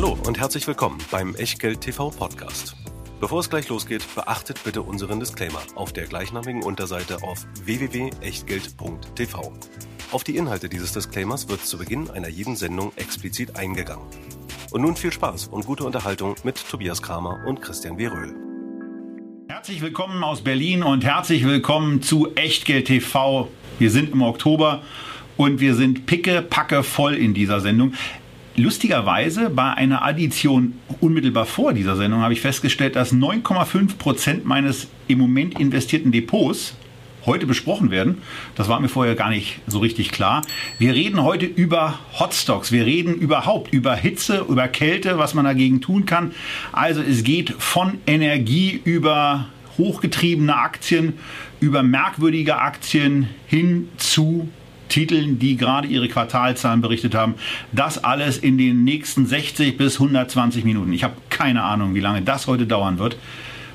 [0.00, 2.76] Hallo und herzlich willkommen beim Echtgeld TV Podcast.
[3.18, 9.52] Bevor es gleich losgeht, beachtet bitte unseren Disclaimer auf der gleichnamigen Unterseite auf www.echtgeld.tv.
[10.12, 14.06] Auf die Inhalte dieses Disclaimers wird zu Beginn einer jeden Sendung explizit eingegangen.
[14.70, 18.36] Und nun viel Spaß und gute Unterhaltung mit Tobias Kramer und Christian Weröhl.
[19.48, 23.48] Herzlich willkommen aus Berlin und herzlich willkommen zu Echtgeld TV.
[23.80, 24.80] Wir sind im Oktober
[25.36, 27.94] und wir sind picke, packe voll in dieser Sendung.
[28.58, 34.88] Lustigerweise bei einer Addition unmittelbar vor dieser Sendung habe ich festgestellt, dass 9,5 Prozent meines
[35.06, 36.74] im Moment investierten Depots
[37.24, 38.18] heute besprochen werden.
[38.56, 40.42] Das war mir vorher gar nicht so richtig klar.
[40.80, 42.72] Wir reden heute über Hotstocks.
[42.72, 46.32] Wir reden überhaupt über Hitze, über Kälte, was man dagegen tun kann.
[46.72, 49.46] Also es geht von Energie über
[49.78, 51.14] hochgetriebene Aktien,
[51.60, 54.48] über merkwürdige Aktien hin zu
[54.88, 57.34] Titeln, die gerade ihre Quartalzahlen berichtet haben.
[57.72, 60.92] Das alles in den nächsten 60 bis 120 Minuten.
[60.92, 63.16] Ich habe keine Ahnung, wie lange das heute dauern wird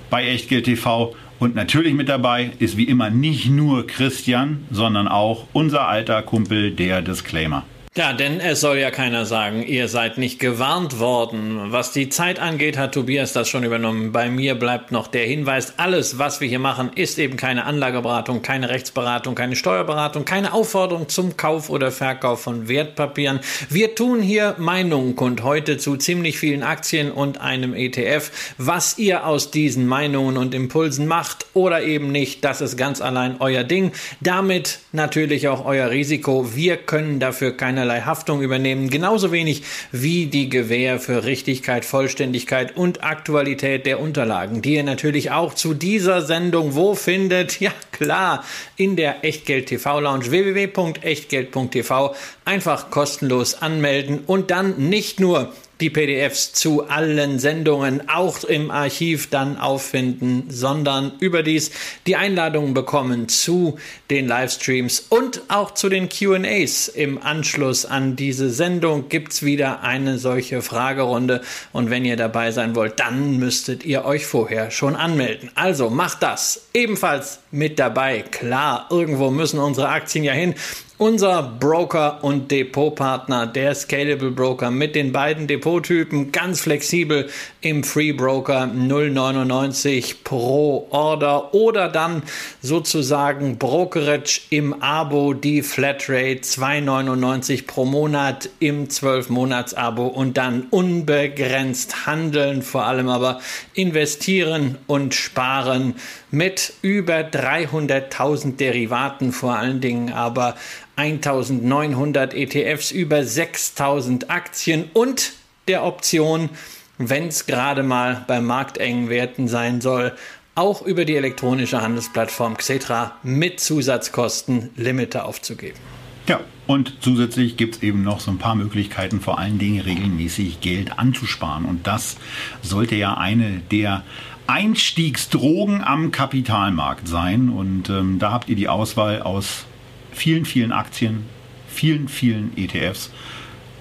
[0.10, 1.16] bei Echtgeld TV.
[1.40, 6.72] Und natürlich mit dabei ist wie immer nicht nur Christian, sondern auch unser alter Kumpel,
[6.72, 7.66] der Disclaimer.
[7.96, 11.72] Ja, denn es soll ja keiner sagen, ihr seid nicht gewarnt worden.
[11.72, 14.12] Was die Zeit angeht, hat Tobias das schon übernommen.
[14.12, 18.42] Bei mir bleibt noch der Hinweis, alles, was wir hier machen, ist eben keine Anlageberatung,
[18.42, 23.42] keine Rechtsberatung, keine Steuerberatung, keine Aufforderung zum Kauf oder Verkauf von Wertpapieren.
[23.70, 28.32] Wir tun hier Meinungen kund heute zu ziemlich vielen Aktien und einem ETF.
[28.58, 33.36] Was ihr aus diesen Meinungen und Impulsen macht oder eben nicht, das ist ganz allein
[33.38, 33.92] euer Ding.
[34.20, 36.56] Damit natürlich auch euer Risiko.
[36.56, 42.78] Wir können dafür keine keinerlei Haftung übernehmen, genauso wenig wie die Gewähr für Richtigkeit, Vollständigkeit
[42.78, 47.60] und Aktualität der Unterlagen, die ihr natürlich auch zu dieser Sendung wo findet?
[47.64, 48.44] Ja klar,
[48.76, 56.54] in der Echtgeld TV Lounge www.echtgeld.tv einfach kostenlos anmelden und dann nicht nur die PDFs
[56.54, 61.72] zu allen Sendungen auch im Archiv dann auffinden, sondern überdies
[62.06, 63.78] die Einladungen bekommen zu
[64.10, 66.88] den Livestreams und auch zu den QAs.
[66.88, 71.42] Im Anschluss an diese Sendung gibt es wieder eine solche Fragerunde
[71.72, 75.50] und wenn ihr dabei sein wollt, dann müsstet ihr euch vorher schon anmelden.
[75.56, 78.22] Also macht das ebenfalls mit dabei.
[78.22, 80.56] Klar, irgendwo müssen unsere Aktien ja hin
[81.04, 88.14] unser Broker und Depotpartner, der Scalable Broker mit den beiden Depottypen, ganz flexibel im Free
[88.14, 92.24] Broker 0,99 pro Order oder dann
[92.62, 102.62] sozusagen Brokerage im Abo, die Flatrate 2,99 pro Monat im 12-Monats-Abo und dann unbegrenzt handeln,
[102.62, 103.42] vor allem aber
[103.74, 105.96] investieren und sparen
[106.32, 110.56] mit über 300.000 Derivaten vor allen Dingen, aber
[110.96, 115.34] 1900 ETFs, über 6000 Aktien und
[115.68, 116.50] der Option,
[116.98, 120.14] wenn es gerade mal bei marktengen Werten sein soll,
[120.56, 125.80] auch über die elektronische Handelsplattform Xetra mit Zusatzkosten Limite aufzugeben.
[126.28, 130.62] Ja, und zusätzlich gibt es eben noch so ein paar Möglichkeiten, vor allen Dingen regelmäßig
[130.62, 131.66] Geld anzusparen.
[131.66, 132.18] Und das
[132.62, 134.04] sollte ja eine der
[134.48, 137.50] Einstiegsdrogen am Kapitalmarkt sein.
[137.50, 139.66] Und ähm, da habt ihr die Auswahl aus
[140.14, 141.26] vielen, vielen Aktien,
[141.68, 143.12] vielen, vielen ETFs,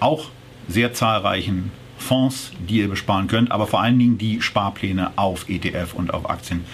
[0.01, 0.31] auch
[0.69, 5.95] sehr zahlreichen Fonds, die ihr besparen könnt, aber vor allen Dingen die Sparpläne auf ETF
[5.95, 6.65] und auf Aktien.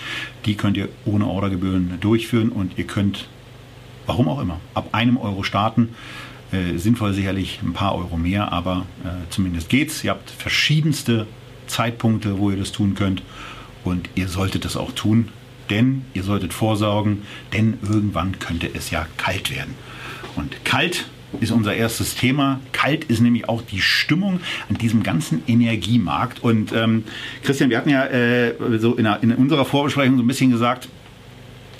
[0.46, 3.28] Die könnt ihr ohne Ordergebühren durchführen und ihr könnt,
[4.06, 5.94] warum auch immer, ab einem Euro starten.
[6.50, 10.02] Äh, sinnvoll sicherlich ein paar Euro mehr, aber äh, zumindest geht's.
[10.02, 11.26] Ihr habt verschiedenste
[11.66, 13.22] Zeitpunkte, wo ihr das tun könnt
[13.84, 15.28] und ihr solltet es auch tun
[15.70, 19.74] denn ihr solltet vorsorgen, denn irgendwann könnte es ja kalt werden.
[20.36, 21.06] Und kalt
[21.40, 22.60] ist unser erstes Thema.
[22.72, 26.42] Kalt ist nämlich auch die Stimmung an diesem ganzen Energiemarkt.
[26.42, 27.04] Und ähm,
[27.42, 30.88] Christian, wir hatten ja äh, so in, in, unserer Vorbesprechung so ein bisschen gesagt,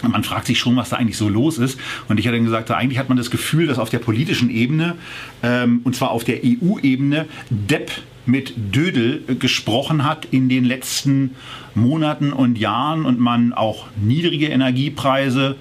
[0.02, 1.78] man fragt sich schon, was da eigentlich so los ist.
[2.08, 4.96] Und ich hatte dann gesagt, eigentlich hat man das Gefühl, dass auf der politischen Ebene,
[5.42, 7.90] ähm, und zwar auf der EU-Ebene, Depp
[8.26, 11.34] mit Dödel gesprochen hat in den letzten
[11.74, 15.56] Monaten und Jahren und man auch niedrige Energiepreise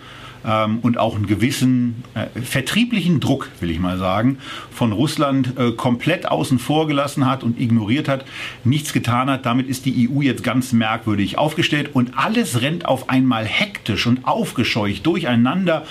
[0.48, 4.38] ähm, und auch einen gewissen äh, vertrieblichen Druck, will ich mal sagen,
[4.72, 8.26] von Russland äh, komplett außen vor gelassen hat und ignoriert hat,
[8.64, 9.46] nichts getan hat.
[9.46, 14.26] Damit ist die EU jetzt ganz merkwürdig aufgestellt und alles rennt auf einmal hektisch und
[14.26, 15.86] aufgescheucht durcheinander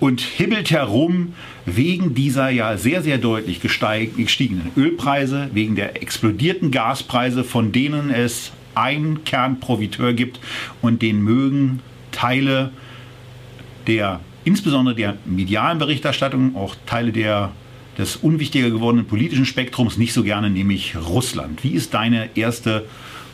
[0.00, 1.34] und hibbelt herum
[1.66, 8.52] wegen dieser ja sehr, sehr deutlich gestiegenen Ölpreise, wegen der explodierten Gaspreise, von denen es
[8.74, 10.38] einen Kernprofiteur gibt
[10.80, 11.80] und den mögen
[12.12, 12.70] Teile
[13.88, 17.50] der, insbesondere der medialen Berichterstattung, auch Teile der
[17.98, 21.64] des unwichtiger gewordenen politischen Spektrums nicht so gerne, nämlich Russland.
[21.64, 22.86] Wie ist deine erste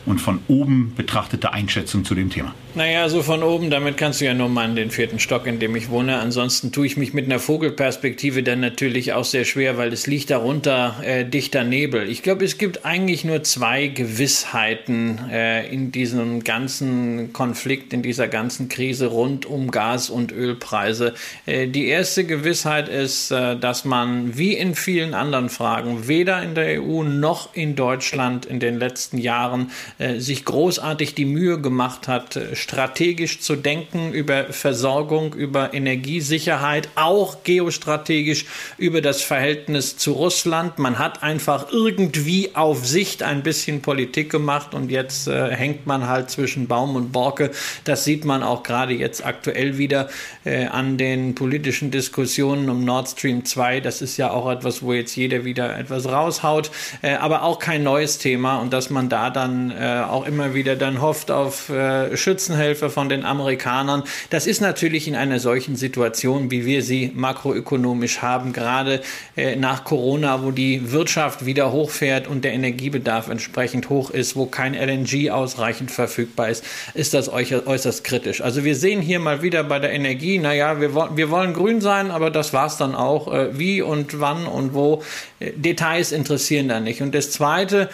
[0.07, 2.53] und von oben betrachtete Einschätzung zu dem Thema?
[2.75, 5.59] Naja, so von oben, damit kannst du ja nur mal in den vierten Stock, in
[5.59, 6.19] dem ich wohne.
[6.19, 10.29] Ansonsten tue ich mich mit einer Vogelperspektive dann natürlich auch sehr schwer, weil es liegt
[10.29, 12.09] darunter äh, dichter Nebel.
[12.09, 18.27] Ich glaube, es gibt eigentlich nur zwei Gewissheiten äh, in diesem ganzen Konflikt, in dieser
[18.27, 21.13] ganzen Krise rund um Gas- und Ölpreise.
[21.45, 26.55] Äh, die erste Gewissheit ist, äh, dass man wie in vielen anderen Fragen weder in
[26.55, 32.09] der EU noch in Deutschland in den letzten Jahren äh, sich großartig die Mühe gemacht
[32.09, 38.45] hat, strategisch zu denken über Versorgung, über Energiesicherheit, auch geostrategisch
[38.79, 40.79] über das Verhältnis zu Russland.
[40.79, 46.07] Man hat einfach irgendwie auf Sicht ein bisschen Politik gemacht und jetzt äh, hängt man
[46.07, 47.51] halt zwischen Baum und Borke.
[47.83, 50.09] Das sieht man auch gerade jetzt aktuell wieder
[50.43, 53.79] äh, an den politischen Diskussionen um Nord Stream 2.
[53.79, 56.71] Das ist ja auch etwas, wo jetzt jeder wieder etwas raushaut,
[57.03, 60.75] äh, aber auch kein neues Thema und dass man da dann äh, auch immer wieder
[60.75, 62.17] dann hofft auf äh,
[62.55, 64.03] Schützenhilfe von den Amerikanern.
[64.29, 69.01] Das ist natürlich in einer solchen Situation, wie wir sie makroökonomisch haben, gerade
[69.35, 74.45] äh, nach Corona, wo die Wirtschaft wieder hochfährt und der Energiebedarf entsprechend hoch ist, wo
[74.45, 76.63] kein LNG ausreichend verfügbar ist,
[76.93, 78.41] ist das äußerst kritisch.
[78.41, 82.11] Also wir sehen hier mal wieder bei der Energie, naja, wir, wir wollen grün sein,
[82.11, 83.33] aber das war es dann auch.
[83.33, 85.03] Äh, wie und wann und wo,
[85.39, 87.01] äh, Details interessieren da nicht.
[87.01, 87.89] Und das Zweite,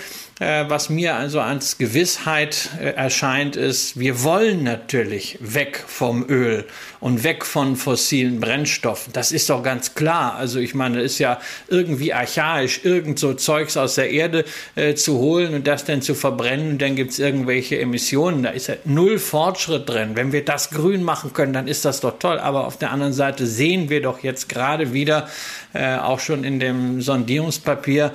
[0.68, 6.66] was mir also als Gewissheit äh, erscheint, ist, wir wollen natürlich weg vom Öl
[7.00, 9.14] und weg von fossilen Brennstoffen.
[9.14, 10.36] Das ist doch ganz klar.
[10.36, 14.46] Also ich meine, es ist ja irgendwie archaisch, irgend so Zeugs aus der Erde
[14.76, 18.42] äh, zu holen und das dann zu verbrennen und dann gibt es irgendwelche Emissionen.
[18.42, 20.16] Da ist ja null Fortschritt drin.
[20.16, 22.40] Wenn wir das grün machen können, dann ist das doch toll.
[22.40, 25.30] Aber auf der anderen Seite sehen wir doch jetzt gerade wieder,
[25.74, 28.12] äh, auch schon in dem Sondierungspapier,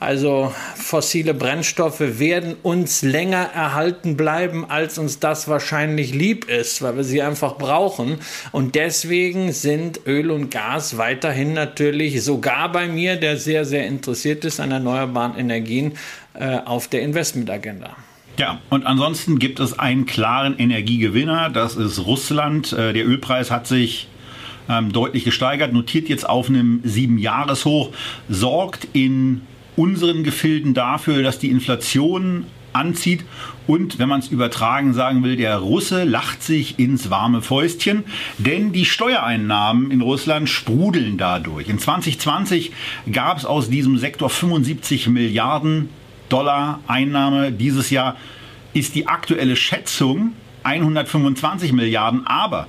[0.00, 6.96] also fossile Brennstoffe werden uns länger erhalten bleiben, als uns das wahrscheinlich lieb ist, weil
[6.96, 8.18] wir sie einfach brauchen.
[8.52, 14.44] Und deswegen sind Öl und Gas weiterhin natürlich sogar bei mir, der sehr, sehr interessiert
[14.44, 15.94] ist an erneuerbaren Energien,
[16.34, 17.96] äh, auf der Investmentagenda.
[18.38, 22.72] Ja, und ansonsten gibt es einen klaren Energiegewinner, das ist Russland.
[22.72, 24.06] Äh, der Ölpreis hat sich
[24.68, 27.90] ähm, deutlich gesteigert, notiert jetzt auf einem Siebenjahreshoch,
[28.28, 29.40] sorgt in
[29.78, 33.24] unseren Gefilden dafür, dass die Inflation anzieht.
[33.66, 38.04] Und wenn man es übertragen sagen will, der Russe lacht sich ins warme Fäustchen,
[38.38, 41.68] denn die Steuereinnahmen in Russland sprudeln dadurch.
[41.68, 42.72] In 2020
[43.12, 45.88] gab es aus diesem Sektor 75 Milliarden
[46.28, 47.52] Dollar Einnahme.
[47.52, 48.16] Dieses Jahr
[48.74, 50.32] ist die aktuelle Schätzung
[50.64, 52.66] 125 Milliarden, aber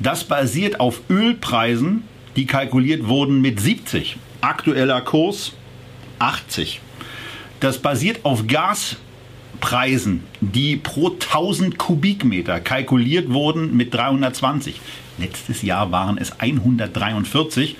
[0.00, 2.04] das basiert auf Ölpreisen,
[2.36, 4.16] die kalkuliert wurden mit 70.
[4.40, 5.52] Aktueller Kurs
[6.24, 6.80] 80.
[7.60, 14.80] Das basiert auf Gaspreisen, die pro 1000 Kubikmeter kalkuliert wurden mit 320.
[15.18, 17.76] Letztes Jahr waren es 143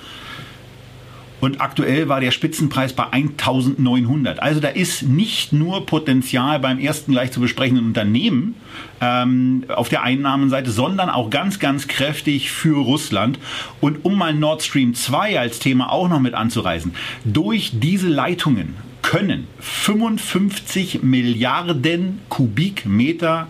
[1.41, 4.41] und aktuell war der Spitzenpreis bei 1900.
[4.41, 8.55] Also da ist nicht nur Potenzial beim ersten gleich zu besprechenden Unternehmen
[9.01, 13.39] ähm, auf der Einnahmenseite, sondern auch ganz, ganz kräftig für Russland.
[13.81, 16.93] Und um mal Nord Stream 2 als Thema auch noch mit anzureißen,
[17.25, 23.47] durch diese Leitungen können 55 Milliarden Kubikmeter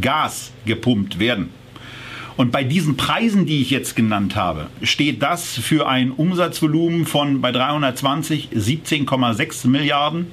[0.00, 1.50] Gas gepumpt werden.
[2.36, 7.40] Und bei diesen Preisen, die ich jetzt genannt habe, steht das für ein Umsatzvolumen von
[7.40, 10.26] bei 320 17,6 Milliarden,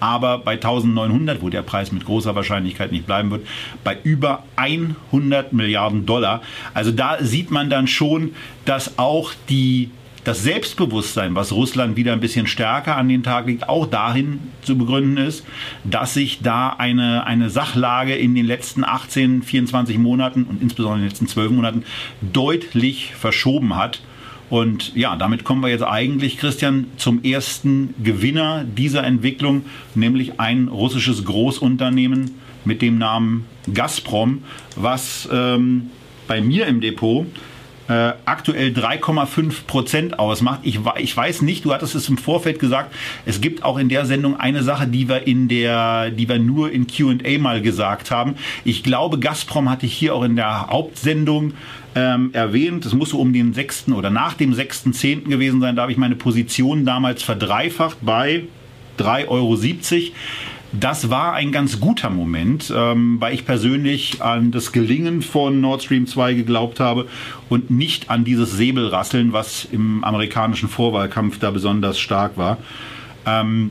[0.00, 3.46] aber bei 1900, wo der Preis mit großer Wahrscheinlichkeit nicht bleiben wird,
[3.84, 6.42] bei über 100 Milliarden Dollar.
[6.74, 8.34] Also da sieht man dann schon,
[8.64, 9.90] dass auch die
[10.28, 14.76] das Selbstbewusstsein, was Russland wieder ein bisschen stärker an den Tag legt, auch dahin zu
[14.76, 15.42] begründen ist,
[15.84, 21.04] dass sich da eine, eine Sachlage in den letzten 18, 24 Monaten und insbesondere in
[21.04, 21.84] den letzten 12 Monaten
[22.20, 24.02] deutlich verschoben hat.
[24.50, 30.68] Und ja, damit kommen wir jetzt eigentlich, Christian, zum ersten Gewinner dieser Entwicklung, nämlich ein
[30.68, 32.32] russisches Großunternehmen
[32.66, 34.42] mit dem Namen Gazprom,
[34.76, 35.88] was ähm,
[36.26, 37.26] bei mir im Depot
[37.88, 40.60] äh, aktuell 3,5 Prozent ausmacht.
[40.62, 44.06] Ich, ich weiß nicht, du hattest es im Vorfeld gesagt, es gibt auch in der
[44.06, 48.34] Sendung eine Sache, die wir in der, die wir nur in Q&A mal gesagt haben.
[48.64, 51.54] Ich glaube, Gazprom hatte ich hier auch in der Hauptsendung
[51.94, 52.84] ähm, erwähnt.
[52.84, 53.88] Es muss so um den 6.
[53.88, 55.28] oder nach dem 6.10.
[55.28, 55.76] gewesen sein.
[55.76, 58.44] Da habe ich meine Position damals verdreifacht bei
[58.98, 59.56] 3,70 Euro.
[60.72, 65.82] Das war ein ganz guter Moment, ähm, weil ich persönlich an das Gelingen von Nord
[65.82, 67.06] Stream 2 geglaubt habe
[67.48, 72.58] und nicht an dieses Säbelrasseln, was im amerikanischen Vorwahlkampf da besonders stark war.
[73.24, 73.70] Ähm,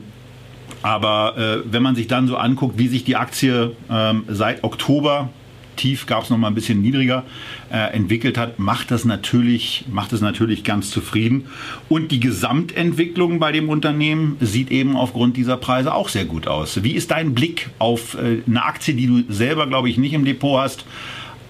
[0.82, 5.30] aber äh, wenn man sich dann so anguckt, wie sich die Aktie ähm, seit Oktober
[5.78, 7.24] tief gab es noch mal ein bisschen niedriger
[7.72, 11.46] äh, entwickelt hat, macht das natürlich macht es natürlich ganz zufrieden
[11.88, 16.82] und die Gesamtentwicklung bei dem Unternehmen sieht eben aufgrund dieser Preise auch sehr gut aus.
[16.82, 20.24] Wie ist dein Blick auf äh, eine Aktie, die du selber glaube ich nicht im
[20.24, 20.84] Depot hast?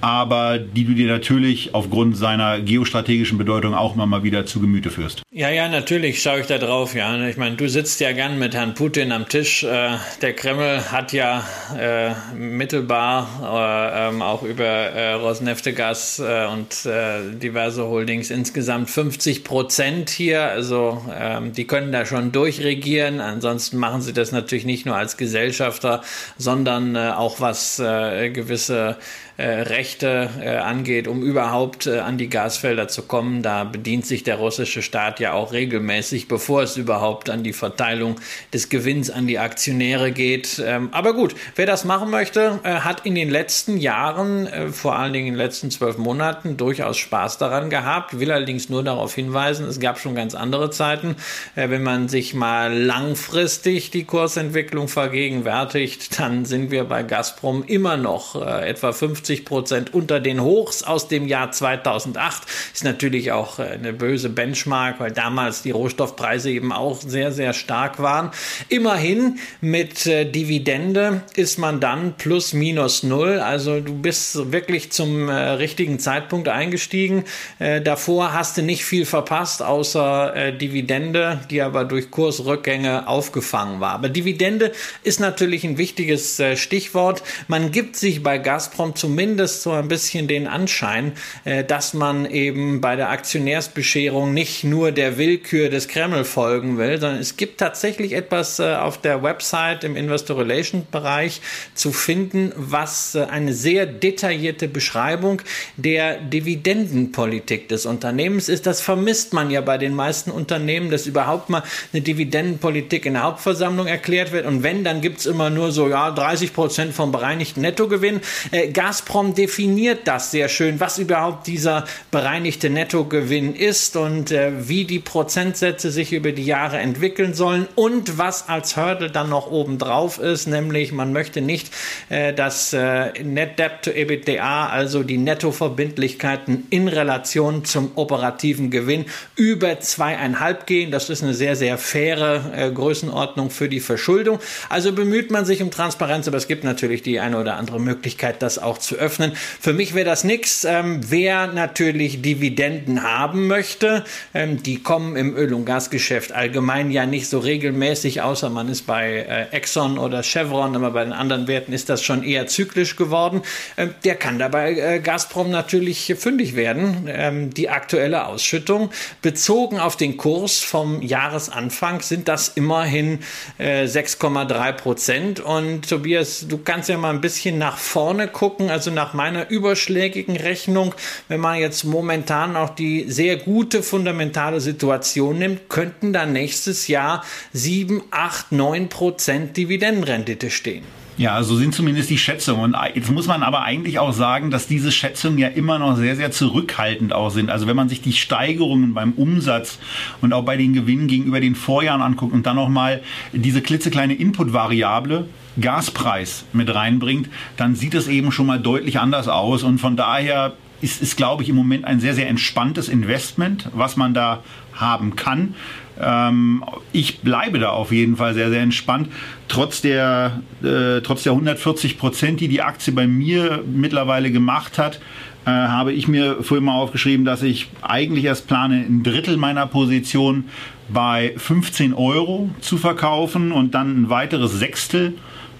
[0.00, 4.90] Aber die du dir natürlich aufgrund seiner geostrategischen Bedeutung auch immer mal wieder zu Gemüte
[4.90, 5.22] führst.
[5.30, 6.94] Ja, ja, natürlich schaue ich da drauf.
[6.94, 9.64] Ja, ich meine, du sitzt ja gern mit Herrn Putin am Tisch.
[9.64, 11.44] Äh, der Kreml hat ja
[11.78, 19.44] äh, mittelbar äh, ähm, auch über äh, Rosneftegas äh, und äh, diverse Holdings insgesamt 50
[19.44, 20.44] Prozent hier.
[20.44, 23.20] Also ähm, die können da schon durchregieren.
[23.20, 26.02] Ansonsten machen sie das natürlich nicht nur als Gesellschafter,
[26.36, 28.96] sondern auch was gewisse
[29.44, 33.40] Rechte äh, angeht, um überhaupt äh, an die Gasfelder zu kommen.
[33.40, 38.16] Da bedient sich der russische Staat ja auch regelmäßig, bevor es überhaupt an die Verteilung
[38.52, 40.60] des Gewinns an die Aktionäre geht.
[40.66, 44.96] Ähm, aber gut, wer das machen möchte, äh, hat in den letzten Jahren, äh, vor
[44.96, 48.18] allen Dingen in den letzten zwölf Monaten, durchaus Spaß daran gehabt.
[48.18, 51.14] Will allerdings nur darauf hinweisen, es gab schon ganz andere Zeiten.
[51.54, 57.96] Äh, wenn man sich mal langfristig die Kursentwicklung vergegenwärtigt, dann sind wir bei Gazprom immer
[57.96, 62.42] noch etwa 50 50 Prozent unter den Hochs aus dem Jahr 2008.
[62.72, 67.52] Ist natürlich auch äh, eine böse Benchmark, weil damals die Rohstoffpreise eben auch sehr, sehr
[67.52, 68.30] stark waren.
[68.70, 73.38] Immerhin mit äh, Dividende ist man dann plus minus null.
[73.38, 77.24] Also du bist wirklich zum äh, richtigen Zeitpunkt eingestiegen.
[77.58, 83.92] Davor hast du nicht viel verpasst, außer Dividende, die aber durch Kursrückgänge aufgefangen war.
[83.92, 87.22] Aber Dividende ist natürlich ein wichtiges Stichwort.
[87.48, 91.10] Man gibt sich bei Gazprom zum zumindest so ein bisschen den Anschein,
[91.44, 97.00] äh, dass man eben bei der Aktionärsbescherung nicht nur der Willkür des Kreml folgen will,
[97.00, 101.40] sondern es gibt tatsächlich etwas äh, auf der Website im Investor Relations Bereich
[101.74, 105.42] zu finden, was äh, eine sehr detaillierte Beschreibung
[105.76, 108.66] der Dividendenpolitik des Unternehmens ist.
[108.66, 113.24] Das vermisst man ja bei den meisten Unternehmen, dass überhaupt mal eine Dividendenpolitik in der
[113.24, 114.46] Hauptversammlung erklärt wird.
[114.46, 118.20] Und wenn, dann gibt es immer nur so, ja, 30 Prozent vom bereinigten Nettogewinn.
[118.52, 124.68] Äh, Gazprom Gazprom definiert das sehr schön, was überhaupt dieser bereinigte Nettogewinn ist und äh,
[124.68, 129.50] wie die Prozentsätze sich über die Jahre entwickeln sollen und was als Hurdle dann noch
[129.50, 131.72] oben drauf ist, nämlich man möchte nicht,
[132.10, 139.06] äh, dass äh, Net Debt to EBITDA, also die Nettoverbindlichkeiten in Relation zum operativen Gewinn
[139.36, 140.90] über zweieinhalb gehen.
[140.90, 144.38] Das ist eine sehr, sehr faire äh, Größenordnung für die Verschuldung.
[144.68, 148.42] Also bemüht man sich um Transparenz, aber es gibt natürlich die eine oder andere Möglichkeit,
[148.42, 149.32] das auch zu öffnen.
[149.60, 150.64] Für mich wäre das nichts.
[150.64, 157.06] Ähm, wer natürlich Dividenden haben möchte, ähm, die kommen im Öl- und Gasgeschäft allgemein ja
[157.06, 161.46] nicht so regelmäßig, außer man ist bei äh, Exxon oder Chevron, aber bei den anderen
[161.48, 163.42] Werten ist das schon eher zyklisch geworden.
[163.76, 167.08] Ähm, der kann dabei äh, Gazprom natürlich fündig werden.
[167.08, 168.90] Ähm, die aktuelle Ausschüttung
[169.22, 173.20] bezogen auf den Kurs vom Jahresanfang sind das immerhin
[173.58, 175.40] äh, 6,3 Prozent.
[175.40, 178.70] Und Tobias, du kannst ja mal ein bisschen nach vorne gucken.
[178.70, 180.94] Also also nach meiner überschlägigen Rechnung,
[181.26, 187.24] wenn man jetzt momentan auch die sehr gute fundamentale Situation nimmt, könnten da nächstes Jahr
[187.52, 190.84] 7, 8, 9 Prozent Dividendenrendite stehen.
[191.18, 192.62] Ja, so sind zumindest die Schätzungen.
[192.62, 196.14] Und jetzt muss man aber eigentlich auch sagen, dass diese Schätzungen ja immer noch sehr,
[196.14, 197.50] sehr zurückhaltend auch sind.
[197.50, 199.80] Also wenn man sich die Steigerungen beim Umsatz
[200.20, 205.26] und auch bei den Gewinnen gegenüber den Vorjahren anguckt und dann nochmal diese klitzekleine Input-Variable,
[205.60, 209.64] Gaspreis mit reinbringt, dann sieht es eben schon mal deutlich anders aus.
[209.64, 213.96] Und von daher ist, ist glaube ich, im Moment ein sehr, sehr entspanntes Investment, was
[213.96, 215.56] man da haben kann.
[216.00, 219.08] Ähm, ich bleibe da auf jeden Fall sehr, sehr entspannt.
[219.48, 225.00] Trotz der, äh, trotz der 140 Prozent, die die Aktie bei mir mittlerweile gemacht hat,
[225.44, 229.66] äh, habe ich mir vorhin mal aufgeschrieben, dass ich eigentlich erst plane, ein Drittel meiner
[229.66, 230.44] Position
[230.88, 235.14] bei 15 Euro zu verkaufen und dann ein weiteres Sechstel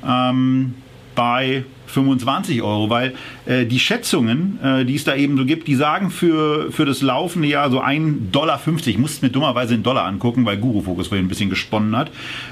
[0.07, 0.75] ähm,
[1.15, 3.15] bei 25 Euro, weil
[3.49, 7.01] äh, die Schätzungen, äh, die es da eben so gibt, die sagen für, für das
[7.01, 11.09] laufende Jahr so 1,50 Dollar, ich musste mir dummerweise in Dollar angucken, weil Guru Focus
[11.09, 12.11] vorhin ein bisschen gesponnen hat,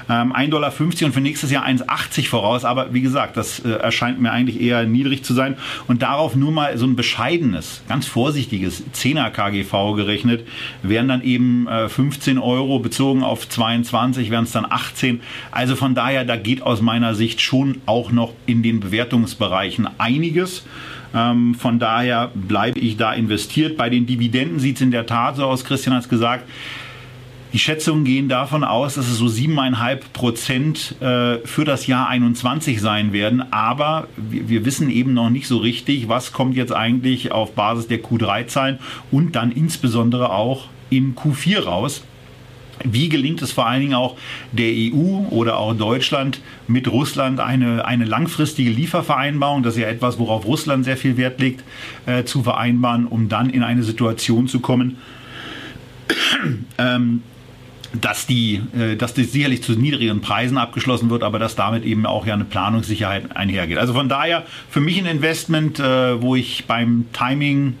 [0.09, 4.19] ähm, 1,50 Dollar und für nächstes Jahr 1,80 voraus, aber wie gesagt, das äh, erscheint
[4.19, 5.57] mir eigentlich eher niedrig zu sein.
[5.87, 10.47] Und darauf nur mal so ein bescheidenes, ganz vorsichtiges 10er KGV gerechnet,
[10.81, 15.93] wären dann eben äh, 15 Euro bezogen auf 22, wären es dann 18, also von
[15.93, 20.63] daher, da geht aus meiner Sicht schon auch noch in den Bewertungs Bereichen einiges.
[21.17, 23.77] Ähm, von daher bleibe ich da investiert.
[23.77, 26.45] Bei den Dividenden sieht es in der Tat so aus, Christian hat es gesagt,
[27.53, 32.81] die Schätzungen gehen davon aus, dass es so 7,5 Prozent äh, für das Jahr 21
[32.81, 33.51] sein werden.
[33.51, 37.87] Aber wir, wir, wissen eben noch nicht so richtig, was kommt jetzt eigentlich auf Basis
[37.87, 38.79] der Q3-Zahlen
[39.11, 42.03] und dann insbesondere auch in Q4 raus.
[42.83, 44.17] Wie gelingt es vor allen Dingen auch
[44.51, 50.19] der EU oder auch Deutschland mit Russland eine, eine langfristige Liefervereinbarung, das ist ja etwas,
[50.19, 51.63] worauf Russland sehr viel Wert legt,
[52.05, 54.97] äh, zu vereinbaren, um dann in eine Situation zu kommen,
[56.77, 57.23] ähm,
[58.01, 62.05] dass die, äh, dass das sicherlich zu niedrigeren Preisen abgeschlossen wird, aber dass damit eben
[62.05, 63.77] auch ja eine Planungssicherheit einhergeht.
[63.77, 67.75] Also von daher für mich ein Investment, äh, wo ich beim Timing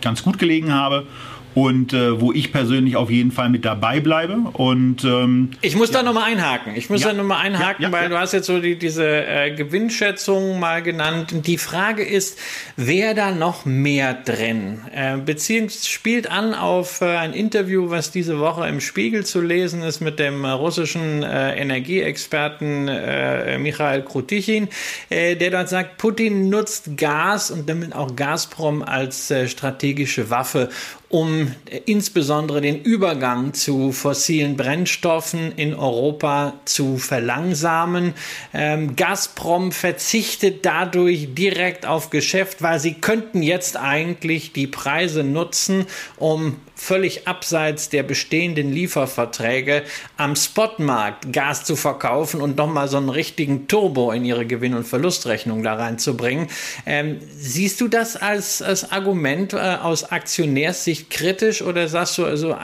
[0.00, 1.06] ganz gut gelegen habe
[1.54, 4.36] und äh, wo ich persönlich auf jeden Fall mit dabei bleibe.
[4.52, 5.98] Und ähm, ich muss ja.
[5.98, 6.74] da nochmal einhaken.
[6.76, 7.08] Ich muss ja.
[7.08, 11.34] da nochmal einhaken, ja, weil du hast jetzt so die, diese äh, Gewinnschätzung mal genannt.
[11.46, 12.38] Die Frage ist,
[12.76, 14.80] wer da noch mehr drin?
[14.94, 19.82] Äh, beziehungsweise spielt an auf äh, ein Interview, was diese Woche im Spiegel zu lesen
[19.82, 24.68] ist mit dem russischen äh, Energieexperten äh, Michael Krutichin,
[25.10, 30.70] äh, der dort sagt, Putin nutzt Gas und damit auch Gazprom als äh, strategische Waffe,
[31.12, 31.54] um
[31.84, 38.14] insbesondere den Übergang zu fossilen Brennstoffen in Europa zu verlangsamen.
[38.54, 45.84] Ähm, Gazprom verzichtet dadurch direkt auf Geschäft, weil sie könnten jetzt eigentlich die Preise nutzen,
[46.16, 49.84] um völlig abseits der bestehenden Lieferverträge
[50.16, 54.84] am Spotmarkt Gas zu verkaufen und nochmal so einen richtigen Turbo in ihre Gewinn- und
[54.84, 56.48] Verlustrechnung da reinzubringen.
[56.84, 60.02] Ähm, siehst du das als, als Argument äh, aus
[61.10, 62.56] Kritisch oder sagst du, also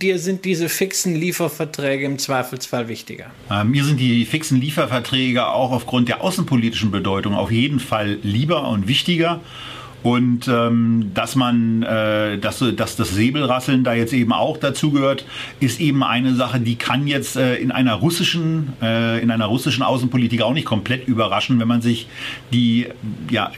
[0.00, 3.26] dir sind diese fixen Lieferverträge im Zweifelsfall wichtiger?
[3.50, 8.68] Äh, mir sind die fixen Lieferverträge auch aufgrund der außenpolitischen Bedeutung auf jeden Fall lieber
[8.68, 9.40] und wichtiger.
[10.02, 15.24] Und ähm, dass man, äh, dass, dass das Säbelrasseln da jetzt eben auch dazu gehört,
[15.58, 19.82] ist eben eine Sache, die kann jetzt äh, in einer russischen, äh, in einer russischen
[19.82, 22.06] Außenpolitik auch nicht komplett überraschen, wenn man sich
[22.52, 22.86] die
[23.30, 23.50] ja,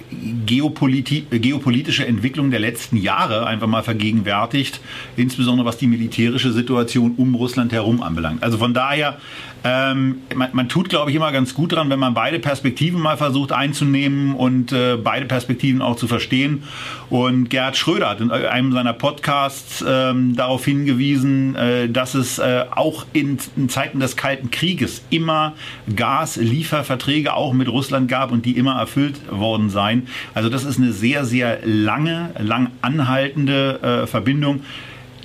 [0.47, 4.81] Geopoliti geopolitische Entwicklung der letzten Jahre einfach mal vergegenwärtigt,
[5.17, 8.43] insbesondere was die militärische Situation um Russland herum anbelangt.
[8.43, 9.19] Also von daher
[9.62, 13.16] ähm, man, man, tut, glaube ich, immer ganz gut dran, wenn man beide Perspektiven mal
[13.16, 16.64] versucht einzunehmen und äh, beide Perspektiven auch zu verstehen.
[17.11, 22.64] Und Gerhard Schröder hat in einem seiner Podcasts ähm, darauf hingewiesen, äh, dass es äh,
[22.70, 25.55] auch in, in, Zeiten des Kalten Krieges immer
[25.94, 30.09] Gaslieferverträge auch mit Russland gab und die immer erfüllt worden seien.
[30.35, 34.62] Also das ist eine sehr, sehr lange, lang anhaltende äh, Verbindung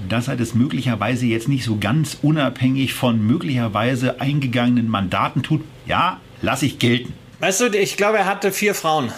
[0.09, 6.19] dass er das möglicherweise jetzt nicht so ganz unabhängig von möglicherweise eingegangenen Mandaten tut, ja,
[6.41, 7.13] lasse ich gelten.
[7.39, 9.11] Weißt du, ich glaube, er hatte vier Frauen,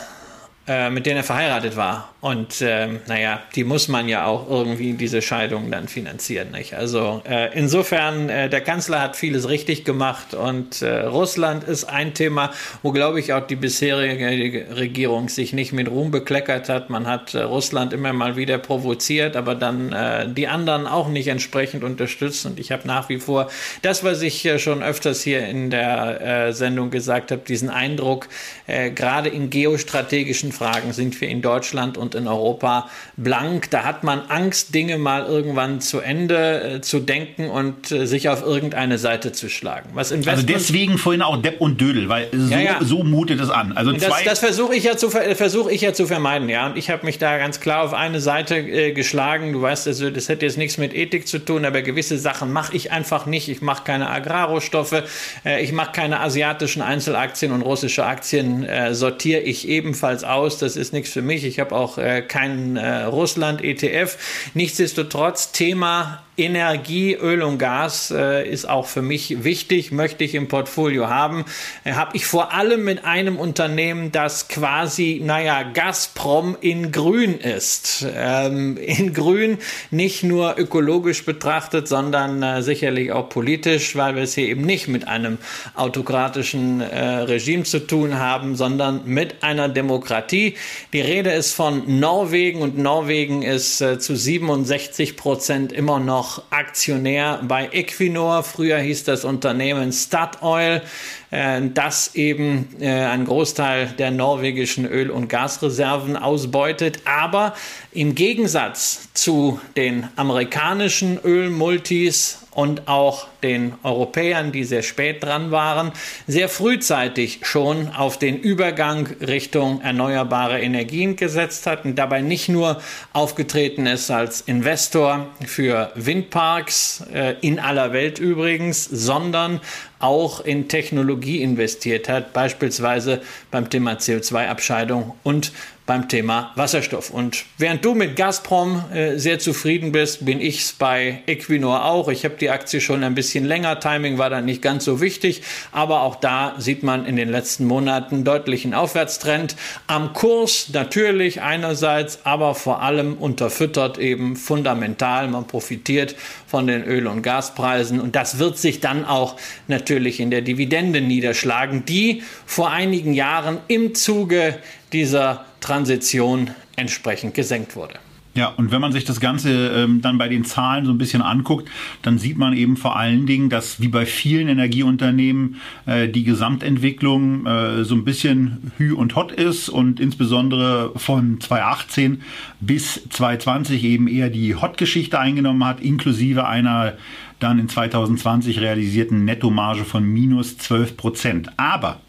[0.67, 2.13] äh, mit denen er verheiratet war.
[2.19, 6.51] Und ähm, naja, die muss man ja auch irgendwie diese Scheidung dann finanzieren.
[6.51, 6.73] Nicht?
[6.73, 12.13] Also äh, insofern, äh, der Kanzler hat vieles richtig gemacht und äh, Russland ist ein
[12.13, 12.51] Thema,
[12.83, 16.89] wo glaube ich auch die bisherige Regierung sich nicht mit Ruhm bekleckert hat.
[16.89, 21.27] Man hat äh, Russland immer mal wieder provoziert, aber dann äh, die anderen auch nicht
[21.27, 22.45] entsprechend unterstützt.
[22.45, 23.49] Und ich habe nach wie vor
[23.83, 28.27] das, was ich äh, schon öfters hier in der äh, Sendung gesagt habe, diesen Eindruck,
[28.65, 33.69] äh, gerade in geostrategischen Fragen sind wir in Deutschland und in Europa blank.
[33.71, 38.29] Da hat man Angst, Dinge mal irgendwann zu Ende äh, zu denken und äh, sich
[38.29, 39.89] auf irgendeine Seite zu schlagen.
[39.93, 42.77] Was also deswegen vorhin auch Depp und Dödel, weil so, ja, ja.
[42.81, 43.73] so mutet es an.
[43.73, 46.49] Also das, das versuche ich, ja zu, versuch ich ja zu vermeiden.
[46.49, 46.67] Ja?
[46.67, 49.53] Und ich habe mich da ganz klar auf eine Seite äh, geschlagen.
[49.53, 52.75] Du weißt, also, das hätte jetzt nichts mit Ethik zu tun, aber gewisse Sachen mache
[52.75, 53.49] ich einfach nicht.
[53.49, 55.03] Ich mache keine Agrarrohstoffe,
[55.45, 60.46] äh, ich mache keine asiatischen Einzelaktien und russische Aktien äh, sortiere ich ebenfalls aus.
[60.57, 61.43] Das ist nichts für mich.
[61.43, 64.17] Ich habe auch äh, kein äh, Russland-ETF.
[64.53, 70.47] Nichtsdestotrotz, Thema Energie, Öl und Gas äh, ist auch für mich wichtig, möchte ich im
[70.47, 71.45] Portfolio haben.
[71.83, 78.05] Äh, Habe ich vor allem mit einem Unternehmen, das quasi, naja, Gazprom in Grün ist.
[78.15, 79.57] Ähm, in Grün
[79.89, 84.87] nicht nur ökologisch betrachtet, sondern äh, sicherlich auch politisch, weil wir es hier eben nicht
[84.87, 85.39] mit einem
[85.73, 90.53] autokratischen äh, Regime zu tun haben, sondern mit einer Demokratie.
[90.93, 96.43] Die Rede ist von Norwegen und Norwegen ist äh, zu 67 Prozent immer noch noch
[96.49, 98.43] Aktionär bei Equinor.
[98.43, 100.81] Früher hieß das Unternehmen Statoil,
[101.29, 106.99] das eben äh, einen Großteil der norwegischen Öl- und Gasreserven ausbeutet.
[107.05, 107.53] Aber
[107.91, 115.91] im Gegensatz zu den amerikanischen Ölmultis und auch den Europäern, die sehr spät dran waren,
[116.25, 122.81] sehr frühzeitig schon auf den Übergang Richtung erneuerbare Energien gesetzt hat und dabei nicht nur
[123.13, 129.61] aufgetreten ist als Investor für Windparks äh, in aller Welt übrigens, sondern
[129.99, 135.51] auch in Technologie investiert hat, beispielsweise beim Thema CO2-Abscheidung und
[135.87, 137.09] beim Thema Wasserstoff.
[137.09, 142.09] Und während du mit Gazprom äh, sehr zufrieden bist, bin ich bei Equinor auch.
[142.09, 143.79] Ich habe die Aktie schon ein bisschen länger.
[143.79, 147.65] Timing war dann nicht ganz so wichtig, aber auch da sieht man in den letzten
[147.65, 149.55] Monaten deutlichen Aufwärtstrend
[149.87, 155.29] am Kurs natürlich einerseits, aber vor allem unterfüttert eben fundamental.
[155.29, 156.15] Man profitiert
[156.47, 159.37] von den Öl- und Gaspreisen und das wird sich dann auch
[159.69, 164.59] natürlich in der Dividende niederschlagen, die vor einigen Jahren im Zuge
[164.93, 167.95] dieser Transition entsprechend gesenkt wurde.
[168.35, 171.21] Ja, und wenn man sich das Ganze ähm, dann bei den Zahlen so ein bisschen
[171.21, 171.69] anguckt,
[172.03, 177.45] dann sieht man eben vor allen Dingen, dass wie bei vielen Energieunternehmen äh, die Gesamtentwicklung
[177.45, 182.21] äh, so ein bisschen hü und hot ist und insbesondere von 2018
[182.61, 186.93] bis 2020 eben eher die Hot-Geschichte eingenommen hat, inklusive einer
[187.39, 191.49] dann in 2020 realisierten Nettomarge von minus 12 Prozent.
[191.57, 191.99] Aber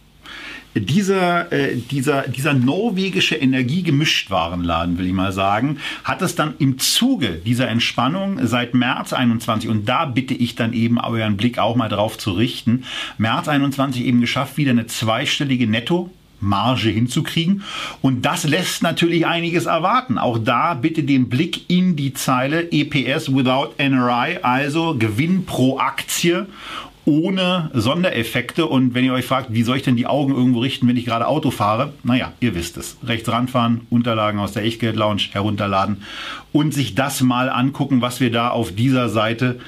[0.80, 7.40] dieser, äh, dieser, dieser norwegische Energiegemischtwarenladen, will ich mal sagen, hat es dann im Zuge
[7.44, 11.88] dieser Entspannung seit März 21, und da bitte ich dann eben euren Blick auch mal
[11.88, 12.84] drauf zu richten,
[13.18, 16.10] März 21 eben geschafft, wieder eine zweistellige Netto
[16.40, 17.62] Marge hinzukriegen.
[18.02, 20.18] Und das lässt natürlich einiges erwarten.
[20.18, 26.46] Auch da bitte den Blick in die Zeile EPS without NRI, also Gewinn pro Aktie
[27.08, 28.66] ohne Sondereffekte.
[28.66, 31.06] Und wenn ihr euch fragt, wie soll ich denn die Augen irgendwo richten, wenn ich
[31.06, 31.94] gerade Auto fahre?
[32.04, 32.98] Naja, ihr wisst es.
[33.02, 36.02] Rechts ranfahren, Unterlagen aus der Echtgeld-Lounge herunterladen
[36.52, 39.58] und sich das mal angucken, was wir da auf dieser Seite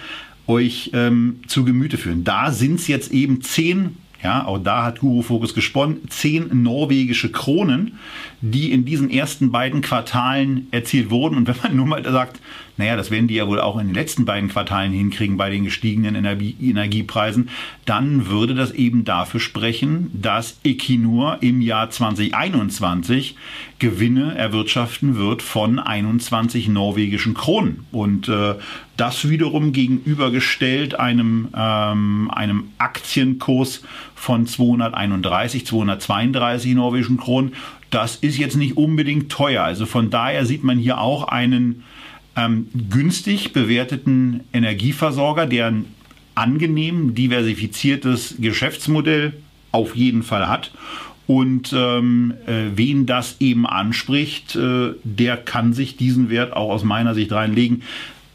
[0.46, 2.24] euch ähm, zu Gemüte führen.
[2.24, 6.02] Da sind es jetzt eben zehn ja, auch da hat Guru Focus gesponnen.
[6.10, 7.98] Zehn norwegische Kronen,
[8.42, 11.38] die in diesen ersten beiden Quartalen erzielt wurden.
[11.38, 12.38] Und wenn man nur mal sagt,
[12.80, 15.64] naja, das werden die ja wohl auch in den letzten beiden Quartalen hinkriegen bei den
[15.64, 17.50] gestiegenen Energie Energiepreisen,
[17.84, 23.36] dann würde das eben dafür sprechen, dass Equinor im Jahr 2021
[23.78, 27.84] Gewinne erwirtschaften wird von 21 norwegischen Kronen.
[27.92, 28.54] Und äh,
[28.96, 33.82] das wiederum gegenübergestellt einem, ähm, einem Aktienkurs
[34.14, 37.52] von 231, 232 norwegischen Kronen.
[37.90, 39.64] Das ist jetzt nicht unbedingt teuer.
[39.64, 41.84] Also von daher sieht man hier auch einen
[42.36, 45.84] ähm, günstig bewerteten Energieversorger, der ein
[46.34, 49.34] angenehm diversifiziertes Geschäftsmodell
[49.72, 50.70] auf jeden Fall hat.
[51.26, 56.82] Und ähm, äh, wen das eben anspricht, äh, der kann sich diesen Wert auch aus
[56.82, 57.82] meiner Sicht reinlegen.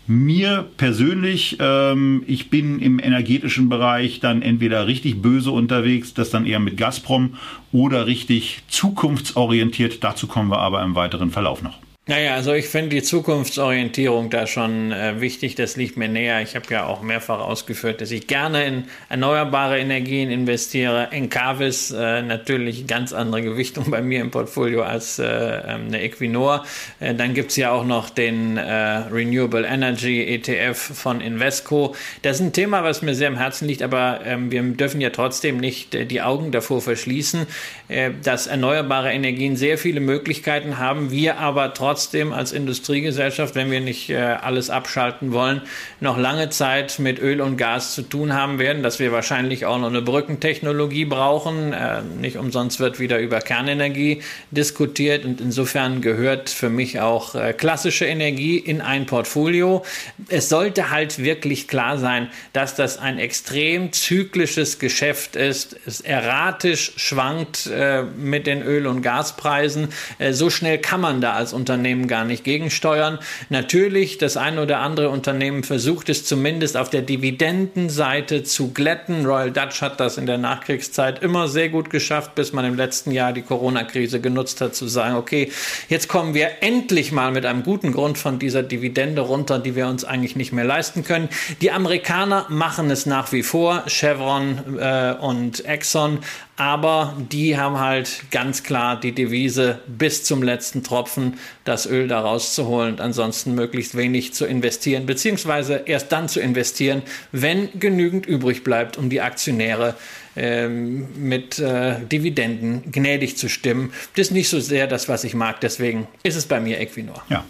[0.08, 6.46] Mir persönlich, ähm, ich bin im energetischen Bereich dann entweder richtig böse unterwegs, das dann
[6.46, 7.34] eher mit Gazprom,
[7.72, 10.04] oder richtig zukunftsorientiert.
[10.04, 11.80] Dazu kommen wir aber im weiteren Verlauf noch.
[12.08, 16.40] Naja, also ich finde die Zukunftsorientierung da schon äh, wichtig, das liegt mir näher.
[16.44, 21.08] Ich habe ja auch mehrfach ausgeführt, dass ich gerne in erneuerbare Energien investiere.
[21.10, 26.64] Encavis äh, natürlich ganz andere Gewichtung bei mir im Portfolio als äh, ähm, eine Equinor.
[27.00, 28.72] Äh, dann gibt's ja auch noch den äh,
[29.12, 31.96] Renewable Energy ETF von Invesco.
[32.22, 35.10] Das ist ein Thema, was mir sehr am Herzen liegt, aber ähm, wir dürfen ja
[35.10, 37.48] trotzdem nicht äh, die Augen davor verschließen,
[37.88, 43.72] äh, dass erneuerbare Energien sehr viele Möglichkeiten haben, wir aber trotzdem trotzdem als Industriegesellschaft, wenn
[43.72, 45.62] wir nicht äh, alles abschalten wollen,
[46.02, 49.80] noch lange Zeit mit Öl und Gas zu tun haben werden, dass wir wahrscheinlich auch
[49.80, 51.72] noch eine Brückentechnologie brauchen.
[51.72, 57.54] Äh, nicht umsonst wird wieder über Kernenergie diskutiert und insofern gehört für mich auch äh,
[57.54, 59.86] klassische Energie in ein Portfolio.
[60.28, 65.78] Es sollte halt wirklich klar sein, dass das ein extrem zyklisches Geschäft ist.
[65.86, 69.88] Es erratisch schwankt äh, mit den Öl- und Gaspreisen.
[70.20, 73.20] Äh, so schnell kann man da als Unternehmen Unternehmen gar nicht gegensteuern.
[73.50, 79.24] Natürlich, das eine oder andere Unternehmen versucht es zumindest auf der Dividendenseite zu glätten.
[79.24, 83.12] Royal Dutch hat das in der Nachkriegszeit immer sehr gut geschafft, bis man im letzten
[83.12, 85.52] Jahr die Corona-Krise genutzt hat, zu sagen, okay,
[85.88, 89.86] jetzt kommen wir endlich mal mit einem guten Grund von dieser Dividende runter, die wir
[89.86, 91.30] uns eigentlich nicht mehr leisten können.
[91.62, 96.18] Die Amerikaner machen es nach wie vor, Chevron äh, und Exxon,
[96.58, 101.34] aber die haben halt ganz klar die Devise, bis zum letzten Tropfen
[101.66, 107.02] das Öl da rauszuholen und ansonsten möglichst wenig zu investieren, beziehungsweise erst dann zu investieren,
[107.34, 109.96] wenn genügend übrig bleibt, um die Aktionäre
[110.38, 113.92] ähm, mit äh, Dividenden gnädig zu stimmen.
[114.16, 117.24] Das ist nicht so sehr das, was ich mag, deswegen ist es bei mir Equinor.
[117.30, 117.44] Ja.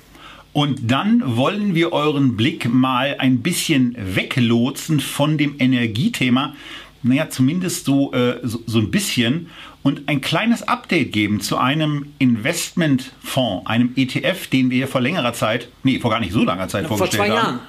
[0.56, 6.56] Und dann wollen wir euren Blick mal ein bisschen weglotsen von dem Energiethema
[7.06, 9.50] naja, zumindest so, äh, so, so ein bisschen
[9.84, 15.68] und ein kleines Update geben zu einem Investmentfonds, einem ETF, den wir vor längerer Zeit,
[15.84, 17.46] nee, vor gar nicht so langer Zeit vor vorgestellt zwei haben.
[17.46, 17.60] Jahren.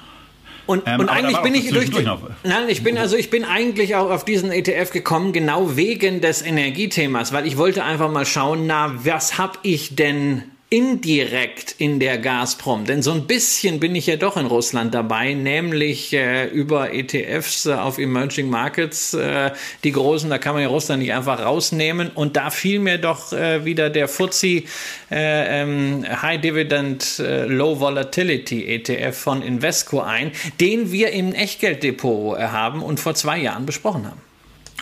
[0.65, 2.21] Und, ähm, und eigentlich bin ich durch, noch.
[2.43, 6.41] nein, ich bin also ich bin eigentlich auch auf diesen ETF gekommen genau wegen des
[6.41, 12.17] Energiethemas, weil ich wollte einfach mal schauen, na was habe ich denn indirekt in der
[12.17, 16.93] Gazprom, denn so ein bisschen bin ich ja doch in Russland dabei, nämlich äh, über
[16.93, 19.51] ETFs äh, auf Emerging Markets, äh,
[19.85, 23.31] die großen, da kann man ja Russland nicht einfach rausnehmen und da fiel mir doch
[23.31, 24.63] äh, wieder der FTSE äh,
[25.09, 32.83] ähm, High Dividend äh, Low Volatility ETF von Invesco ein, den wir im Echtgelddepot haben
[32.83, 34.21] und vor zwei Jahren besprochen haben.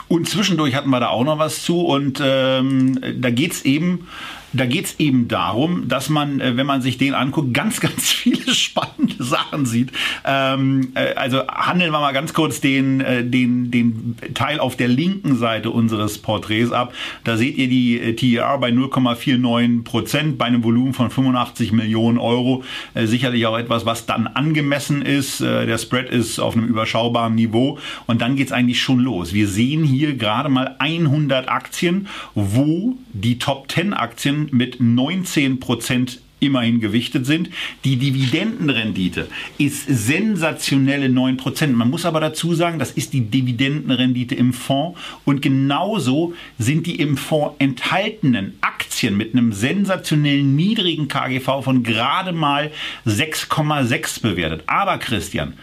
[0.08, 4.08] Und zwischendurch hatten wir da auch noch was zu und ähm, da geht's eben
[4.56, 8.12] da geht es eben darum, dass man, äh, wenn man sich den anguckt, ganz, ganz
[8.12, 9.92] viele spannende Sachen sieht.
[10.26, 14.88] Ähm, äh, also handeln wir mal ganz kurz den, äh, den, den Teil auf der
[14.88, 16.94] linken Seite unseres Porträts ab.
[17.24, 22.64] Da seht ihr die TER bei 0,49 Prozent bei einem Volumen von 85 Millionen Euro.
[22.94, 25.42] Äh, sicherlich auch etwas, was dann angemessen ist.
[25.42, 27.78] Äh, der Spread ist auf einem überschaubaren Niveau.
[28.06, 29.34] Und dann geht es eigentlich schon los.
[29.34, 36.20] Wir sehen hier gerade mal 100 Aktien, wo die Top 10 Aktien mit 19 Prozent
[36.40, 37.50] immerhin gewichtet sind.
[37.84, 39.28] Die Dividendenrendite
[39.58, 41.68] ist sensationelle 9%.
[41.68, 47.00] Man muss aber dazu sagen, das ist die Dividendenrendite im Fonds und genauso sind die
[47.00, 52.72] im Fonds enthaltenen Aktien mit einem sensationellen niedrigen KGV von gerade mal
[53.06, 54.64] 6,6 bewertet.
[54.68, 55.54] Aber Christian,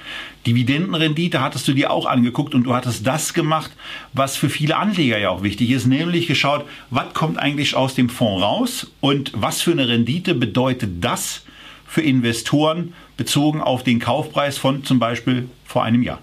[0.46, 3.70] Dividendenrendite hattest du dir auch angeguckt und du hattest das gemacht,
[4.12, 8.08] was für viele Anleger ja auch wichtig ist, nämlich geschaut, was kommt eigentlich aus dem
[8.08, 11.44] Fonds raus und was für eine Rendite bedeutet das
[11.86, 16.20] für Investoren bezogen auf den Kaufpreis von zum Beispiel vor einem Jahr.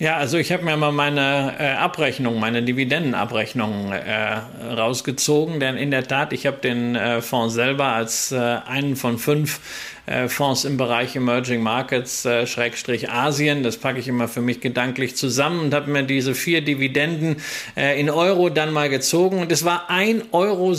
[0.00, 4.38] Ja, also ich habe mir mal meine äh, Abrechnung, meine Dividendenabrechnung äh,
[4.74, 9.18] rausgezogen, denn in der Tat, ich habe den äh, Fonds selber als äh, einen von
[9.18, 9.60] fünf
[10.28, 13.62] Fonds im Bereich Emerging Markets, äh, Schrägstrich Asien.
[13.62, 17.36] Das packe ich immer für mich gedanklich zusammen und habe mir diese vier Dividenden
[17.74, 19.38] äh, in Euro dann mal gezogen.
[19.38, 20.74] Und es war 1,37 Euro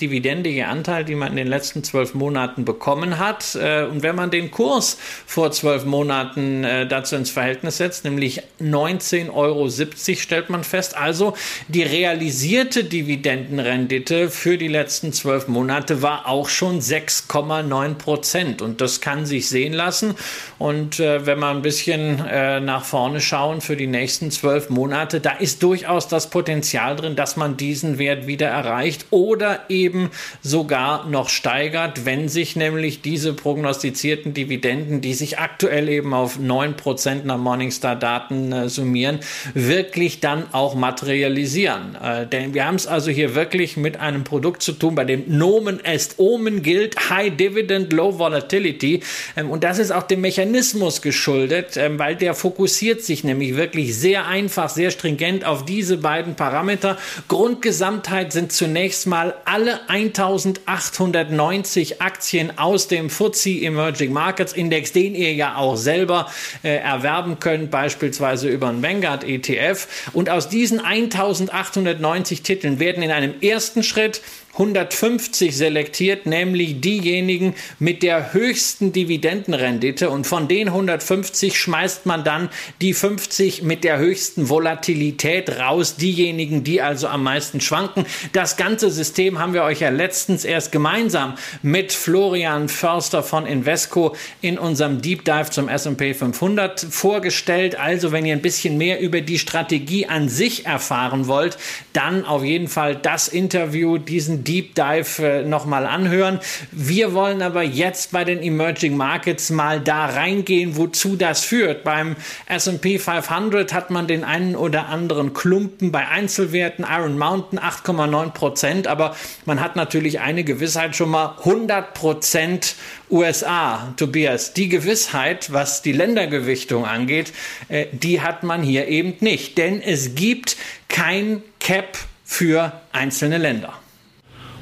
[0.00, 3.56] Dividende je Anteil, die man in den letzten zwölf Monaten bekommen hat.
[3.56, 8.42] Äh, und wenn man den Kurs vor zwölf Monaten äh, dazu ins Verhältnis setzt, nämlich
[8.60, 10.96] 19,70 Euro, stellt man fest.
[10.96, 11.34] Also
[11.66, 18.27] die realisierte Dividendenrendite für die letzten zwölf Monate war auch schon 6,9 Prozent.
[18.28, 18.60] Prozent.
[18.60, 20.14] Und das kann sich sehen lassen.
[20.58, 25.20] Und äh, wenn wir ein bisschen äh, nach vorne schauen für die nächsten zwölf Monate,
[25.20, 30.10] da ist durchaus das Potenzial drin, dass man diesen Wert wieder erreicht oder eben
[30.42, 36.76] sogar noch steigert, wenn sich nämlich diese prognostizierten Dividenden, die sich aktuell eben auf neun
[36.76, 39.20] Prozent nach Morningstar-Daten äh, summieren,
[39.54, 41.94] wirklich dann auch materialisieren.
[41.94, 45.24] Äh, denn wir haben es also hier wirklich mit einem Produkt zu tun, bei dem
[45.38, 49.02] Nomen est Omen gilt, High Dividend, Low Volatility.
[49.36, 53.96] Ähm, und das ist auch dem Mechanismus geschuldet, ähm, weil der fokussiert sich nämlich wirklich
[53.96, 56.98] sehr einfach, sehr stringent auf diese beiden Parameter.
[57.28, 65.34] Grundgesamtheit sind zunächst mal alle 1890 Aktien aus dem FTSE Emerging Markets Index, den ihr
[65.34, 66.30] ja auch selber
[66.62, 69.88] äh, erwerben könnt, beispielsweise über einen Vanguard ETF.
[70.12, 74.20] Und aus diesen 1890 Titeln werden in einem ersten Schritt
[74.58, 82.48] 150 selektiert, nämlich diejenigen mit der höchsten Dividendenrendite und von den 150 schmeißt man dann
[82.80, 88.04] die 50 mit der höchsten Volatilität raus, diejenigen, die also am meisten schwanken.
[88.32, 94.16] Das ganze System haben wir euch ja letztens erst gemeinsam mit Florian Förster von Invesco
[94.40, 97.78] in unserem Deep Dive zum S&P 500 vorgestellt.
[97.78, 101.58] Also, wenn ihr ein bisschen mehr über die Strategie an sich erfahren wollt,
[101.92, 106.40] dann auf jeden Fall das Interview, diesen Deep Dive äh, nochmal anhören.
[106.72, 111.84] Wir wollen aber jetzt bei den Emerging Markets mal da reingehen, wozu das führt.
[111.84, 118.30] Beim S&P 500 hat man den einen oder anderen Klumpen bei Einzelwerten, Iron Mountain 8,9
[118.30, 122.76] Prozent, aber man hat natürlich eine Gewissheit schon mal 100 Prozent
[123.10, 124.54] USA, Tobias.
[124.54, 127.32] Die Gewissheit, was die Ländergewichtung angeht,
[127.68, 130.56] äh, die hat man hier eben nicht, denn es gibt
[130.88, 133.74] kein Cap für einzelne Länder.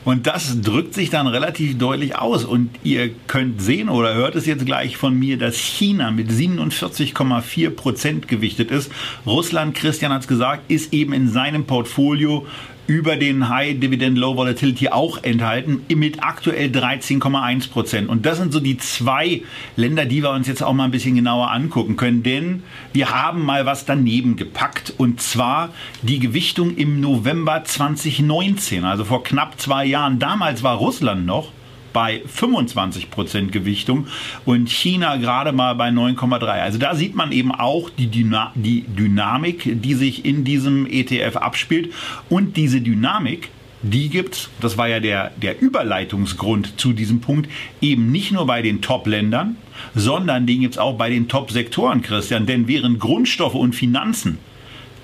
[0.06, 2.44] Und das drückt sich dann relativ deutlich aus.
[2.44, 7.70] Und ihr könnt sehen oder hört es jetzt gleich von mir, dass China mit 47,4
[7.70, 8.92] Prozent gewichtet ist.
[9.26, 12.46] Russland, Christian hat es gesagt, ist eben in seinem Portfolio
[12.86, 18.08] über den High Dividend Low Volatility auch enthalten, mit aktuell 13,1 Prozent.
[18.08, 19.42] Und das sind so die zwei
[19.76, 23.44] Länder, die wir uns jetzt auch mal ein bisschen genauer angucken können, denn wir haben
[23.44, 25.70] mal was daneben gepackt und zwar
[26.02, 30.18] die Gewichtung im November 2019, also vor knapp zwei Jahren.
[30.18, 31.52] Damals war Russland noch
[31.96, 34.06] bei 25 Prozent Gewichtung
[34.44, 36.44] und China gerade mal bei 9,3.
[36.44, 41.36] Also da sieht man eben auch die, Dyna die Dynamik, die sich in diesem ETF
[41.36, 41.94] abspielt
[42.28, 43.48] und diese Dynamik
[43.80, 47.48] die gibt's, das war ja der, der Überleitungsgrund zu diesem Punkt,
[47.80, 49.56] eben nicht nur bei den Top-Ländern,
[49.94, 52.46] sondern den gibt es auch bei den Top-Sektoren, Christian.
[52.46, 54.38] Denn während Grundstoffe und Finanzen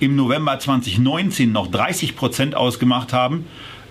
[0.00, 3.44] im November 2019 noch 30 Prozent ausgemacht haben,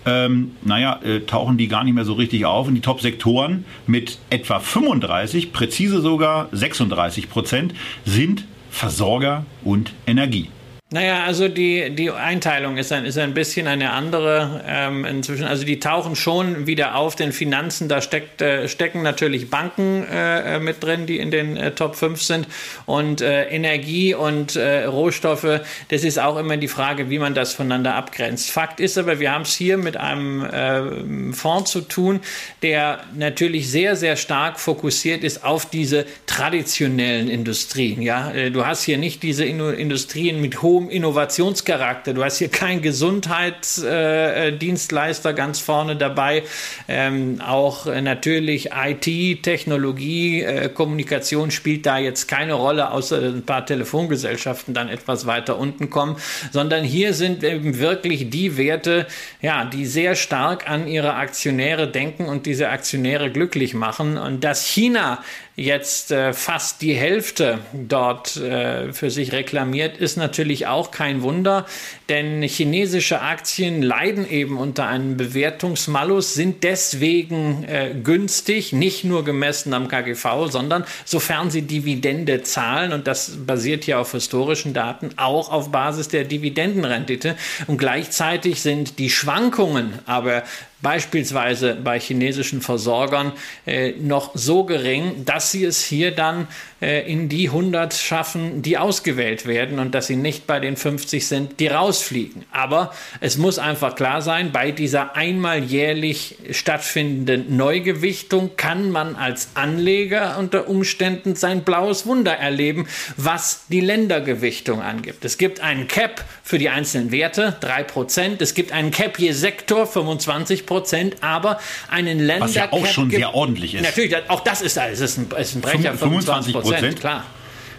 [0.06, 2.68] ähm, naja, äh, tauchen die gar nicht mehr so richtig auf.
[2.68, 7.74] Und die Top-Sektoren mit etwa 35, präzise sogar 36 Prozent,
[8.06, 10.50] sind Versorger und Energie.
[10.94, 15.46] Naja, also die, die Einteilung ist ein, ist ein bisschen eine andere ähm, inzwischen.
[15.46, 17.88] Also die tauchen schon wieder auf den Finanzen.
[17.88, 22.22] Da steckt, äh, stecken natürlich Banken äh, mit drin, die in den äh, Top 5
[22.22, 22.48] sind.
[22.86, 27.54] Und äh, Energie und äh, Rohstoffe, das ist auch immer die Frage, wie man das
[27.54, 28.52] voneinander abgrenzt.
[28.52, 32.20] Fakt ist aber, wir haben es hier mit einem äh, Fonds zu tun,
[32.64, 38.02] der natürlich sehr, sehr stark fokussiert ist auf diese traditionellen Industrien.
[38.02, 38.34] Ja?
[38.50, 42.14] Du hast hier nicht diese Industrien mit hohem hohem Innovationscharakter.
[42.14, 46.44] Du hast hier keinen Gesundheitsdienstleister äh, ganz vorne dabei.
[46.88, 53.44] Ähm, auch äh, natürlich IT, Technologie, äh, Kommunikation spielt da jetzt keine Rolle, außer ein
[53.44, 56.18] paar Telefongesellschaften dann etwas weiter unten kommen,
[56.52, 59.08] sondern hier sind eben wirklich die Werte,
[59.42, 64.18] ja, die sehr stark an ihre Aktionäre denken und diese Aktionäre glücklich machen.
[64.18, 65.24] Und dass China
[65.56, 71.66] jetzt äh, fast die Hälfte dort äh, für sich reklamiert, ist natürlich auch kein Wunder,
[72.10, 79.74] denn chinesische Aktien leiden eben unter einem Bewertungsmalus, sind deswegen äh, günstig, nicht nur gemessen
[79.74, 85.52] am KGV, sondern sofern sie Dividende zahlen, und das basiert ja auf historischen Daten, auch
[85.52, 87.36] auf Basis der Dividendenrendite.
[87.68, 90.44] Und gleichzeitig sind die Schwankungen aber
[90.82, 93.34] beispielsweise bei chinesischen Versorgern
[93.66, 96.48] äh, noch so gering, dass sie es hier dann
[96.82, 101.28] äh, in die 100 schaffen, die ausgewählt werden und dass sie nicht bei den 50
[101.28, 102.44] sind, die rausfliegen.
[102.52, 109.50] Aber es muss einfach klar sein, bei dieser einmal jährlich stattfindenden Neugewichtung kann man als
[109.54, 115.24] Anleger unter Umständen sein blaues Wunder erleben, was die Ländergewichtung angibt.
[115.24, 118.42] Es gibt einen Cap für die einzelnen Werte, 3%.
[118.42, 123.12] Es gibt einen Cap je Sektor, 25 Prozent, aber einen Länder Was ja auch schon
[123.12, 123.84] sehr ordentlich ist.
[123.84, 127.00] Natürlich, auch das ist, ist, ein, ist ein Brecher, 25 Prozent.
[127.00, 127.26] Klar,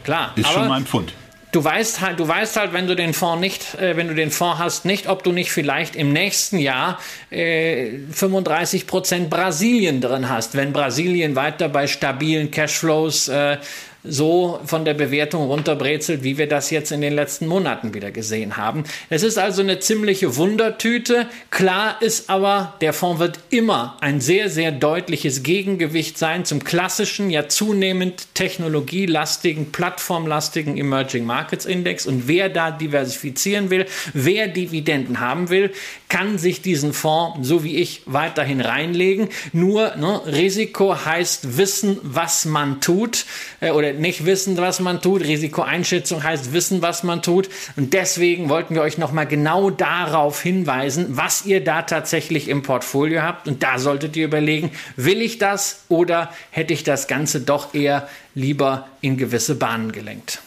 [0.05, 0.33] klar.
[0.37, 1.12] Ist aber schon mal ein Pfund.
[1.52, 4.31] Du weißt halt, du weißt halt, wenn du den Fonds nicht, äh, wenn du den
[4.31, 10.31] Fonds hast, nicht, ob du nicht vielleicht im nächsten Jahr äh, 35 Prozent Brasilien drin
[10.31, 13.59] hast, wenn Brasilien weiter bei stabilen Cashflows äh,
[14.05, 18.57] so von der Bewertung runterbrezelt, wie wir das jetzt in den letzten Monaten wieder gesehen
[18.57, 18.85] haben.
[19.11, 21.27] Es ist also eine ziemliche Wundertüte.
[21.51, 27.31] Klar ist aber, der Fonds wird immer ein sehr, sehr deutliches Gegengewicht sein zum klassischen,
[27.31, 32.07] ja zunehmend technologielastigen, plattformlastigen Emerging Markets Index.
[32.07, 35.71] Und wer da diversifizieren will, wer Dividenden haben will,
[36.09, 39.29] kann sich diesen Fonds, so wie ich, weiterhin reinlegen.
[39.53, 43.27] Nur ne, Risiko heißt wissen, was man tut
[43.61, 45.22] äh, oder äh, nicht wissen, was man tut.
[45.22, 47.48] Risikoeinschätzung heißt wissen, was man tut.
[47.76, 53.22] Und deswegen wollten wir euch nochmal genau darauf hinweisen, was ihr da tatsächlich im Portfolio
[53.22, 53.48] habt.
[53.48, 58.09] Und da solltet ihr überlegen, will ich das oder hätte ich das Ganze doch eher
[58.35, 60.42] lieber in gewisse Bahnen gelenkt.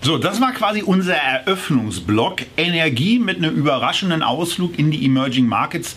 [0.00, 2.42] So, das war quasi unser Eröffnungsblock.
[2.56, 5.96] Energie mit einem überraschenden Ausflug in die Emerging Markets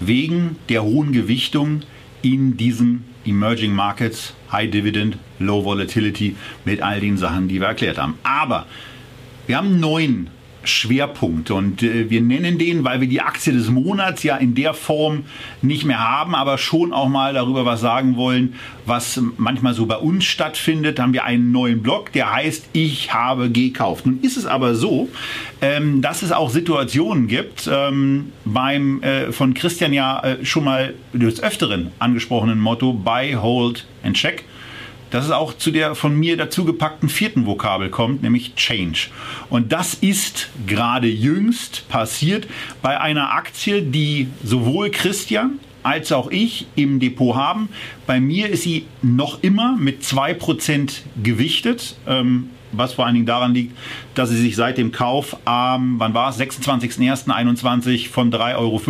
[0.00, 1.82] wegen der hohen Gewichtung
[2.22, 7.98] in diesen Emerging Markets, High Dividend, Low Volatility, mit all den Sachen, die wir erklärt
[7.98, 8.18] haben.
[8.22, 8.66] Aber
[9.46, 10.28] wir haben neun
[10.64, 11.50] Schwerpunkt.
[11.50, 15.24] Und äh, wir nennen den, weil wir die Aktie des Monats ja in der Form
[15.60, 18.54] nicht mehr haben, aber schon auch mal darüber was sagen wollen,
[18.86, 20.98] was manchmal so bei uns stattfindet.
[20.98, 24.06] Haben wir einen neuen Blog, der heißt Ich habe gekauft.
[24.06, 25.08] Nun ist es aber so,
[25.60, 30.94] ähm, dass es auch Situationen gibt, ähm, beim äh, von Christian ja äh, schon mal
[31.12, 34.44] des Öfteren angesprochenen Motto Buy, Hold and Check
[35.12, 39.08] dass es auch zu der von mir dazugepackten vierten Vokabel kommt, nämlich Change.
[39.50, 42.48] Und das ist gerade jüngst passiert
[42.80, 47.68] bei einer Aktie, die sowohl Christian als auch ich im Depot haben.
[48.06, 51.96] Bei mir ist sie noch immer mit 2% gewichtet.
[52.06, 53.76] Ähm, was vor allen Dingen daran liegt,
[54.14, 58.80] dass sie sich seit dem Kauf am, wann war es, 26.01.21 von 3,15 Euro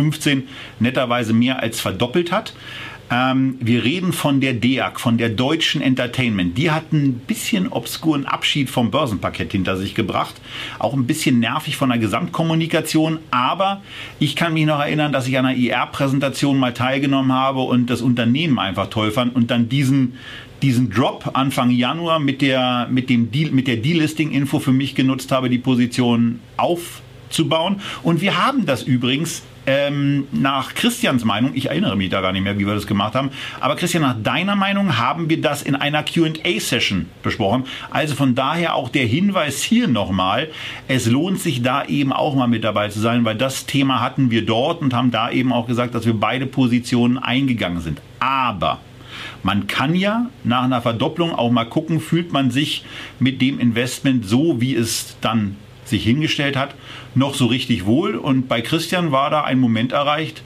[0.79, 2.53] netterweise mehr als verdoppelt hat.
[3.13, 6.57] Ähm, wir reden von der DEAG, von der Deutschen Entertainment.
[6.57, 10.33] Die hat ein bisschen obskuren Abschied vom Börsenpaket hinter sich gebracht.
[10.79, 13.19] Auch ein bisschen nervig von der Gesamtkommunikation.
[13.29, 13.83] Aber
[14.19, 18.01] ich kann mich noch erinnern, dass ich an einer IR-Präsentation mal teilgenommen habe und das
[18.01, 20.17] Unternehmen einfach toll fand und dann diesen
[20.63, 25.33] diesen Drop Anfang Januar mit der, mit dem Deal, mit der Delisting-Info für mich genutzt
[25.33, 27.81] habe, die Position aufzubauen.
[28.01, 32.43] Und wir haben das übrigens ähm, nach Christians Meinung, ich erinnere mich da gar nicht
[32.43, 35.75] mehr, wie wir das gemacht haben, aber Christian, nach deiner Meinung haben wir das in
[35.75, 37.65] einer QA-Session besprochen.
[37.89, 40.49] Also von daher auch der Hinweis hier nochmal,
[40.87, 44.31] es lohnt sich da eben auch mal mit dabei zu sein, weil das Thema hatten
[44.31, 48.01] wir dort und haben da eben auch gesagt, dass wir beide Positionen eingegangen sind.
[48.19, 48.79] Aber
[49.43, 52.85] man kann ja nach einer Verdopplung auch mal gucken, fühlt man sich
[53.19, 55.57] mit dem Investment so, wie es dann
[55.93, 56.75] sich hingestellt hat,
[57.15, 58.15] noch so richtig wohl.
[58.15, 60.41] Und bei Christian war da ein Moment erreicht,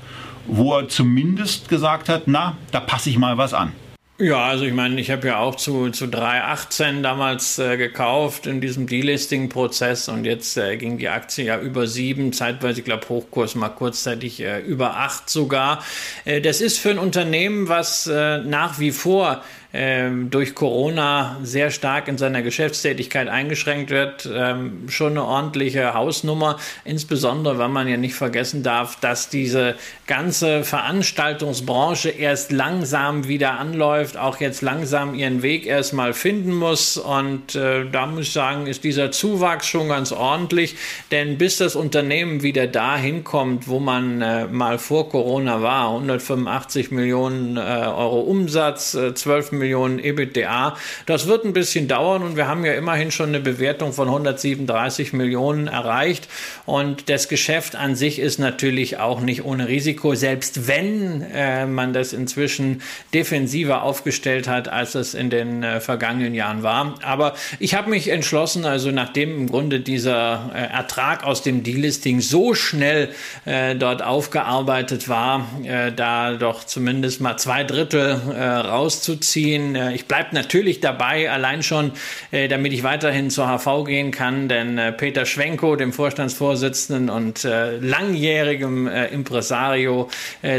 [0.45, 3.71] wo er zumindest gesagt hat, na, da passe ich mal was an.
[4.19, 8.61] Ja, also ich meine, ich habe ja auch zu, zu 3,18 damals äh, gekauft in
[8.61, 13.53] diesem Delisting-Prozess und jetzt äh, ging die Aktie ja über 7, zeitweise, ich glaube, Hochkurs
[13.53, 15.83] mal kurzzeitig äh, über 8 sogar.
[16.25, 19.43] Äh, das ist für ein Unternehmen, was äh, nach wie vor
[19.77, 26.57] ähm, durch Corona sehr stark in seiner Geschäftstätigkeit eingeschränkt wird, ähm, schon eine ordentliche Hausnummer.
[26.83, 29.75] Insbesondere, weil man ja nicht vergessen darf, dass diese
[30.07, 36.97] ganze Veranstaltungsbranche erst langsam wieder anläuft, auch jetzt langsam ihren Weg erstmal finden muss.
[36.97, 40.75] Und äh, da muss ich sagen, ist dieser Zuwachs schon ganz ordentlich.
[41.11, 46.89] Denn bis das Unternehmen wieder dahin kommt, wo man äh, mal vor Corona war, 185
[46.89, 50.77] Millionen äh, Euro Umsatz, 12 äh, Millionen EBITDA.
[51.05, 55.11] Das wird ein bisschen dauern und wir haben ja immerhin schon eine Bewertung von 137
[55.11, 56.29] Millionen erreicht.
[56.65, 61.91] Und das Geschäft an sich ist natürlich auch nicht ohne Risiko, selbst wenn äh, man
[61.91, 62.81] das inzwischen
[63.13, 66.95] defensiver aufgestellt hat, als es in den äh, vergangenen Jahren war.
[67.03, 72.21] Aber ich habe mich entschlossen, also nachdem im Grunde dieser äh, Ertrag aus dem Delisting
[72.21, 73.09] so schnell
[73.43, 79.75] äh, dort aufgearbeitet war, äh, da doch zumindest mal zwei Drittel äh, rauszuziehen ziehen.
[79.75, 81.91] Äh, ich bleibe natürlich dabei, allein schon,
[82.31, 87.47] äh, damit ich weiterhin zur HV gehen kann, denn äh, Peter Schwenko, dem Vorstandsvorsitzenden und
[87.79, 90.09] langjährigem Impresario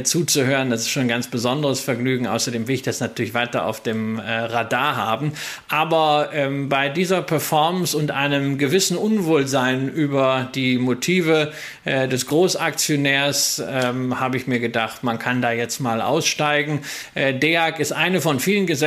[0.04, 2.26] zuzuhören, das ist schon ein ganz besonderes Vergnügen.
[2.26, 5.32] Außerdem will ich das natürlich weiter auf dem Radar haben.
[5.68, 11.52] Aber ähm, bei dieser Performance und einem gewissen Unwohlsein über die Motive
[11.84, 16.80] des Großaktionärs ähm, habe ich mir gedacht, man kann da jetzt mal aussteigen.
[17.14, 18.77] DEAG ist eine von vielen Gesellschaften,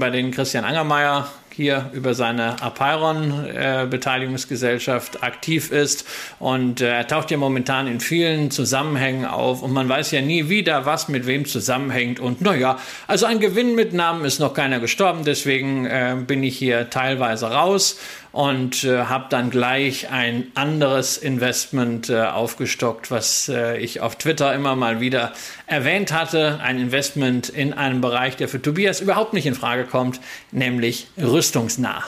[0.00, 6.06] bei denen Christian Angermeier hier über seine Apeiron-Beteiligungsgesellschaft äh, aktiv ist.
[6.38, 10.50] Und äh, er taucht ja momentan in vielen Zusammenhängen auf und man weiß ja nie
[10.50, 12.20] wieder, was mit wem zusammenhängt.
[12.20, 16.58] Und naja, also ein Gewinn mit Namen ist noch keiner gestorben, deswegen äh, bin ich
[16.58, 17.96] hier teilweise raus
[18.36, 24.54] und äh, habe dann gleich ein anderes Investment äh, aufgestockt, was äh, ich auf Twitter
[24.54, 25.32] immer mal wieder
[25.66, 26.60] erwähnt hatte.
[26.62, 30.20] Ein Investment in einem Bereich, der für Tobias überhaupt nicht in Frage kommt,
[30.52, 31.06] nämlich
[31.46, 32.02] rüstungsnah.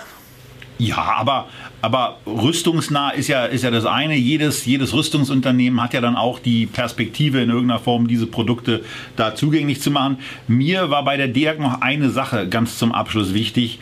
[0.78, 1.48] Ja, aber,
[1.82, 4.14] aber rüstungsnah ist ja, ist ja das eine.
[4.14, 8.84] Jedes, jedes Rüstungsunternehmen hat ja dann auch die Perspektive in irgendeiner Form, diese Produkte
[9.16, 10.18] da zugänglich zu machen.
[10.46, 13.78] Mir war bei der DEAG noch eine Sache ganz zum Abschluss wichtig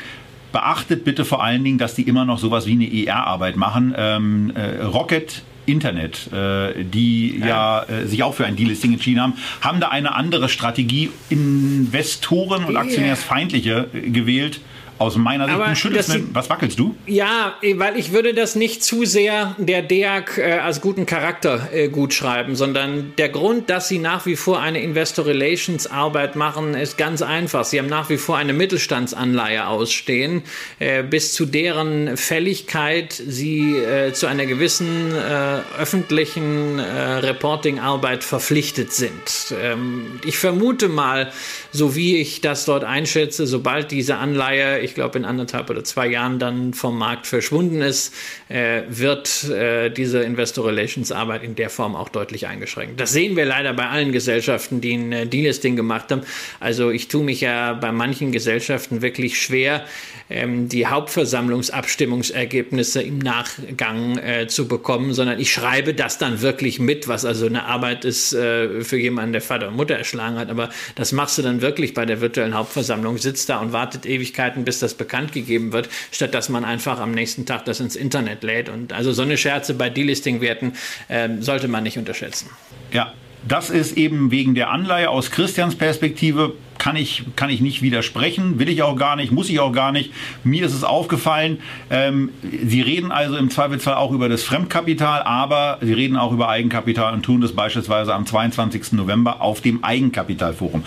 [0.52, 3.94] beachtet bitte vor allen Dingen, dass die immer noch sowas wie eine ER-Arbeit machen.
[3.96, 9.20] Ähm, äh, Rocket Internet, äh, die ja, ja äh, sich auch für ein Delisting entschieden
[9.20, 14.60] haben, haben da eine andere Strategie, Investoren und Aktionärsfeindliche äh, gewählt
[14.98, 16.94] aus meiner Sicht, Aber du schüttelst mir, was wackelst du?
[17.06, 21.88] Ja, weil ich würde das nicht zu sehr der DEAG äh, als guten Charakter äh,
[21.88, 26.74] gut schreiben, sondern der Grund, dass sie nach wie vor eine Investor Relations Arbeit machen,
[26.74, 27.64] ist ganz einfach.
[27.64, 30.42] Sie haben nach wie vor eine Mittelstandsanleihe ausstehen,
[30.78, 38.92] äh, bis zu deren Fälligkeit sie äh, zu einer gewissen äh, öffentlichen äh, Reporting-Arbeit verpflichtet
[38.92, 39.54] sind.
[39.62, 41.32] Ähm, ich vermute mal,
[41.72, 46.06] so wie ich das dort einschätze, sobald diese Anleihe ich glaube, in anderthalb oder zwei
[46.06, 48.14] Jahren dann vom Markt verschwunden ist,
[48.48, 52.98] äh, wird äh, diese Investor Relations Arbeit in der Form auch deutlich eingeschränkt.
[52.98, 56.22] Das sehen wir leider bei allen Gesellschaften, die ein äh, Delisting gemacht haben.
[56.60, 59.84] Also ich tue mich ja bei manchen Gesellschaften wirklich schwer,
[60.28, 67.06] ähm, die Hauptversammlungsabstimmungsergebnisse im Nachgang äh, zu bekommen, sondern ich schreibe das dann wirklich mit,
[67.08, 70.50] was also eine Arbeit ist äh, für jemanden, der Vater und Mutter erschlagen hat.
[70.50, 74.64] Aber das machst du dann wirklich bei der virtuellen Hauptversammlung, sitzt da und wartet Ewigkeiten,
[74.64, 78.42] bis das bekannt gegeben wird, statt dass man einfach am nächsten Tag das ins Internet
[78.42, 78.68] lädt.
[78.68, 80.72] Und also so eine Scherze bei Delisting-Werten
[81.08, 82.50] äh, sollte man nicht unterschätzen.
[82.92, 83.12] Ja,
[83.46, 88.58] das ist eben wegen der Anleihe aus Christians Perspektive kann ich, kann ich nicht widersprechen,
[88.58, 90.12] will ich auch gar nicht, muss ich auch gar nicht.
[90.44, 91.58] Mir ist es aufgefallen,
[91.90, 96.48] ähm, Sie reden also im Zweifelsfall auch über das Fremdkapital, aber Sie reden auch über
[96.48, 98.92] Eigenkapital und tun das beispielsweise am 22.
[98.92, 100.84] November auf dem Eigenkapitalforum.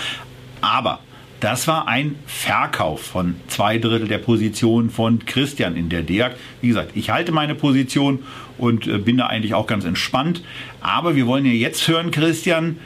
[0.62, 1.00] Aber
[1.40, 6.32] das war ein Verkauf von zwei Drittel der Position von Christian in der DEAG.
[6.62, 8.20] Wie gesagt, ich halte meine Position
[8.58, 10.44] und äh, bin da eigentlich auch ganz entspannt.
[10.82, 12.78] Aber wir wollen ja jetzt hören, Christian,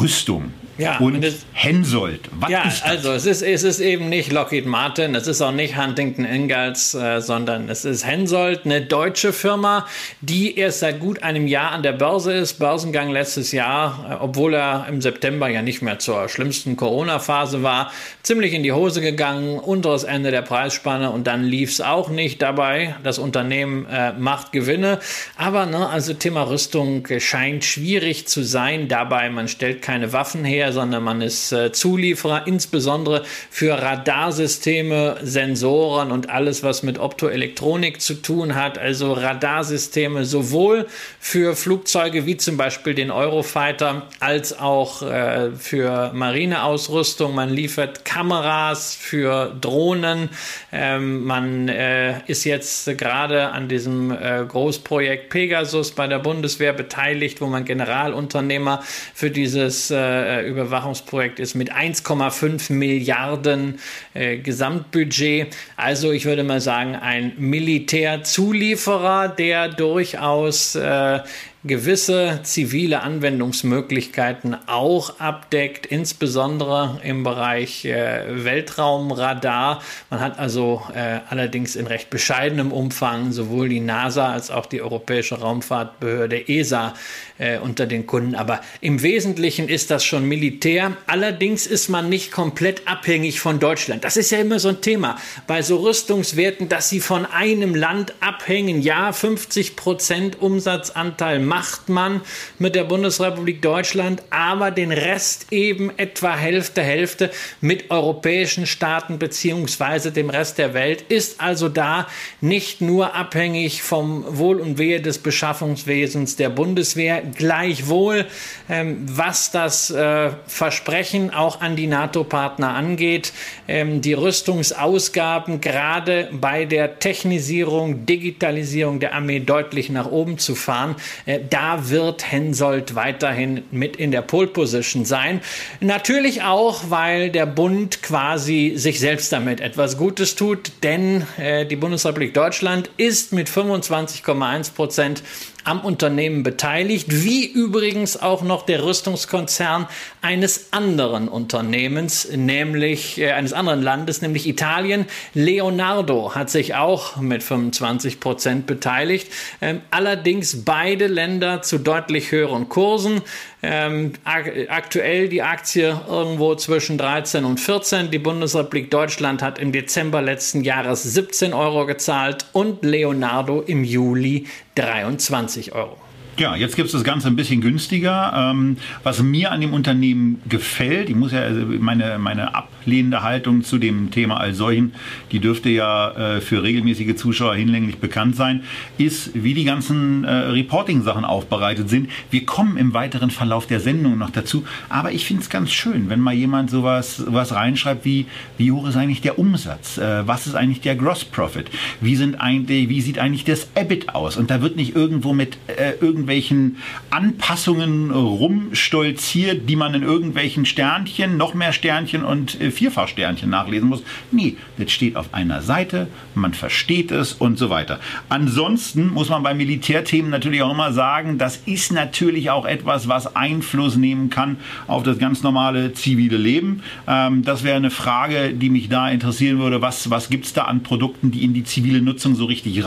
[0.00, 0.52] Rüstung.
[0.76, 2.28] Ja, und, und Hensoldt.
[2.32, 2.90] Was ja, ist das?
[2.90, 6.94] also es ist, es ist eben nicht Lockheed Martin, es ist auch nicht Huntington Ingalls,
[6.94, 9.86] äh, sondern es ist Hensoldt, eine deutsche Firma,
[10.20, 12.54] die erst seit gut einem Jahr an der Börse ist.
[12.54, 17.92] Börsengang letztes Jahr, äh, obwohl er im September ja nicht mehr zur schlimmsten Corona-Phase war,
[18.22, 22.42] ziemlich in die Hose gegangen, unteres Ende der Preisspanne und dann lief es auch nicht
[22.42, 22.96] dabei.
[23.04, 24.98] Das Unternehmen äh, macht Gewinne,
[25.36, 28.88] aber ne, also Thema Rüstung scheint schwierig zu sein.
[28.88, 35.18] Dabei, man stellt keine Waffen her her, sondern man ist äh, Zulieferer, insbesondere für Radarsysteme,
[35.22, 38.78] Sensoren und alles, was mit Optoelektronik zu tun hat.
[38.78, 40.86] Also Radarsysteme sowohl
[41.20, 47.34] für Flugzeuge wie zum Beispiel den Eurofighter als auch äh, für Marineausrüstung.
[47.34, 50.30] Man liefert Kameras für Drohnen.
[50.72, 57.40] Ähm, man äh, ist jetzt gerade an diesem äh, Großprojekt Pegasus bei der Bundeswehr beteiligt,
[57.40, 58.82] wo man Generalunternehmer
[59.14, 63.78] für dieses äh, Überwachungsprojekt ist mit 1,5 Milliarden
[64.14, 65.54] äh, Gesamtbudget.
[65.76, 71.20] Also ich würde mal sagen, ein Militärzulieferer, der durchaus äh,
[71.64, 79.82] gewisse zivile Anwendungsmöglichkeiten auch abdeckt, insbesondere im Bereich äh, Weltraumradar.
[80.10, 84.82] Man hat also äh, allerdings in recht bescheidenem Umfang sowohl die NASA als auch die
[84.82, 86.92] Europäische Raumfahrtbehörde ESA
[87.38, 88.34] äh, unter den Kunden.
[88.34, 90.96] Aber im Wesentlichen ist das schon Militär.
[91.06, 94.04] Allerdings ist man nicht komplett abhängig von Deutschland.
[94.04, 98.12] Das ist ja immer so ein Thema bei so Rüstungswerten, dass sie von einem Land
[98.20, 98.82] abhängen.
[98.82, 102.20] Ja, 50 Prozent Umsatzanteil macht man
[102.58, 107.30] mit der Bundesrepublik Deutschland, aber den Rest eben etwa Hälfte, Hälfte
[107.60, 112.08] mit europäischen Staaten beziehungsweise dem Rest der Welt, ist also da
[112.40, 118.26] nicht nur abhängig vom Wohl und Wehe des Beschaffungswesens der Bundeswehr, gleichwohl,
[118.68, 123.32] ähm, was das äh, Versprechen auch an die NATO-Partner angeht,
[123.68, 130.96] ähm, die Rüstungsausgaben gerade bei der Technisierung, Digitalisierung der Armee deutlich nach oben zu fahren.
[131.26, 135.40] Äh, da wird Hensoldt weiterhin mit in der Pole Position sein.
[135.80, 141.76] Natürlich auch, weil der Bund quasi sich selbst damit etwas Gutes tut, denn äh, die
[141.76, 145.22] Bundesrepublik Deutschland ist mit 25,1 Prozent
[145.64, 149.88] am Unternehmen beteiligt, wie übrigens auch noch der Rüstungskonzern
[150.22, 155.06] eines anderen Unternehmens, nämlich äh, eines anderen Landes, nämlich Italien.
[155.32, 159.32] Leonardo hat sich auch mit 25 Prozent beteiligt.
[159.60, 163.22] Ähm, allerdings beide Länder zu deutlich höheren Kursen.
[163.66, 168.10] Ähm, aktuell die Aktie irgendwo zwischen 13 und 14.
[168.10, 174.46] Die Bundesrepublik Deutschland hat im Dezember letzten Jahres 17 Euro gezahlt und Leonardo im Juli
[174.74, 175.96] 23 Euro.
[176.36, 178.50] Ja, jetzt gibt es das Ganze ein bisschen günstiger.
[178.52, 183.22] Ähm, was mir an dem Unternehmen gefällt, ich muss ja, also meine, meine Ab ablehnende
[183.22, 184.92] Haltung zu dem Thema als solchen,
[185.32, 188.62] die dürfte ja äh, für regelmäßige Zuschauer hinlänglich bekannt sein,
[188.98, 192.10] ist, wie die ganzen äh, Reporting-Sachen aufbereitet sind.
[192.30, 196.10] Wir kommen im weiteren Verlauf der Sendung noch dazu, aber ich finde es ganz schön,
[196.10, 198.26] wenn mal jemand sowas was reinschreibt wie,
[198.58, 199.96] wie hoch ist eigentlich der Umsatz?
[199.96, 201.70] Äh, was ist eigentlich der Gross Profit?
[202.02, 204.36] Wie, sind eigentlich, wie sieht eigentlich das EBIT aus?
[204.36, 206.76] Und da wird nicht irgendwo mit äh, irgendwelchen
[207.08, 214.02] Anpassungen rumstolziert, die man in irgendwelchen Sternchen, noch mehr Sternchen und äh, Vierfachsternchen nachlesen muss.
[214.30, 218.00] Nee, das steht auf einer Seite, man versteht es und so weiter.
[218.28, 223.34] Ansonsten muss man bei Militärthemen natürlich auch immer sagen, das ist natürlich auch etwas, was
[223.36, 226.82] Einfluss nehmen kann auf das ganz normale zivile Leben.
[227.06, 229.80] Ähm, das wäre eine Frage, die mich da interessieren würde.
[229.80, 232.84] Was, was gibt es da an Produkten, die in die zivile Nutzung so richtig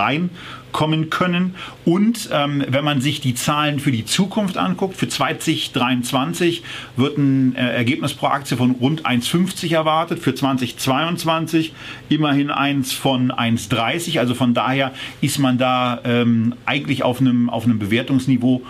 [0.77, 1.55] reinkommen können?
[1.85, 6.63] Und ähm, wenn man sich die Zahlen für die Zukunft anguckt, für 2023
[6.95, 11.73] wird ein äh, Ergebnis pro Aktie von rund 1,50 erwartet, für 2022
[12.09, 14.19] immerhin eins von 1,30.
[14.19, 18.61] Also von daher ist man da ähm, eigentlich auf einem, auf einem Bewertungsniveau,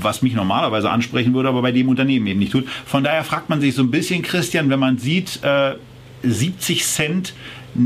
[0.00, 2.68] was mich normalerweise ansprechen würde, aber bei dem Unternehmen eben nicht tut.
[2.68, 5.74] Von daher fragt man sich so ein bisschen, Christian, wenn man sieht, äh,
[6.22, 7.34] 70 Cent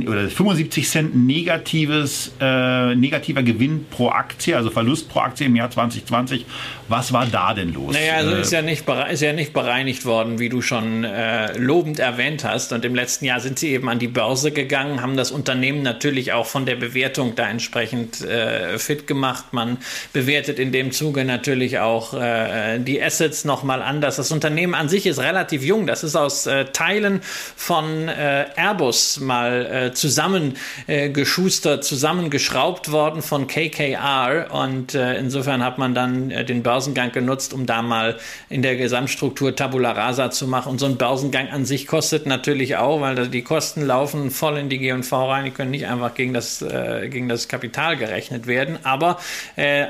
[0.07, 5.71] oder 75 Cent negatives, äh, negativer Gewinn pro Aktie, also Verlust pro Aktie im Jahr
[5.71, 6.47] 2020.
[6.89, 7.95] Was war da denn los?
[7.95, 11.57] Naja, also äh, ist, ja nicht, ist ja nicht bereinigt worden, wie du schon äh,
[11.57, 12.73] lobend erwähnt hast.
[12.73, 16.33] Und im letzten Jahr sind sie eben an die Börse gegangen, haben das Unternehmen natürlich
[16.33, 19.53] auch von der Bewertung da entsprechend äh, fit gemacht.
[19.53, 19.79] Man
[20.13, 24.17] bewertet in dem Zuge natürlich auch äh, die Assets nochmal anders.
[24.17, 25.87] Das Unternehmen an sich ist relativ jung.
[25.87, 27.21] Das ist aus äh, Teilen
[27.55, 35.95] von Airbus mal äh, zusammengeschustert, äh, zusammengeschraubt worden von KKR und äh, insofern hat man
[35.95, 38.19] dann den Börsengang genutzt, um da mal
[38.49, 40.71] in der Gesamtstruktur Tabula Rasa zu machen.
[40.73, 44.69] Und so ein Börsengang an sich kostet natürlich auch, weil die Kosten laufen voll in
[44.69, 46.65] die G&V rein, die können nicht einfach gegen das,
[47.11, 48.79] gegen das Kapital gerechnet werden.
[48.83, 49.19] Aber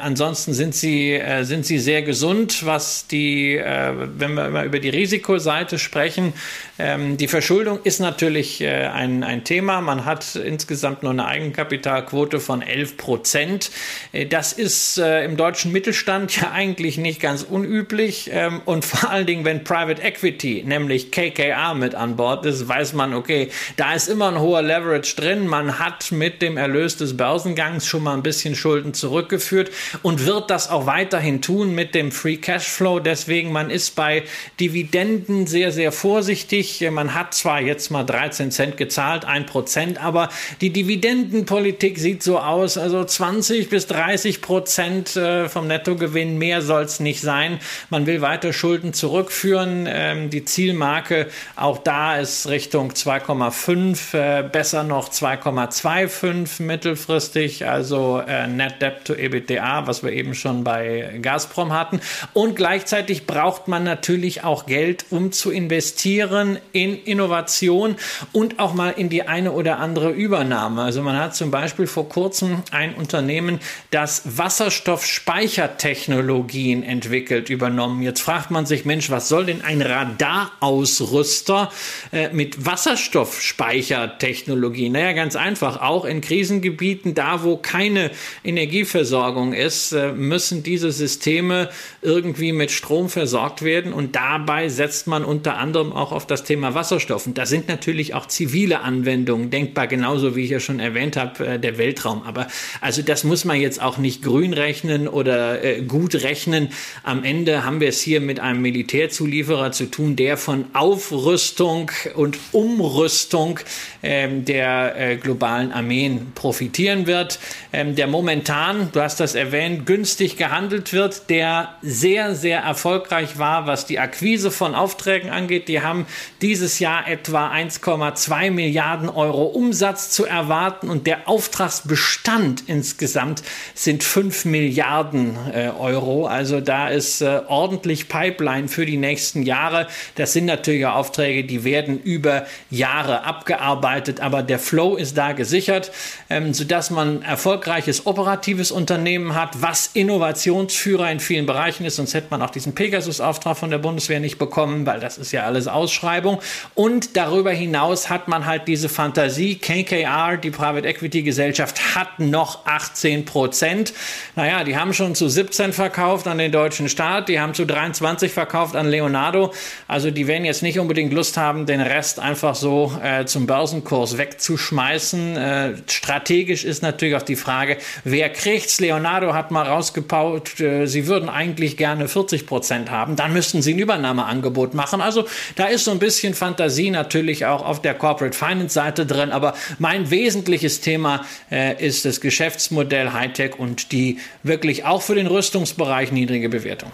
[0.01, 5.79] ansonsten sind sie, sind sie sehr gesund, was die, wenn wir immer über die Risikoseite
[5.79, 6.33] sprechen,
[6.79, 9.70] ähm, die Verschuldung ist natürlich ein, ein Thema.
[9.81, 13.71] Man hat insgesamt nur eine Eigenkapitalquote von 11 Prozent.
[14.13, 18.31] Äh, das ist äh, im deutschen Mittelstand ja eigentlich nicht ganz unüblich.
[18.33, 22.95] Ähm, und vor allen Dingen, wenn Private Equity, nämlich KKR mit an Bord ist, weiß
[22.95, 25.47] man, okay, da ist immer ein hoher Leverage drin.
[25.47, 29.71] Man hat mit dem Erlös des Börsengangs schon mal ein bisschen Schulden zurückgeführt
[30.03, 32.99] und wird das auch weiterhin tun mit dem Free Cashflow.
[32.99, 34.25] Deswegen, man ist bei
[34.59, 36.91] Dividenden sehr, sehr vorsichtig wichtig.
[36.91, 39.60] Man hat zwar jetzt mal 13 Cent gezahlt, ein Prozent,
[39.99, 40.29] aber
[40.61, 46.83] die Dividendenpolitik sieht so aus, also 20 bis 30 Prozent äh, vom Nettogewinn, mehr soll
[46.83, 47.61] es nicht sein.
[47.91, 49.87] Man will weiter Schulden zurückführen.
[49.89, 58.47] Ähm, die Zielmarke auch da ist Richtung 2,5, äh, besser noch 2,25 mittelfristig, also äh,
[58.47, 62.01] Net Debt to EBITDA, was wir eben schon bei Gazprom hatten.
[62.33, 67.97] Und gleichzeitig braucht man natürlich auch Geld, um zu investieren in Innovation
[68.33, 70.83] und auch mal in die eine oder andere Übernahme.
[70.83, 73.59] Also man hat zum Beispiel vor kurzem ein Unternehmen,
[73.91, 78.03] das Wasserstoffspeichertechnologien entwickelt, übernommen.
[78.03, 81.71] Jetzt fragt man sich, Mensch, was soll denn ein Radarausrüster
[82.13, 84.89] äh, mit Wasserstoffspeichertechnologie?
[84.89, 85.81] Naja, ganz einfach.
[85.81, 88.11] Auch in Krisengebieten, da wo keine
[88.45, 91.71] Energieversorgung ist, äh, müssen diese Systeme
[92.03, 93.93] irgendwie mit Strom versorgt werden.
[93.93, 97.27] Und dabei setzt man unter anderem auch auf das Thema Wasserstoff.
[97.27, 101.47] Und da sind natürlich auch zivile Anwendungen denkbar, genauso wie ich ja schon erwähnt habe,
[101.47, 102.23] äh, der Weltraum.
[102.25, 102.49] Aber
[102.83, 106.69] also das muss man jetzt auch nicht grün rechnen oder äh, gut rechnen.
[107.03, 112.39] Am Ende haben wir es hier mit einem Militärzulieferer zu tun, der von Aufrüstung und
[112.53, 113.61] Umrüstung
[114.03, 117.39] der äh, globalen Armeen profitieren wird,
[117.73, 123.67] ähm, der momentan, du hast das erwähnt, günstig gehandelt wird, der sehr, sehr erfolgreich war,
[123.67, 125.69] was die Akquise von Aufträgen angeht.
[125.69, 126.07] Die haben
[126.41, 133.43] dieses Jahr etwa 1,2 Milliarden Euro Umsatz zu erwarten und der Auftragsbestand insgesamt
[133.75, 136.27] sind 5 Milliarden äh, Euro.
[136.27, 139.87] Also da ist äh, ordentlich Pipeline für die nächsten Jahre.
[140.15, 143.90] Das sind natürlich Aufträge, die werden über Jahre abgearbeitet,
[144.21, 145.91] aber der Flow ist da gesichert,
[146.29, 151.97] ähm, sodass man erfolgreiches operatives Unternehmen hat, was Innovationsführer in vielen Bereichen ist.
[151.97, 155.45] Sonst hätte man auch diesen Pegasus-Auftrag von der Bundeswehr nicht bekommen, weil das ist ja
[155.45, 156.41] alles Ausschreibung.
[156.75, 159.57] Und darüber hinaus hat man halt diese Fantasie.
[159.57, 163.93] KKR, die Private Equity Gesellschaft, hat noch 18 Prozent.
[164.37, 168.33] Naja, die haben schon zu 17 verkauft an den deutschen Staat, die haben zu 23
[168.33, 169.53] verkauft an Leonardo.
[169.89, 173.47] Also die werden jetzt nicht unbedingt Lust haben, den Rest einfach so äh, zum
[173.81, 175.37] Börsenkurs wegzuschmeißen.
[175.37, 178.81] Äh, strategisch ist natürlich auch die Frage, wer kriegt's?
[178.81, 183.17] Leonardo hat mal rausgepaut, äh, sie würden eigentlich gerne 40 Prozent haben.
[183.17, 185.01] Dann müssten sie ein Übernahmeangebot machen.
[185.01, 185.27] Also
[185.57, 189.31] da ist so ein bisschen Fantasie natürlich auch auf der Corporate Finance Seite drin.
[189.31, 195.27] Aber mein wesentliches Thema äh, ist das Geschäftsmodell Hightech und die wirklich auch für den
[195.27, 196.91] Rüstungsbereich niedrige Bewertung.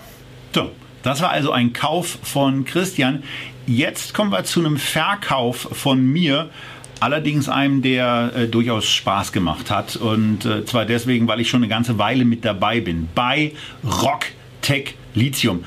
[0.55, 0.71] So,
[1.03, 3.23] das war also ein Kauf von Christian.
[3.67, 6.51] Jetzt kommen wir zu einem Verkauf von mir.
[6.99, 9.97] Allerdings einem, der äh, durchaus Spaß gemacht hat.
[9.97, 13.09] Und äh, zwar deswegen, weil ich schon eine ganze Weile mit dabei bin.
[13.15, 13.53] Bei
[13.85, 15.65] Rocktech Lithium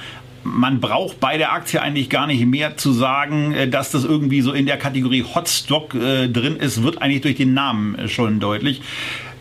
[0.49, 4.41] man braucht bei der Aktie eigentlich gar nicht mehr zu sagen, äh, dass das irgendwie
[4.41, 8.39] so in der Kategorie Hotstock äh, drin ist, wird eigentlich durch den Namen äh, schon
[8.39, 8.81] deutlich.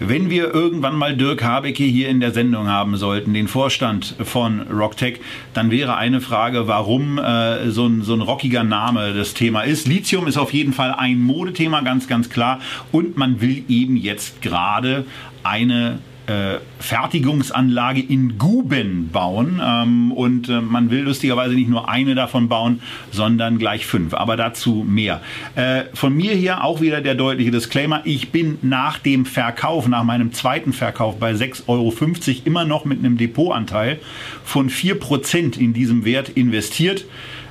[0.00, 4.60] Wenn wir irgendwann mal Dirk Habecke hier in der Sendung haben sollten, den Vorstand von
[4.60, 5.18] Rocktech,
[5.54, 9.88] dann wäre eine Frage, warum äh, so, ein, so ein rockiger Name das Thema ist.
[9.88, 12.60] Lithium ist auf jeden Fall ein Modethema, ganz, ganz klar.
[12.92, 15.04] Und man will eben jetzt gerade
[15.42, 15.98] eine
[16.28, 19.60] äh, Fertigungsanlage in Guben bauen.
[19.64, 24.14] Ähm, und äh, man will lustigerweise nicht nur eine davon bauen, sondern gleich fünf.
[24.14, 25.22] Aber dazu mehr.
[25.54, 28.02] Äh, von mir hier auch wieder der deutliche Disclaimer.
[28.04, 31.92] Ich bin nach dem Verkauf, nach meinem zweiten Verkauf bei 6,50 Euro
[32.44, 33.98] immer noch mit einem Depotanteil
[34.44, 37.04] von 4% in diesem Wert investiert.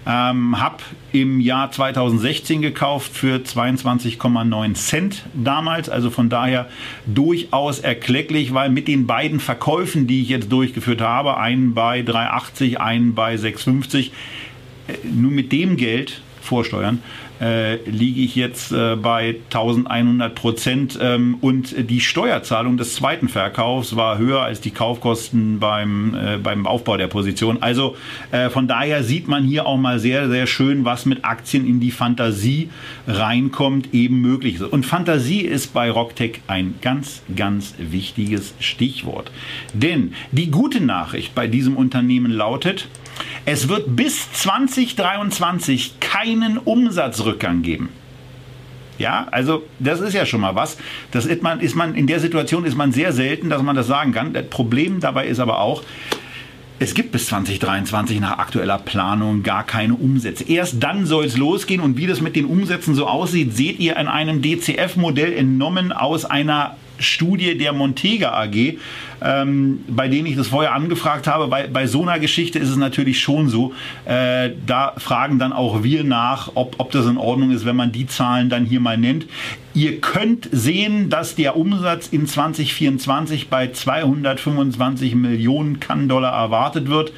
[0.09, 5.89] Ähm, hab im Jahr 2016 gekauft für 22,9 Cent damals.
[5.89, 6.67] Also von daher
[7.05, 12.77] durchaus erklecklich, weil mit den beiden Verkäufen, die ich jetzt durchgeführt habe, einen bei 3,80,
[12.77, 14.11] einen bei 6,50,
[14.87, 17.03] äh, nur mit dem Geld vorsteuern,
[17.41, 23.95] äh, liege ich jetzt äh, bei 1100 Prozent ähm, und die Steuerzahlung des zweiten Verkaufs
[23.95, 27.61] war höher als die Kaufkosten beim, äh, beim Aufbau der Position.
[27.61, 27.95] Also
[28.31, 31.79] äh, von daher sieht man hier auch mal sehr, sehr schön, was mit Aktien in
[31.79, 32.69] die Fantasie
[33.07, 34.63] reinkommt, eben möglich ist.
[34.63, 39.31] Und Fantasie ist bei Rocktech ein ganz, ganz wichtiges Stichwort.
[39.73, 42.87] Denn die gute Nachricht bei diesem Unternehmen lautet,
[43.45, 47.89] es wird bis 2023 keinen Umsatzrückgang geben.
[48.97, 50.77] Ja, also das ist ja schon mal was.
[51.11, 53.87] Das ist man, ist man, in der Situation ist man sehr selten, dass man das
[53.87, 54.33] sagen kann.
[54.33, 55.83] Das Problem dabei ist aber auch,
[56.79, 60.43] es gibt bis 2023 nach aktueller Planung gar keine Umsätze.
[60.47, 63.97] Erst dann soll es losgehen und wie das mit den Umsätzen so aussieht, seht ihr
[63.97, 68.77] in einem DCF-Modell entnommen aus einer Studie der Montega AG,
[69.21, 71.47] ähm, bei denen ich das vorher angefragt habe.
[71.47, 73.73] Bei, bei so einer Geschichte ist es natürlich schon so,
[74.05, 77.91] äh, da fragen dann auch wir nach, ob, ob das in Ordnung ist, wenn man
[77.91, 79.25] die Zahlen dann hier mal nennt.
[79.73, 87.13] Ihr könnt sehen, dass der Umsatz in 2024 bei 225 Millionen Kann-Dollar erwartet wird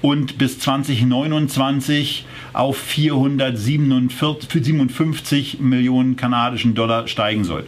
[0.00, 7.66] und bis 2029 auf 457 Millionen kanadischen Dollar steigen soll.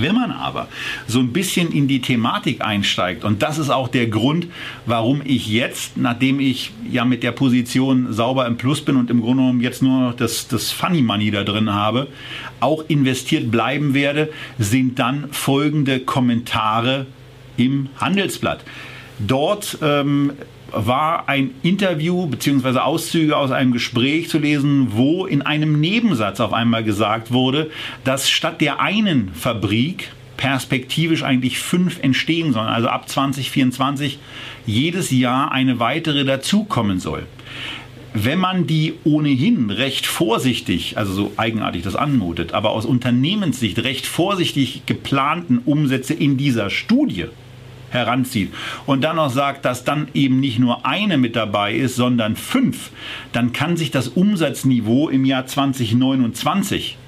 [0.00, 0.68] Wenn man aber
[1.06, 4.46] so ein bisschen in die Thematik einsteigt, und das ist auch der Grund,
[4.86, 9.20] warum ich jetzt, nachdem ich ja mit der Position sauber im Plus bin und im
[9.20, 12.08] Grunde genommen jetzt nur noch das, das Funny Money da drin habe,
[12.60, 17.06] auch investiert bleiben werde, sind dann folgende Kommentare
[17.56, 18.64] im Handelsblatt.
[19.18, 20.32] Dort ähm,
[20.72, 22.78] war ein Interview bzw.
[22.78, 27.70] Auszüge aus einem Gespräch zu lesen, wo in einem Nebensatz auf einmal gesagt wurde,
[28.04, 34.18] dass statt der einen Fabrik perspektivisch eigentlich fünf entstehen sollen, also ab 2024
[34.66, 37.26] jedes Jahr eine weitere dazukommen soll.
[38.16, 44.06] Wenn man die ohnehin recht vorsichtig, also so eigenartig das anmutet, aber aus Unternehmenssicht recht
[44.06, 47.26] vorsichtig geplanten Umsätze in dieser Studie
[47.94, 48.52] heranzieht.
[48.86, 52.90] Und dann noch sagt, dass dann eben nicht nur eine mit dabei ist, sondern fünf,
[53.32, 56.98] dann kann sich das Umsatzniveau im Jahr 2029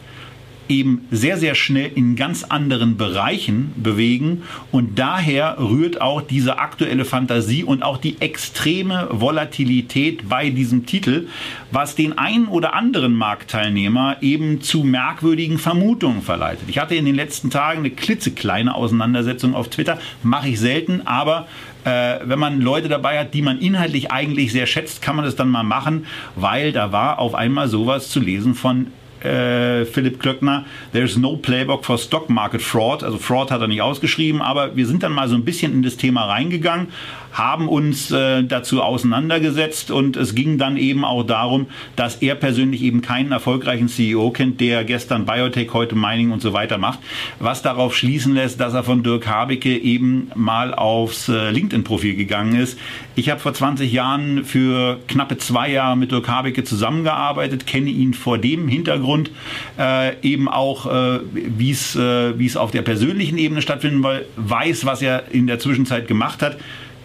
[0.68, 4.42] eben sehr, sehr schnell in ganz anderen Bereichen bewegen.
[4.72, 11.28] Und daher rührt auch diese aktuelle Fantasie und auch die extreme Volatilität bei diesem Titel,
[11.70, 16.64] was den einen oder anderen Marktteilnehmer eben zu merkwürdigen Vermutungen verleitet.
[16.68, 21.46] Ich hatte in den letzten Tagen eine klitzekleine Auseinandersetzung auf Twitter, mache ich selten, aber
[21.84, 25.36] äh, wenn man Leute dabei hat, die man inhaltlich eigentlich sehr schätzt, kann man das
[25.36, 28.88] dann mal machen, weil da war auf einmal sowas zu lesen von
[29.26, 33.02] äh, Philipp Klöckner, there's no playbook for stock market fraud.
[33.02, 35.82] Also Fraud hat er nicht ausgeschrieben, aber wir sind dann mal so ein bisschen in
[35.82, 36.88] das Thema reingegangen,
[37.36, 42.82] haben uns äh, dazu auseinandergesetzt und es ging dann eben auch darum, dass er persönlich
[42.82, 46.98] eben keinen erfolgreichen CEO kennt, der gestern Biotech, heute Mining und so weiter macht,
[47.38, 52.58] was darauf schließen lässt, dass er von Dirk Habicke eben mal aufs äh, LinkedIn-Profil gegangen
[52.58, 52.78] ist.
[53.16, 58.14] Ich habe vor 20 Jahren für knappe zwei Jahre mit Dirk Habicke zusammengearbeitet, kenne ihn
[58.14, 59.30] vor dem Hintergrund
[59.78, 64.24] äh, eben auch, äh, wie es äh, wie es auf der persönlichen Ebene stattfinden will,
[64.36, 66.56] weiß, was er in der Zwischenzeit gemacht hat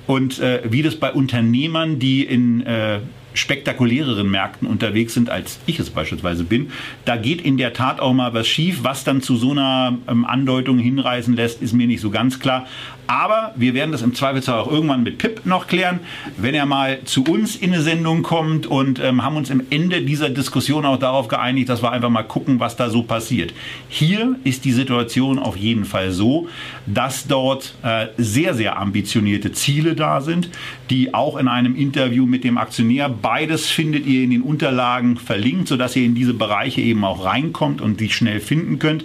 [0.07, 2.99] und äh, wie das bei Unternehmern, die in äh,
[3.33, 6.71] spektakuläreren Märkten unterwegs sind, als ich es beispielsweise bin,
[7.05, 8.83] da geht in der Tat auch mal was schief.
[8.83, 12.67] Was dann zu so einer ähm, Andeutung hinreißen lässt, ist mir nicht so ganz klar.
[13.11, 15.99] Aber wir werden das im Zweifelsfall auch irgendwann mit Pip noch klären,
[16.37, 20.01] wenn er mal zu uns in eine Sendung kommt und ähm, haben uns im Ende
[20.01, 23.53] dieser Diskussion auch darauf geeinigt, dass wir einfach mal gucken, was da so passiert.
[23.89, 26.47] Hier ist die Situation auf jeden Fall so,
[26.85, 30.49] dass dort äh, sehr, sehr ambitionierte Ziele da sind,
[30.89, 35.67] die auch in einem Interview mit dem Aktionär, beides findet ihr in den Unterlagen verlinkt,
[35.67, 39.03] sodass ihr in diese Bereiche eben auch reinkommt und die schnell finden könnt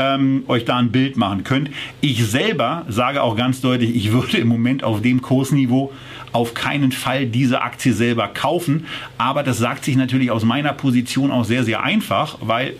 [0.00, 1.70] ähm, euch da ein Bild machen könnt.
[2.00, 5.92] Ich selber sage auch ganz deutlich, ich würde im Moment auf dem Kursniveau
[6.32, 8.86] auf keinen Fall diese Aktie selber kaufen.
[9.18, 12.74] Aber das sagt sich natürlich aus meiner Position auch sehr, sehr einfach, weil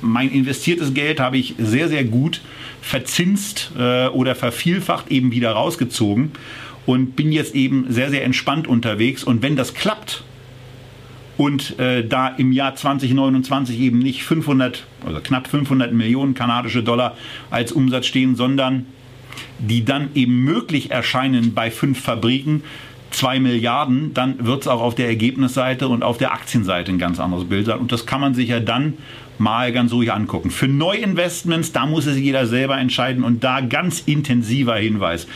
[0.00, 2.40] mein investiertes Geld habe ich sehr, sehr gut
[2.82, 6.32] verzinst äh, oder vervielfacht eben wieder rausgezogen
[6.86, 9.22] und bin jetzt eben sehr, sehr entspannt unterwegs.
[9.24, 10.24] Und wenn das klappt,
[11.36, 17.16] und äh, da im Jahr 2029 eben nicht 500, also knapp 500 Millionen kanadische Dollar
[17.50, 18.86] als Umsatz stehen, sondern
[19.58, 22.62] die dann eben möglich erscheinen bei fünf Fabriken,
[23.10, 27.18] zwei Milliarden, dann wird es auch auf der Ergebnisseite und auf der Aktienseite ein ganz
[27.18, 27.78] anderes Bild sein.
[27.78, 28.94] Und das kann man sich ja dann
[29.38, 30.50] mal ganz ruhig angucken.
[30.50, 35.26] Für Neuinvestments, da muss es jeder selber entscheiden und da ganz intensiver Hinweis.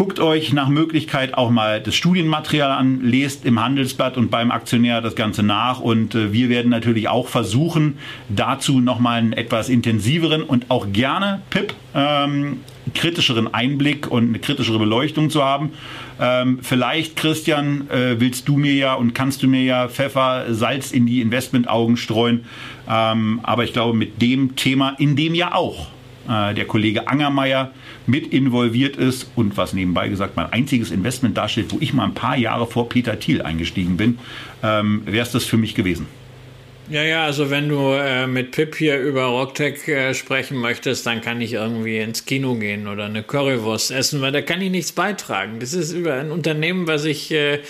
[0.00, 5.02] Guckt euch nach Möglichkeit auch mal das Studienmaterial an, lest im Handelsblatt und beim Aktionär
[5.02, 7.98] das Ganze nach und äh, wir werden natürlich auch versuchen,
[8.30, 12.60] dazu nochmal einen etwas intensiveren und auch gerne PIP ähm,
[12.94, 15.72] kritischeren Einblick und eine kritischere Beleuchtung zu haben.
[16.18, 20.92] Ähm, vielleicht, Christian, äh, willst du mir ja und kannst du mir ja Pfeffer, Salz
[20.92, 22.46] in die Investmentaugen streuen.
[22.88, 25.88] Ähm, aber ich glaube, mit dem Thema, in dem ja auch
[26.26, 27.72] äh, der Kollege Angermeier
[28.10, 32.14] mit involviert ist und was nebenbei gesagt mein einziges Investment darstellt, wo ich mal ein
[32.14, 34.18] paar Jahre vor Peter Thiel eingestiegen bin,
[34.62, 36.06] ähm, wäre es das für mich gewesen.
[36.90, 41.20] Ja, ja, also wenn du äh, mit Pip hier über Rocktech äh, sprechen möchtest, dann
[41.20, 44.90] kann ich irgendwie ins Kino gehen oder eine Currywurst essen, weil da kann ich nichts
[44.90, 45.60] beitragen.
[45.60, 47.60] Das ist über ein Unternehmen, was ich äh,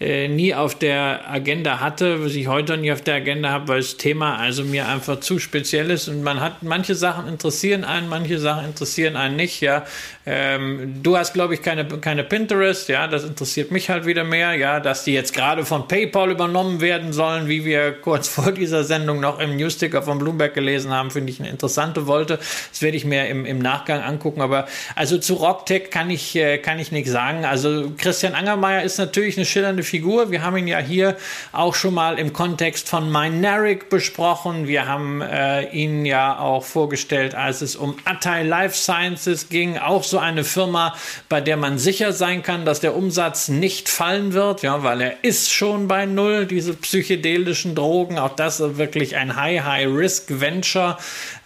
[0.00, 3.80] äh, nie auf der Agenda hatte, was ich heute nie auf der Agenda habe, weil
[3.80, 8.08] das Thema also mir einfach zu speziell ist und man hat manche Sachen interessieren einen,
[8.08, 9.84] manche Sachen interessieren einen nicht, ja.
[10.24, 14.54] Ähm, du hast, glaube ich, keine, keine Pinterest, ja, das interessiert mich halt wieder mehr,
[14.54, 18.84] ja, dass die jetzt gerade von PayPal übernommen werden sollen, wie wir kurz vor dieser
[18.84, 22.38] Sendung noch im Newsticker von Bloomberg gelesen haben, finde ich eine interessante Wolte.
[22.70, 26.58] Das werde ich mir im, im Nachgang angucken, aber also zu Rocktech kann ich, äh,
[26.58, 27.44] kann ich nichts sagen.
[27.44, 30.30] Also Christian Angermeier ist natürlich eine schillernde Figur.
[30.30, 31.16] Wir haben ihn ja hier
[31.52, 34.68] auch schon mal im Kontext von Mineric besprochen.
[34.68, 39.78] Wir haben äh, ihn ja auch vorgestellt, als es um Atai Life Sciences ging.
[39.78, 40.94] Auch so eine Firma,
[41.28, 45.24] bei der man sicher sein kann, dass der Umsatz nicht fallen wird, ja, weil er
[45.24, 48.18] ist schon bei Null, diese psychedelischen Drogen.
[48.18, 50.98] Auch das ist wirklich ein High-High-Risk-Venture,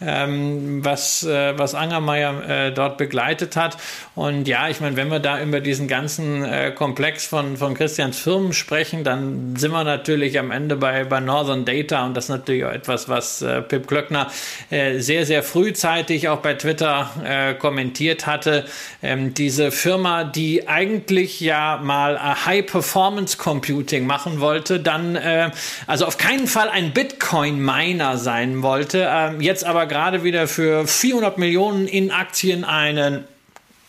[0.05, 3.77] ähm, was, äh, was Angermeier äh, dort begleitet hat.
[4.15, 8.19] Und ja, ich meine, wenn wir da über diesen ganzen äh, Komplex von, von Christians
[8.19, 12.31] Firmen sprechen, dann sind wir natürlich am Ende bei, bei Northern Data und das ist
[12.31, 14.31] natürlich auch etwas, was äh, Pip Klöckner
[14.71, 18.65] äh, sehr, sehr frühzeitig auch bei Twitter äh, kommentiert hatte.
[19.03, 25.51] Ähm, diese Firma, die eigentlich ja mal äh, High Performance Computing machen wollte, dann äh,
[25.87, 30.87] also auf keinen Fall ein Bitcoin Miner sein wollte, ähm, jetzt aber gerade wieder für
[30.87, 33.25] 400 Millionen in Aktien einen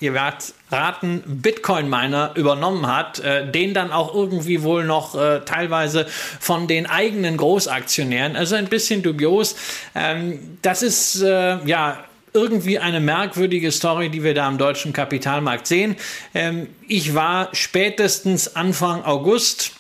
[0.04, 6.06] ihr werdet raten, Bitcoin-Miner übernommen hat, äh, den dann auch irgendwie wohl noch äh, teilweise
[6.42, 8.36] von den eigenen Großaktionären.
[8.36, 9.56] Also ein bisschen dubios.
[9.96, 15.68] Ähm, das ist äh, ja irgendwie eine merkwürdige Story, die wir da am deutschen Kapitalmarkt
[15.68, 15.96] sehen.
[16.34, 19.72] Ähm, ich war spätestens Anfang August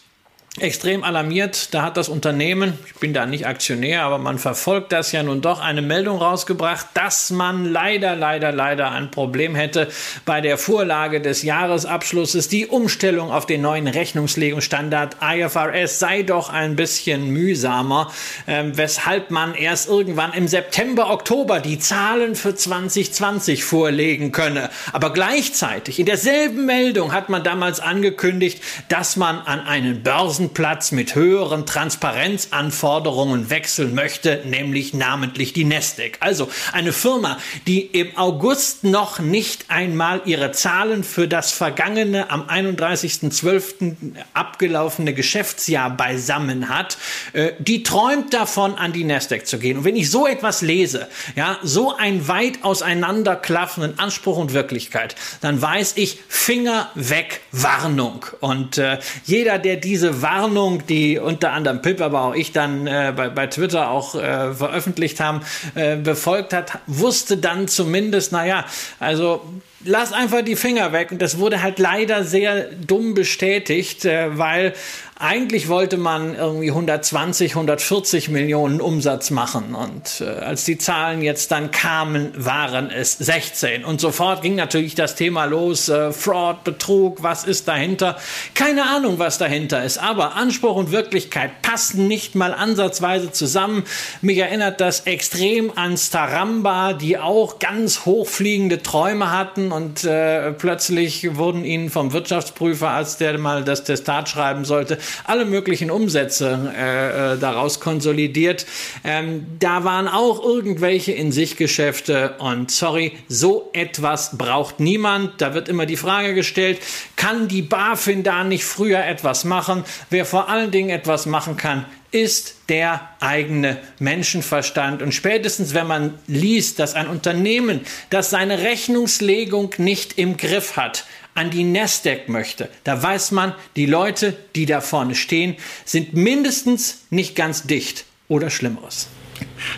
[0.60, 1.74] extrem alarmiert.
[1.74, 5.42] Da hat das Unternehmen, ich bin da nicht Aktionär, aber man verfolgt das ja nun
[5.42, 9.88] doch, eine Meldung rausgebracht, dass man leider, leider, leider ein Problem hätte
[10.26, 12.50] bei der Vorlage des Jahresabschlusses.
[12.50, 18.12] Die Umstellung auf den neuen Rechnungslegungsstandard IFRS sei doch ein bisschen mühsamer,
[18.46, 24.70] äh, weshalb man erst irgendwann im September, Oktober die Zahlen für 2020 vorlegen könne.
[24.92, 30.92] Aber gleichzeitig in derselben Meldung hat man damals angekündigt, dass man an einen Börsen Platz
[30.92, 36.18] mit höheren Transparenzanforderungen wechseln möchte, nämlich namentlich die Nestec.
[36.20, 37.38] Also eine Firma,
[37.68, 43.96] die im August noch nicht einmal ihre Zahlen für das vergangene am 31.12.
[44.34, 46.98] abgelaufene Geschäftsjahr beisammen hat,
[47.34, 49.78] äh, die träumt davon, an die Nestec zu gehen.
[49.78, 55.62] Und wenn ich so etwas lese, ja, so ein weit auseinanderklaffenden Anspruch und Wirklichkeit, dann
[55.62, 58.26] weiß ich, Finger weg, Warnung.
[58.40, 62.88] Und äh, jeder, der diese Warnung Warnung, die unter anderem Pip, aber auch ich dann
[62.88, 65.42] äh, bei, bei Twitter auch äh, veröffentlicht haben,
[65.76, 68.66] äh, befolgt hat, wusste dann zumindest, naja,
[69.00, 69.42] also
[69.86, 71.12] lass einfach die Finger weg.
[71.12, 74.74] Und das wurde halt leider sehr dumm bestätigt, äh, weil
[75.20, 79.76] eigentlich wollte man irgendwie 120, 140 Millionen Umsatz machen.
[79.76, 83.86] Und äh, als die Zahlen jetzt dann kamen, waren es 16.
[83.86, 85.88] Und sofort ging natürlich das Thema los.
[85.88, 88.18] Äh, Fraud, Betrug, was ist dahinter?
[88.56, 90.00] Keine Ahnung, was dahinter ist.
[90.00, 93.84] Aber Anspruch und Wirklichkeit passen nicht mal ansatzweise zusammen.
[94.22, 101.36] Mich erinnert das extrem an Staramba, die auch ganz hochfliegende Träume hatten und äh, plötzlich
[101.36, 107.34] wurden ihnen vom Wirtschaftsprüfer, als der mal das Testat schreiben sollte, alle möglichen Umsätze äh,
[107.34, 108.66] äh, daraus konsolidiert.
[109.04, 115.42] Ähm, da waren auch irgendwelche in sich Geschäfte und sorry, so etwas braucht niemand.
[115.42, 116.80] Da wird immer die Frage gestellt,
[117.16, 119.84] kann die BaFin da nicht früher etwas machen?
[120.10, 125.02] Wer vor allen Dingen etwas machen kann, ist der eigene Menschenverstand.
[125.02, 127.82] Und spätestens, wenn man liest, dass ein Unternehmen,
[128.12, 131.06] das seine Rechnungslegung nicht im Griff hat,
[131.36, 135.56] an die Nasdaq möchte, da weiß man, die Leute, die da vorne stehen,
[135.86, 139.08] sind mindestens nicht ganz dicht oder Schlimmeres.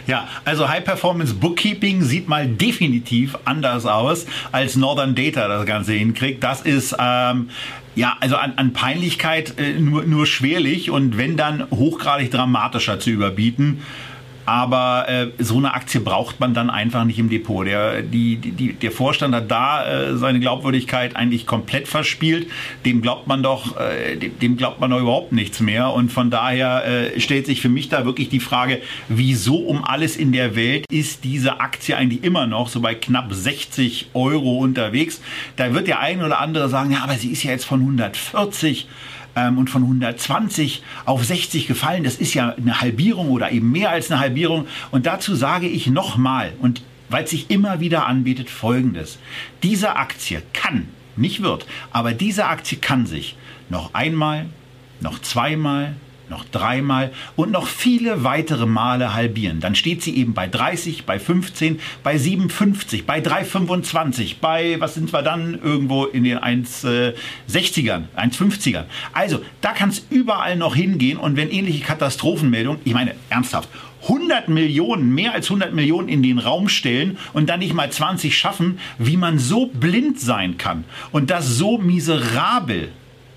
[0.06, 5.94] Ja, also High Performance Bookkeeping sieht mal definitiv anders aus, als Northern Data das Ganze
[5.94, 6.44] hinkriegt.
[6.44, 7.50] Das ist ähm,
[7.96, 13.10] ja, also an, an Peinlichkeit äh, nur, nur schwerlich und wenn dann hochgradig dramatischer zu
[13.10, 13.82] überbieten.
[14.46, 17.66] Aber äh, so eine Aktie braucht man dann einfach nicht im Depot.
[17.66, 22.48] Der, die, die, der Vorstand hat da äh, seine Glaubwürdigkeit eigentlich komplett verspielt.
[22.86, 25.92] Dem glaubt man doch, äh, dem, glaubt man doch überhaupt nichts mehr.
[25.94, 30.16] Und von daher äh, stellt sich für mich da wirklich die Frage, wieso um alles
[30.16, 35.22] in der Welt ist diese Aktie eigentlich immer noch so bei knapp 60 Euro unterwegs?
[35.56, 38.88] Da wird der ein oder andere sagen, ja, aber sie ist ja jetzt von 140
[39.36, 42.04] ähm, und von 120 auf 60 gefallen.
[42.04, 44.68] Das ist ja eine Halbierung oder eben mehr als eine Halbierung.
[44.92, 49.20] Und dazu sage ich nochmal, und weil es sich immer wieder anbietet, Folgendes.
[49.64, 53.36] Diese Aktie kann, nicht wird, aber diese Aktie kann sich
[53.70, 54.48] noch einmal,
[55.02, 55.96] noch zweimal,
[56.30, 59.60] noch dreimal und noch viele weitere Male halbieren.
[59.60, 65.14] Dann steht sie eben bei 30, bei 15, bei 57, bei 3,25, bei, was sind
[65.14, 68.86] wir dann, irgendwo in den 1,60ern, 1,50ern.
[69.14, 73.70] Also, da kann es überall noch hingehen und wenn ähnliche Katastrophenmeldungen, ich meine, ernsthaft,
[74.04, 78.38] 100 Millionen, mehr als 100 Millionen in den Raum stellen und dann nicht mal 20
[78.38, 82.90] schaffen, wie man so blind sein kann und das so miserabel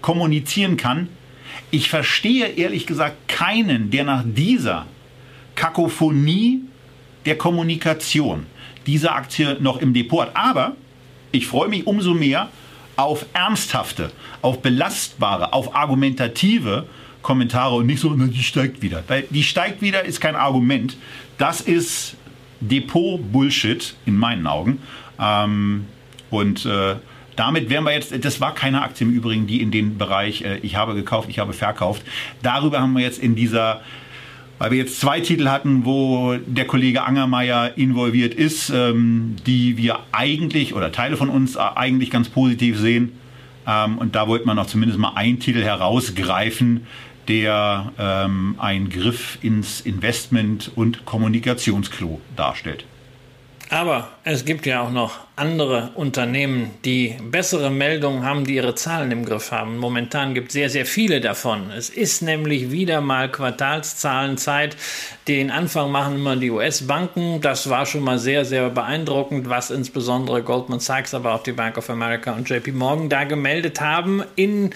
[0.03, 1.09] kommunizieren kann,
[1.71, 4.87] ich verstehe ehrlich gesagt keinen, der nach dieser
[5.55, 6.61] Kakophonie
[7.27, 8.47] der Kommunikation
[8.87, 10.37] diese Aktie noch im Depot hat.
[10.37, 10.77] Aber
[11.33, 12.49] ich freue mich umso mehr
[12.97, 14.11] auf ernsthafte,
[14.43, 16.87] auf belastbare, auf argumentative
[17.23, 19.05] Kommentare und nicht so, die steigt wieder.
[19.07, 20.97] Weil die steigt wieder ist kein Argument.
[21.37, 22.17] Das ist
[22.61, 24.81] Depot-Bullshit in meinen Augen.
[25.21, 25.87] Ähm,
[26.31, 26.97] und äh,
[27.39, 30.59] damit wären wir jetzt, das war keine Aktie im Übrigen, die in den Bereich, äh,
[30.59, 32.03] ich habe gekauft, ich habe verkauft.
[32.43, 33.81] Darüber haben wir jetzt in dieser
[34.59, 40.01] weil wir jetzt zwei Titel hatten, wo der Kollege Angermeier involviert ist, ähm, die wir
[40.11, 43.13] eigentlich oder Teile von uns äh, eigentlich ganz positiv sehen.
[43.67, 46.87] Ähm, und da wollte man noch zumindest mal einen Titel herausgreifen,
[47.29, 52.85] der ähm, einen Griff ins Investment- und Kommunikationsklo darstellt.
[53.71, 59.13] Aber es gibt ja auch noch andere Unternehmen, die bessere Meldungen haben, die ihre Zahlen
[59.13, 59.79] im Griff haben.
[59.79, 61.71] Momentan gibt es sehr, sehr viele davon.
[61.71, 64.77] Es ist nämlich wieder mal Quartalszahlenzeit.
[65.29, 67.41] Den Anfang machen immer die US-Banken.
[67.41, 71.79] Das war schon mal sehr, sehr beeindruckend, was insbesondere Goldman Sachs, aber auch die Bank
[71.79, 74.25] of America und JP Morgan da gemeldet haben.
[74.35, 74.71] In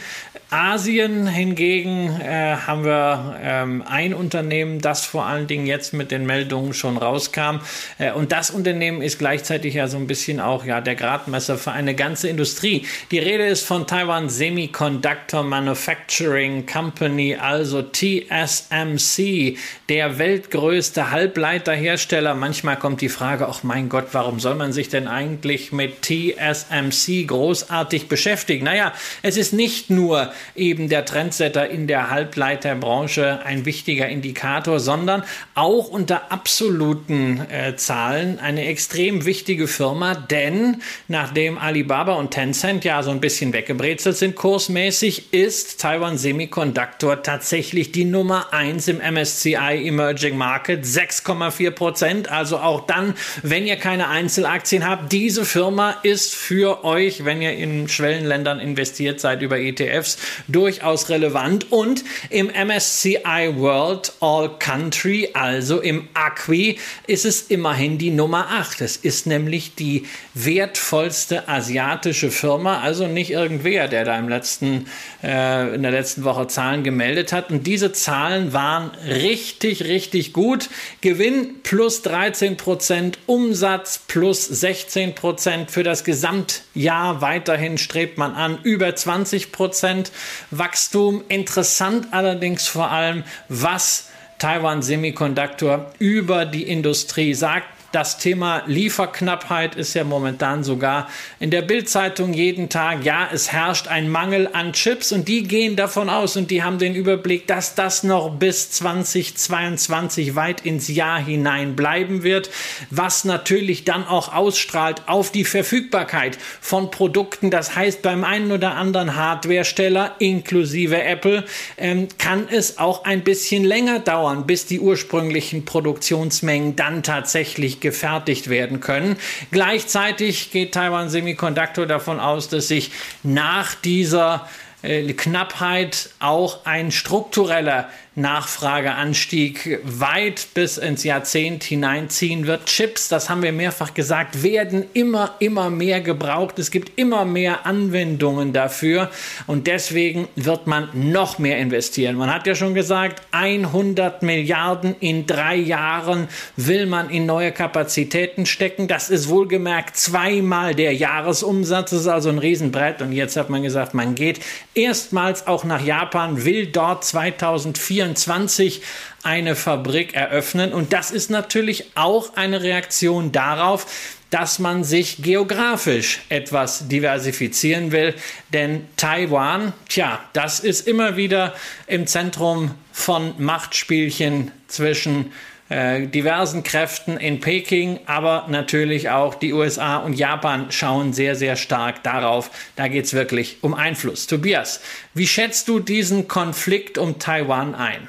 [0.50, 6.26] Asien hingegen äh, haben wir ähm, ein Unternehmen, das vor allen Dingen jetzt mit den
[6.26, 7.60] Meldungen schon rauskam.
[7.98, 11.70] Äh, und das Unternehmen ist gleichzeitig ja so ein bisschen auch ja der Gradmesser für
[11.72, 12.86] eine ganze Industrie.
[13.10, 19.56] Die Rede ist von Taiwan Semiconductor Manufacturing Company, also TSMC,
[19.88, 22.34] der weltgrößte Halbleiterhersteller.
[22.34, 27.26] Manchmal kommt die Frage, ach mein Gott, warum soll man sich denn eigentlich mit TSMC
[27.26, 28.64] großartig beschäftigen?
[28.64, 35.22] Naja, es ist nicht nur eben der Trendsetter in der Halbleiterbranche ein wichtiger Indikator, sondern
[35.54, 43.02] auch unter absoluten äh, Zahlen eine extrem wichtige Firma, denn nachdem Alibaba und Tencent ja
[43.02, 49.86] so ein bisschen weggebrezelt sind kursmäßig, ist Taiwan Semiconductor tatsächlich die Nummer 1 im MSCI
[49.86, 52.32] Emerging Market, 6,4 Prozent.
[52.32, 53.12] Also auch dann,
[53.42, 59.20] wenn ihr keine Einzelaktien habt, diese Firma ist für euch, wenn ihr in Schwellenländern investiert
[59.20, 60.16] seid über ETFs,
[60.48, 68.10] durchaus relevant und im MSCI World All Country, also im ACWI, ist es immerhin die
[68.10, 68.61] Nummer 8.
[68.80, 74.86] Es ist nämlich die wertvollste asiatische Firma, also nicht irgendwer, der da im letzten,
[75.22, 77.50] äh, in der letzten Woche Zahlen gemeldet hat.
[77.50, 80.68] Und diese Zahlen waren richtig, richtig gut.
[81.00, 87.20] Gewinn plus 13 Prozent, Umsatz plus 16 Prozent für das Gesamtjahr.
[87.20, 90.12] Weiterhin strebt man an über 20 Prozent.
[90.50, 91.24] Wachstum.
[91.28, 94.08] Interessant allerdings vor allem, was
[94.42, 97.71] Taiwan Semiconductor über die Industrie sagt.
[97.92, 103.04] Das Thema Lieferknappheit ist ja momentan sogar in der Bildzeitung jeden Tag.
[103.04, 106.78] Ja, es herrscht ein Mangel an Chips und die gehen davon aus und die haben
[106.78, 112.48] den Überblick, dass das noch bis 2022 weit ins Jahr hinein bleiben wird,
[112.88, 117.50] was natürlich dann auch ausstrahlt auf die Verfügbarkeit von Produkten.
[117.50, 121.44] Das heißt, beim einen oder anderen Hardwaresteller inklusive Apple
[121.76, 128.48] ähm, kann es auch ein bisschen länger dauern, bis die ursprünglichen Produktionsmengen dann tatsächlich gefertigt
[128.48, 129.16] werden können.
[129.50, 134.48] Gleichzeitig geht Taiwan Semiconductor davon aus, dass sich nach dieser
[134.82, 142.66] äh, Knappheit auch ein struktureller Nachfrageanstieg weit bis ins Jahrzehnt hineinziehen wird.
[142.66, 146.58] Chips, das haben wir mehrfach gesagt, werden immer, immer mehr gebraucht.
[146.58, 149.10] Es gibt immer mehr Anwendungen dafür
[149.46, 152.16] und deswegen wird man noch mehr investieren.
[152.16, 158.44] Man hat ja schon gesagt, 100 Milliarden in drei Jahren will man in neue Kapazitäten
[158.44, 158.88] stecken.
[158.88, 161.90] Das ist wohlgemerkt zweimal der Jahresumsatz.
[161.90, 164.40] Das ist also ein Riesenbrett und jetzt hat man gesagt, man geht
[164.74, 168.82] erstmals auch nach Japan, will dort 2004 2024
[169.22, 170.72] eine Fabrik eröffnen.
[170.72, 173.86] Und das ist natürlich auch eine Reaktion darauf,
[174.30, 178.14] dass man sich geografisch etwas diversifizieren will.
[178.52, 181.54] Denn Taiwan, tja, das ist immer wieder
[181.86, 185.32] im Zentrum von Machtspielchen zwischen
[185.72, 191.56] äh, diversen Kräften in Peking, aber natürlich auch die USA und Japan schauen sehr, sehr
[191.56, 192.50] stark darauf.
[192.76, 194.26] Da geht es wirklich um Einfluss.
[194.26, 194.80] Tobias,
[195.14, 198.06] wie schätzt du diesen Konflikt um Taiwan ein?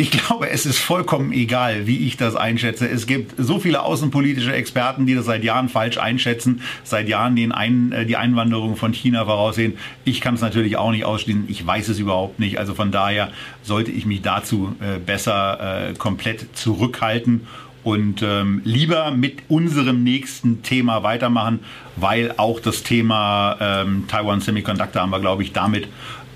[0.00, 2.88] Ich glaube, es ist vollkommen egal, wie ich das einschätze.
[2.88, 7.50] Es gibt so viele außenpolitische Experten, die das seit Jahren falsch einschätzen, seit Jahren den
[7.50, 9.76] Ein, äh, die Einwanderung von China voraussehen.
[10.04, 11.46] Ich kann es natürlich auch nicht ausschließen.
[11.48, 12.58] Ich weiß es überhaupt nicht.
[12.60, 13.32] Also von daher
[13.64, 17.48] sollte ich mich dazu äh, besser äh, komplett zurückhalten
[17.82, 21.60] und ähm, lieber mit unserem nächsten Thema weitermachen,
[21.96, 25.88] weil auch das Thema ähm, Taiwan Semiconductor haben wir, glaube ich, damit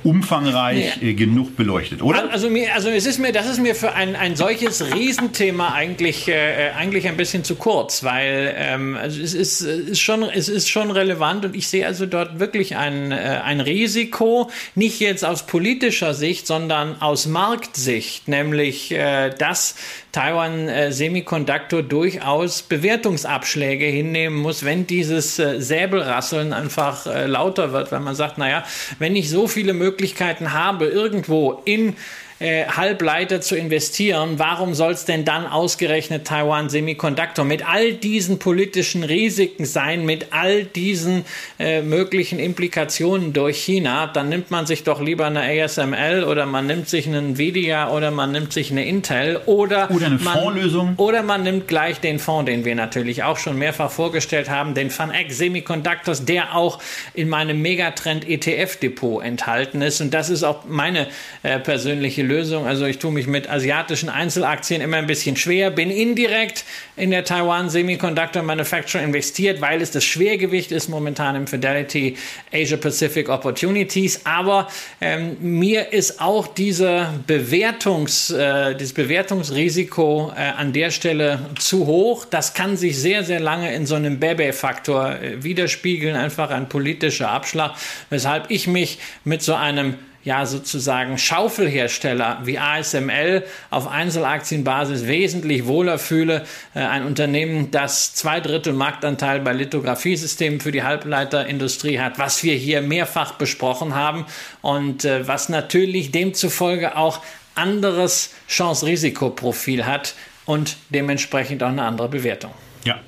[0.05, 1.09] umfangreich ja.
[1.09, 2.31] Äh, genug beleuchtet, oder?
[2.31, 6.29] Also, mir, also es ist mir, das ist mir für ein, ein solches Riesenthema eigentlich,
[6.29, 10.69] äh, eigentlich ein bisschen zu kurz, weil ähm, also es, ist, ist schon, es ist
[10.69, 15.47] schon relevant und ich sehe also dort wirklich ein, äh, ein Risiko, nicht jetzt aus
[15.47, 19.77] politischer Sicht, sondern aus Marktsicht, nämlich äh, dass
[20.13, 27.93] Taiwan äh, Semiconductor durchaus Bewertungsabschläge hinnehmen muss, wenn dieses äh, Säbelrasseln einfach äh, lauter wird,
[27.93, 28.63] weil man sagt, naja,
[28.99, 31.97] wenn ich so viele Möglichkeiten habe, irgendwo in
[32.43, 38.41] äh, Halbleiter zu investieren, warum soll es denn dann ausgerechnet Taiwan Semiconductor mit all diesen
[38.41, 41.25] politischen Risiken sein, mit all diesen
[41.61, 44.09] äh, möglichen Implikationen durch China?
[44.09, 48.11] Dann nimmt man sich doch lieber eine ASML oder man nimmt sich einen Nvidia oder
[48.11, 50.95] man nimmt sich eine Intel oder, oder eine man, Fondslösung.
[50.97, 54.91] Oder man nimmt gleich den Fonds, den wir natürlich auch schon mehrfach vorgestellt haben, den
[54.91, 56.81] FANEC Semiconductors, der auch
[57.15, 60.01] in meinem Megatrend ETF Depot enthalten ist.
[60.01, 61.07] Und das ist auch meine
[61.45, 62.67] äh, persönliche Lösung Lösung.
[62.67, 66.65] Also ich tue mich mit asiatischen Einzelaktien immer ein bisschen schwer, bin indirekt
[66.97, 72.17] in der Taiwan Semiconductor Manufacturing investiert, weil es das Schwergewicht ist momentan im Fidelity
[72.53, 74.25] Asia Pacific Opportunities.
[74.25, 74.69] Aber
[75.01, 82.25] ähm, mir ist auch diese Bewertungs, äh, dieses Bewertungsrisiko äh, an der Stelle zu hoch.
[82.25, 87.31] Das kann sich sehr, sehr lange in so einem Bebe-Faktor äh, widerspiegeln, einfach ein politischer
[87.31, 87.73] Abschlag,
[88.09, 95.99] weshalb ich mich mit so einem ja sozusagen Schaufelhersteller wie ASML auf Einzelaktienbasis wesentlich wohler
[95.99, 96.45] fühle.
[96.75, 102.55] Äh, ein Unternehmen, das zwei Drittel Marktanteil bei Lithografiesystemen für die Halbleiterindustrie hat, was wir
[102.55, 104.27] hier mehrfach besprochen haben
[104.61, 107.21] und äh, was natürlich demzufolge auch
[107.55, 110.15] anderes Chance-Risikoprofil hat
[110.47, 112.53] und dementsprechend auch eine andere Bewertung.
[112.85, 113.01] Ja,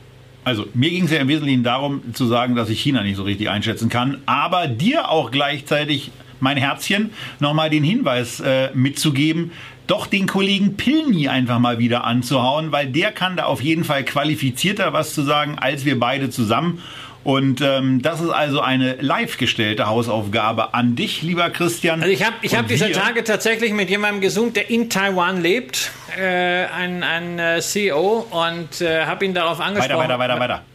[0.45, 3.23] also mir ging es ja im Wesentlichen darum zu sagen, dass ich China nicht so
[3.23, 6.11] richtig einschätzen kann, aber dir auch gleichzeitig
[6.41, 7.11] mein Herzchen,
[7.41, 9.53] nochmal den Hinweis äh, mitzugeben,
[9.87, 14.05] doch den Kollegen Pilny einfach mal wieder anzuhauen, weil der kann da auf jeden Fall
[14.05, 16.83] qualifizierter was zu sagen als wir beide zusammen.
[17.23, 22.03] Und ähm, das ist also eine live gestellte Hausaufgabe an dich, lieber Christian.
[22.03, 25.91] Also ich habe ich hab diese Tage tatsächlich mit jemandem gesund, der in Taiwan lebt,
[26.19, 30.01] äh, ein, ein äh, CEO, und äh, habe ihn darauf angesprochen.
[30.01, 30.74] Weiter, weiter, weiter, weiter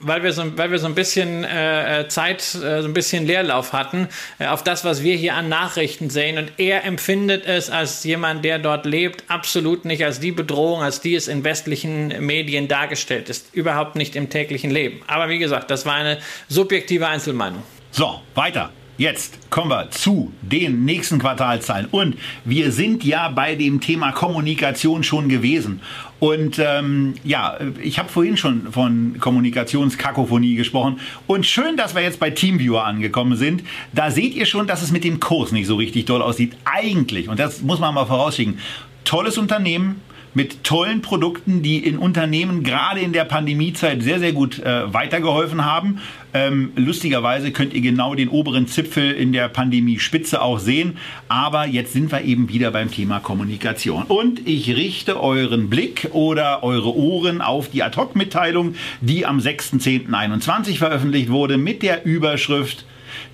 [0.00, 3.26] weil wir so, weil wir so ein bisschen äh, äh, Zeit, äh, so ein bisschen
[3.26, 4.08] Leerlauf hatten,
[4.38, 6.38] äh, auf das, was wir hier an Nachrichten sehen.
[6.38, 11.00] Und er empfindet es als jemand, der dort lebt, absolut nicht als die Bedrohung, als
[11.00, 13.54] die es in westlichen Medien dargestellt ist.
[13.54, 15.00] Überhaupt nicht im täglichen Leben.
[15.06, 16.18] Aber wie gesagt, das war eine
[16.48, 17.62] subjektive Einzelmeinung.
[17.90, 18.70] So, weiter.
[18.98, 21.86] Jetzt kommen wir zu den nächsten Quartalzahlen.
[21.86, 25.80] Und wir sind ja bei dem Thema Kommunikation schon gewesen.
[26.20, 30.98] Und ähm, ja, ich habe vorhin schon von Kommunikationskakophonie gesprochen.
[31.26, 33.62] Und schön, dass wir jetzt bei Teamviewer angekommen sind.
[33.92, 36.56] Da seht ihr schon, dass es mit dem Kurs nicht so richtig doll aussieht.
[36.64, 38.58] Eigentlich, und das muss man mal vorausschicken,
[39.04, 40.00] tolles Unternehmen,
[40.38, 45.64] mit tollen Produkten, die in Unternehmen gerade in der Pandemiezeit sehr, sehr gut äh, weitergeholfen
[45.64, 45.98] haben.
[46.32, 50.96] Ähm, lustigerweise könnt ihr genau den oberen Zipfel in der Pandemie-Spitze auch sehen.
[51.26, 54.04] Aber jetzt sind wir eben wieder beim Thema Kommunikation.
[54.04, 61.30] Und ich richte euren Blick oder eure Ohren auf die Ad-Hoc-Mitteilung, die am 6.10.21 veröffentlicht
[61.30, 62.84] wurde mit der Überschrift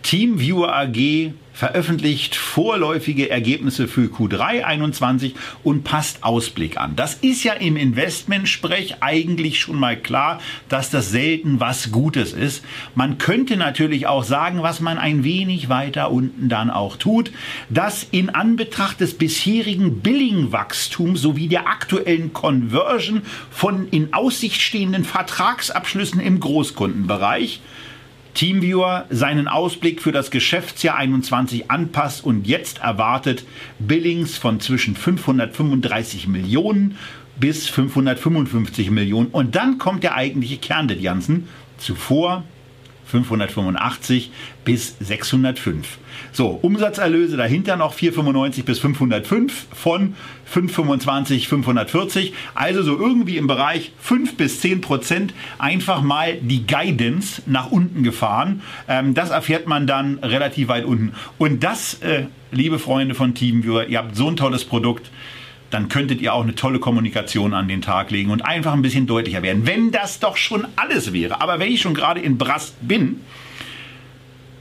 [0.04, 6.94] TeamViewer AG veröffentlicht vorläufige Ergebnisse für Q3 21 und passt Ausblick an.
[6.94, 12.64] Das ist ja im Investmentsprech eigentlich schon mal klar, dass das selten was Gutes ist.
[12.94, 17.32] Man könnte natürlich auch sagen, was man ein wenig weiter unten dann auch tut,
[17.70, 26.20] dass in Anbetracht des bisherigen Billing-Wachstums sowie der aktuellen Conversion von in Aussicht stehenden Vertragsabschlüssen
[26.20, 27.60] im Großkundenbereich
[28.34, 33.44] Teamviewer seinen Ausblick für das Geschäftsjahr 21 anpasst und jetzt erwartet
[33.78, 36.98] Billings von zwischen 535 Millionen
[37.38, 39.28] bis 555 Millionen.
[39.28, 41.48] Und dann kommt der eigentliche Kern des Ganzen.
[41.78, 42.44] Zuvor
[43.06, 44.30] 585
[44.64, 45.98] bis 605.
[46.32, 50.14] So, Umsatzerlöse dahinter noch 495 bis 505 von
[50.46, 52.32] 525, 540.
[52.54, 58.02] Also so irgendwie im Bereich 5 bis 10 Prozent einfach mal die Guidance nach unten
[58.02, 58.62] gefahren.
[58.88, 61.12] Ähm, das erfährt man dann relativ weit unten.
[61.38, 65.10] Und das, äh, liebe Freunde von Teamviewer, ihr habt so ein tolles Produkt
[65.74, 69.08] dann könntet ihr auch eine tolle Kommunikation an den Tag legen und einfach ein bisschen
[69.08, 69.66] deutlicher werden.
[69.66, 71.40] Wenn das doch schon alles wäre.
[71.40, 73.20] Aber wenn ich schon gerade in Brast bin,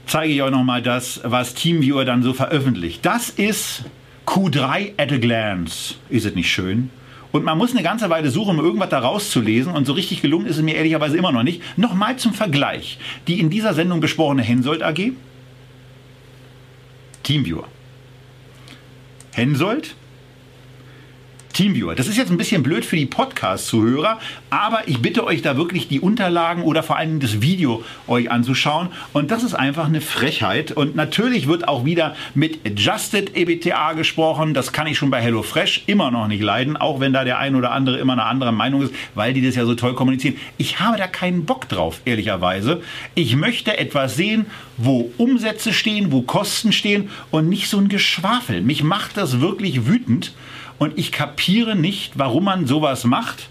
[0.06, 3.06] zeige ich euch nochmal das, was TeamViewer dann so veröffentlicht.
[3.06, 3.84] Das ist
[4.26, 5.94] Q3 at a glance.
[6.08, 6.90] Ist es nicht schön?
[7.30, 9.72] Und man muss eine ganze Weile suchen, um irgendwas da rauszulesen.
[9.72, 11.62] Und so richtig gelungen ist es mir ehrlicherweise immer noch nicht.
[11.78, 12.98] Nochmal zum Vergleich.
[13.28, 15.12] Die in dieser Sendung besprochene Hensoldt AG.
[17.22, 17.68] Teamviewer.
[19.32, 19.94] Hensoldt
[21.54, 21.94] Teamviewer.
[21.94, 24.18] Das ist jetzt ein bisschen blöd für die Podcast-Zuhörer,
[24.50, 28.88] aber ich bitte euch da wirklich die Unterlagen oder vor allem das Video euch anzuschauen.
[29.12, 30.72] Und das ist einfach eine Frechheit.
[30.72, 34.52] Und natürlich wird auch wieder mit Adjusted EBTA gesprochen.
[34.52, 37.54] Das kann ich schon bei HelloFresh immer noch nicht leiden, auch wenn da der ein
[37.54, 40.36] oder andere immer eine andere Meinung ist, weil die das ja so toll kommunizieren.
[40.58, 42.82] Ich habe da keinen Bock drauf, ehrlicherweise.
[43.14, 48.60] Ich möchte etwas sehen, wo Umsätze stehen, wo Kosten stehen und nicht so ein Geschwafel.
[48.60, 50.32] Mich macht das wirklich wütend
[50.78, 53.48] und ich kapiere nicht, warum man sowas macht.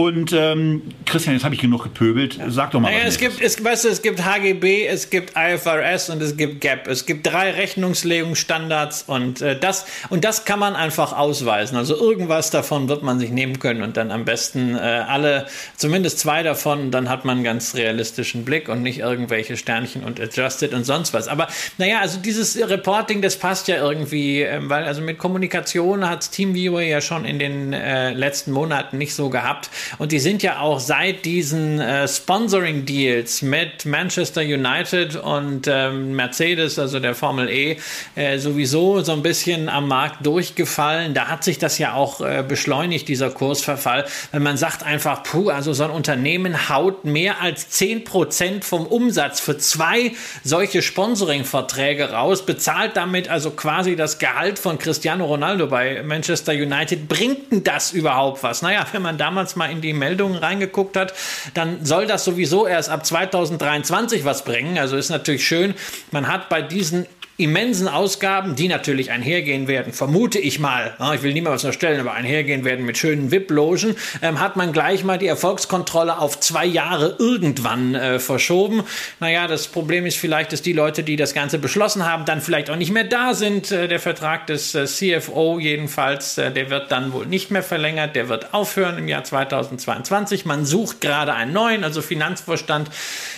[0.00, 2.38] Und ähm, Christian, jetzt habe ich genug gepöbelt.
[2.48, 2.90] Sag doch mal.
[2.90, 6.62] Naja, es gibt, es, weißt du, es gibt HGB, es gibt IFRS und es gibt
[6.62, 6.86] GAP.
[6.86, 11.76] Es gibt drei Rechnungslegungsstandards und äh, das und das kann man einfach ausweisen.
[11.76, 15.44] Also irgendwas davon wird man sich nehmen können und dann am besten äh, alle,
[15.76, 20.18] zumindest zwei davon, dann hat man einen ganz realistischen Blick und nicht irgendwelche Sternchen und
[20.18, 21.28] Adjusted und sonst was.
[21.28, 21.46] Aber
[21.76, 26.80] naja, also dieses Reporting, das passt ja irgendwie, äh, weil also mit Kommunikation hat TeamViewer
[26.80, 29.68] ja schon in den äh, letzten Monaten nicht so gehabt.
[29.98, 36.78] Und die sind ja auch seit diesen äh, Sponsoring-Deals mit Manchester United und ähm, Mercedes,
[36.78, 37.76] also der Formel E,
[38.14, 41.14] äh, sowieso so ein bisschen am Markt durchgefallen.
[41.14, 45.50] Da hat sich das ja auch äh, beschleunigt, dieser Kursverfall, wenn man sagt einfach, puh,
[45.50, 50.12] also so ein Unternehmen haut mehr als 10% vom Umsatz für zwei
[50.44, 57.08] solche Sponsoring-Verträge raus, bezahlt damit also quasi das Gehalt von Cristiano Ronaldo bei Manchester United.
[57.08, 58.62] Bringt denn das überhaupt was?
[58.62, 61.14] Naja, wenn man damals mal in die Meldungen reingeguckt hat,
[61.54, 64.78] dann soll das sowieso erst ab 2023 was bringen.
[64.78, 65.74] Also ist natürlich schön,
[66.10, 67.06] man hat bei diesen
[67.42, 72.12] immensen Ausgaben, die natürlich einhergehen werden, vermute ich mal, ich will niemals was unterstellen, aber
[72.12, 77.16] einhergehen werden mit schönen VIP-Logen, ähm, hat man gleich mal die Erfolgskontrolle auf zwei Jahre
[77.18, 78.82] irgendwann äh, verschoben.
[79.20, 82.70] Naja, das Problem ist vielleicht, dass die Leute, die das Ganze beschlossen haben, dann vielleicht
[82.70, 83.70] auch nicht mehr da sind.
[83.70, 88.28] Äh, der Vertrag des äh, CFO jedenfalls, der wird dann wohl nicht mehr verlängert, der
[88.28, 90.44] wird aufhören im Jahr 2022.
[90.44, 92.90] Man sucht gerade einen neuen, also Finanzvorstand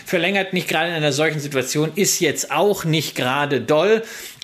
[0.04, 4.02] verlängert nicht gerade in einer solchen Situation, ist jetzt auch nicht gerade doll.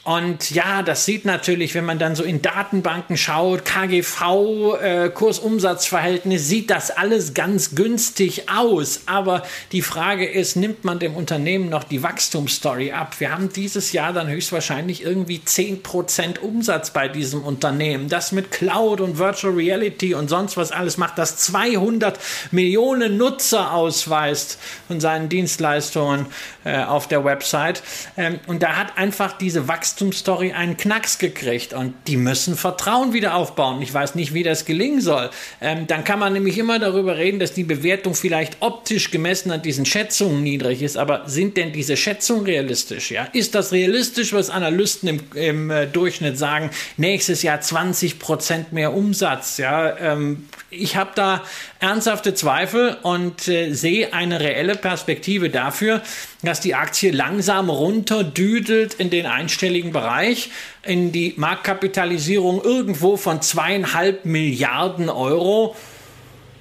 [0.08, 6.48] Und ja, das sieht natürlich, wenn man dann so in Datenbanken schaut, KGV, äh, Kursumsatzverhältnis,
[6.48, 9.02] sieht das alles ganz günstig aus.
[9.04, 13.16] Aber die Frage ist, nimmt man dem Unternehmen noch die Wachstumsstory ab?
[13.18, 18.08] Wir haben dieses Jahr dann höchstwahrscheinlich irgendwie 10% Umsatz bei diesem Unternehmen.
[18.08, 22.18] Das mit Cloud und Virtual Reality und sonst was alles macht, das 200
[22.50, 26.24] Millionen Nutzer ausweist von seinen Dienstleistungen
[26.64, 27.82] äh, auf der Website.
[28.16, 33.12] Ähm, und da hat einfach diese Wachstum Wachstumsstory einen Knacks gekriegt und die müssen Vertrauen
[33.12, 33.82] wieder aufbauen.
[33.82, 35.28] Ich weiß nicht, wie das gelingen soll.
[35.60, 39.60] Ähm, dann kann man nämlich immer darüber reden, dass die Bewertung vielleicht optisch gemessen an
[39.60, 43.10] diesen Schätzungen niedrig ist, aber sind denn diese Schätzungen realistisch?
[43.10, 43.24] Ja?
[43.32, 46.70] Ist das realistisch, was Analysten im, im äh, Durchschnitt sagen?
[46.96, 49.58] Nächstes Jahr 20 Prozent mehr Umsatz.
[49.58, 49.96] Ja?
[49.98, 51.42] Ähm, ich habe da
[51.80, 56.02] ernsthafte Zweifel und äh, sehe eine reelle Perspektive dafür,
[56.42, 60.50] dass die Aktie langsam runterdüdelt in den einstelligen Bereich,
[60.82, 65.76] in die Marktkapitalisierung irgendwo von zweieinhalb Milliarden Euro.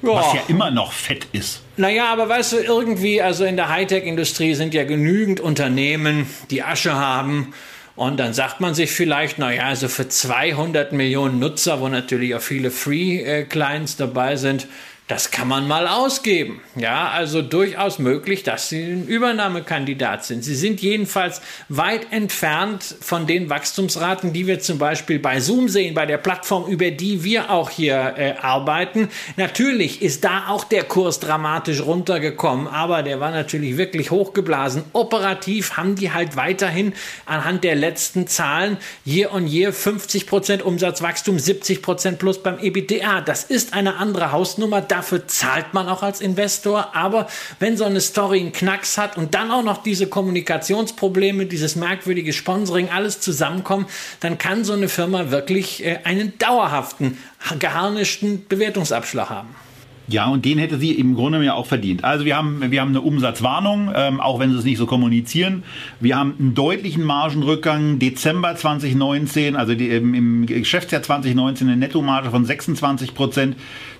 [0.03, 0.09] Ja.
[0.09, 1.63] Was ja immer noch fett ist.
[1.75, 6.93] Naja, aber weißt du, irgendwie, also in der Hightech-Industrie sind ja genügend Unternehmen, die Asche
[6.93, 7.53] haben.
[7.95, 12.41] Und dann sagt man sich vielleicht, naja, also für 200 Millionen Nutzer, wo natürlich auch
[12.41, 14.67] viele Free-Clients dabei sind,
[15.07, 16.59] das kann man mal ausgeben.
[16.75, 20.43] Ja, also durchaus möglich, dass sie ein Übernahmekandidat sind.
[20.43, 25.93] Sie sind jedenfalls weit entfernt von den Wachstumsraten, die wir zum Beispiel bei Zoom sehen,
[25.93, 29.07] bei der Plattform, über die wir auch hier äh, arbeiten.
[29.37, 34.83] Natürlich ist da auch der Kurs dramatisch runtergekommen, aber der war natürlich wirklich hochgeblasen.
[34.91, 36.91] Operativ haben die halt weiterhin
[37.25, 38.75] anhand der letzten Zahlen
[39.05, 43.21] year on year 50 Prozent Umsatzwachstum, 70 Prozent plus beim EBITDA.
[43.21, 46.95] Das ist eine andere Hausnummer dafür zahlt man auch als Investor.
[46.95, 47.27] Aber
[47.59, 52.33] wenn so eine Story einen Knacks hat und dann auch noch diese Kommunikationsprobleme, dieses merkwürdige
[52.33, 53.85] Sponsoring, alles zusammenkommen,
[54.19, 57.17] dann kann so eine Firma wirklich äh, einen dauerhaften,
[57.59, 59.55] geharnischten Bewertungsabschlag haben.
[60.09, 62.05] Ja, und den hätte sie im Grunde ja auch verdient.
[62.05, 65.63] Also wir haben, wir haben eine Umsatzwarnung, ähm, auch wenn sie es nicht so kommunizieren.
[65.99, 67.99] Wir haben einen deutlichen Margenrückgang.
[67.99, 73.57] Dezember 2019, also die, im, im Geschäftsjahr 2019 eine Nettomarge von 26 Prozent.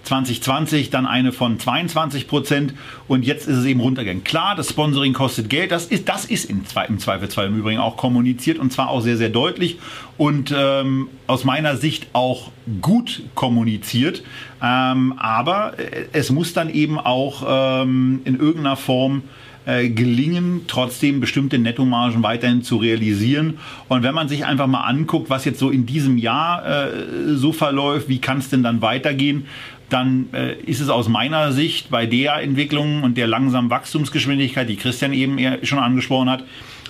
[0.07, 2.73] 2020 dann eine von 22 Prozent
[3.07, 4.23] und jetzt ist es eben runtergegangen.
[4.23, 7.97] Klar, das Sponsoring kostet Geld, das ist, das ist im, im Zweifelsfall im Übrigen auch
[7.97, 9.77] kommuniziert und zwar auch sehr, sehr deutlich
[10.17, 12.51] und ähm, aus meiner Sicht auch
[12.81, 14.23] gut kommuniziert.
[14.61, 17.43] Ähm, aber äh, es muss dann eben auch
[17.83, 19.23] ähm, in irgendeiner Form
[19.67, 23.59] äh, gelingen, trotzdem bestimmte Nettomargen weiterhin zu realisieren.
[23.89, 27.51] Und wenn man sich einfach mal anguckt, was jetzt so in diesem Jahr äh, so
[27.51, 29.45] verläuft, wie kann es denn dann weitergehen?
[29.89, 34.75] Dann äh, ist es aus meiner Sicht bei der Entwicklung und der langsamen Wachstumsgeschwindigkeit, die
[34.75, 36.43] Christian eben schon angesprochen hat,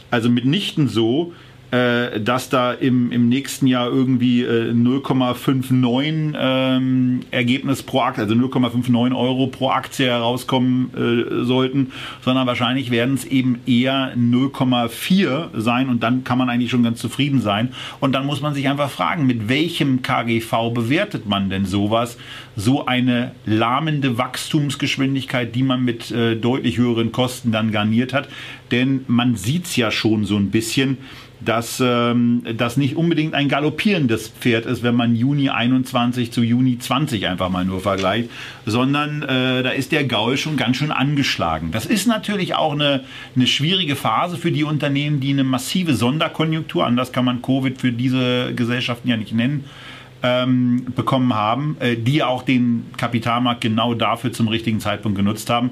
[0.10, 1.34] also mitnichten so,
[1.72, 8.36] äh, dass da im, im nächsten Jahr irgendwie äh, 0,59 ähm, Ergebnis pro Aktie, also
[8.36, 11.92] 0,59 Euro pro Aktie herauskommen äh, sollten,
[12.22, 17.00] sondern wahrscheinlich werden es eben eher 0,4 sein und dann kann man eigentlich schon ganz
[17.00, 17.74] zufrieden sein.
[18.00, 22.18] Und dann muss man sich einfach fragen, mit welchem KGV bewertet man denn sowas?
[22.56, 28.30] So eine lahmende Wachstumsgeschwindigkeit, die man mit äh, deutlich höheren Kosten dann garniert hat.
[28.72, 30.98] Denn man sieht es ja schon so ein bisschen
[31.40, 36.80] dass ähm, das nicht unbedingt ein galoppierendes Pferd ist, wenn man Juni 21 zu Juni
[36.80, 38.30] 20 einfach mal nur vergleicht,
[38.66, 41.72] sondern äh, da ist der Gaul schon ganz schön angeschlagen.
[41.72, 43.04] Das ist natürlich auch eine,
[43.36, 47.92] eine schwierige Phase für die Unternehmen, die eine massive Sonderkonjunktur, anders kann man Covid für
[47.92, 49.66] diese Gesellschaften ja nicht nennen,
[50.24, 55.72] ähm, bekommen haben, äh, die auch den Kapitalmarkt genau dafür zum richtigen Zeitpunkt genutzt haben.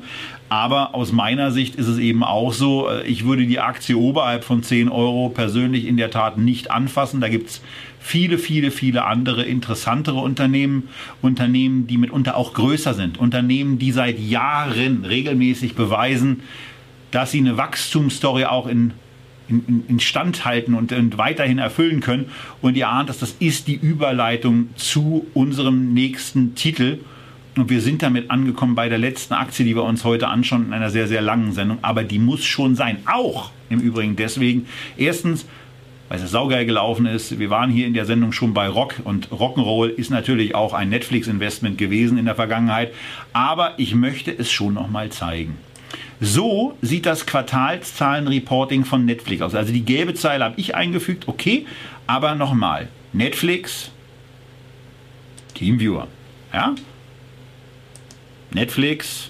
[0.56, 4.46] Aber aus meiner Sicht ist es eben auch so, äh, ich würde die Aktie oberhalb
[4.46, 7.20] von 10 Euro persönlich in der Tat nicht anfassen.
[7.20, 7.62] Da gibt es
[8.00, 10.88] viele, viele, viele andere interessantere Unternehmen,
[11.22, 16.40] Unternehmen, die mitunter auch größer sind, Unternehmen, die seit Jahren regelmäßig beweisen,
[17.12, 18.94] dass sie eine Wachstumsstory auch in
[19.50, 22.32] in, in, Stand halten und, und, weiterhin erfüllen können.
[22.64, 26.98] Und ihr ahnt, dass das ist die Überleitung zu unserem nächsten Titel.
[27.58, 30.74] Und wir sind damit angekommen bei der letzten Aktie, die wir uns heute anschauen, in
[30.74, 31.78] einer sehr, sehr langen Sendung.
[31.82, 32.98] Aber die muss schon sein.
[33.06, 34.68] Auch im Übrigen deswegen.
[34.98, 35.46] Erstens,
[36.10, 37.40] weil es saugeil gelaufen ist.
[37.40, 40.90] Wir waren hier in der Sendung schon bei Rock und Rock'n'Roll ist natürlich auch ein
[40.90, 42.94] Netflix-Investment gewesen in der Vergangenheit.
[43.32, 45.58] Aber ich möchte es schon noch mal zeigen.
[46.20, 49.56] So sieht das Quartalszahlenreporting von Netflix aus.
[49.56, 51.66] Also die gelbe Zeile habe ich eingefügt, okay,
[52.08, 53.92] aber nochmal, Netflix,
[55.54, 56.08] Teamviewer,
[56.54, 56.76] ja?
[58.56, 59.30] Netflix,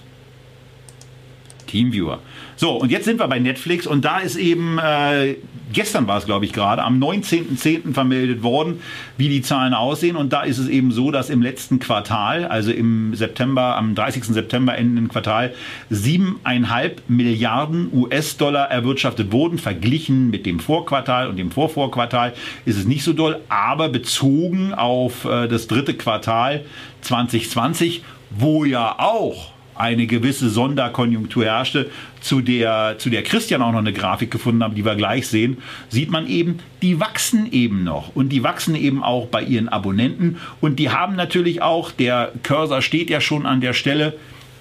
[1.67, 2.19] Teamviewer.
[2.55, 5.35] So, und jetzt sind wir bei Netflix und da ist eben, äh,
[5.73, 7.93] gestern war es glaube ich gerade, am 19.10.
[7.93, 8.79] vermeldet worden,
[9.17, 10.15] wie die Zahlen aussehen.
[10.15, 14.23] Und da ist es eben so, dass im letzten Quartal, also im September, am 30.
[14.25, 15.53] September endenden Quartal,
[15.91, 19.57] 7,5 Milliarden US-Dollar erwirtschaftet wurden.
[19.57, 22.33] Verglichen mit dem Vorquartal und dem Vorvorquartal
[22.65, 26.63] ist es nicht so doll, aber bezogen auf äh, das dritte Quartal
[27.01, 28.01] 2020,
[28.37, 31.91] wo ja auch eine gewisse Sonderkonjunktur herrschte,
[32.21, 35.57] zu der, zu der Christian auch noch eine Grafik gefunden hat, die wir gleich sehen,
[35.89, 38.15] sieht man eben, die wachsen eben noch.
[38.15, 40.37] Und die wachsen eben auch bei ihren Abonnenten.
[40.61, 44.13] Und die haben natürlich auch, der Cursor steht ja schon an der Stelle.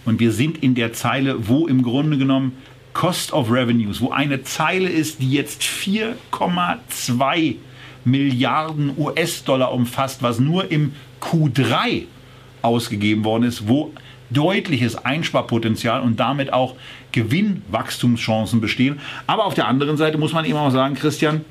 [0.05, 2.52] Und wir sind in der Zeile, wo im Grunde genommen
[2.92, 7.56] Cost of Revenues, wo eine Zeile ist, die jetzt 4,2
[8.05, 12.05] Milliarden US-Dollar umfasst, was nur im Q3
[12.65, 13.93] ausgegeben worden ist, wo
[14.31, 16.74] deutliches Einsparpotenzial und damit auch
[17.12, 19.01] Gewinnwachstumschancen bestehen.
[19.27, 21.43] Aber auf der anderen Seite muss man eben auch sagen, Christian,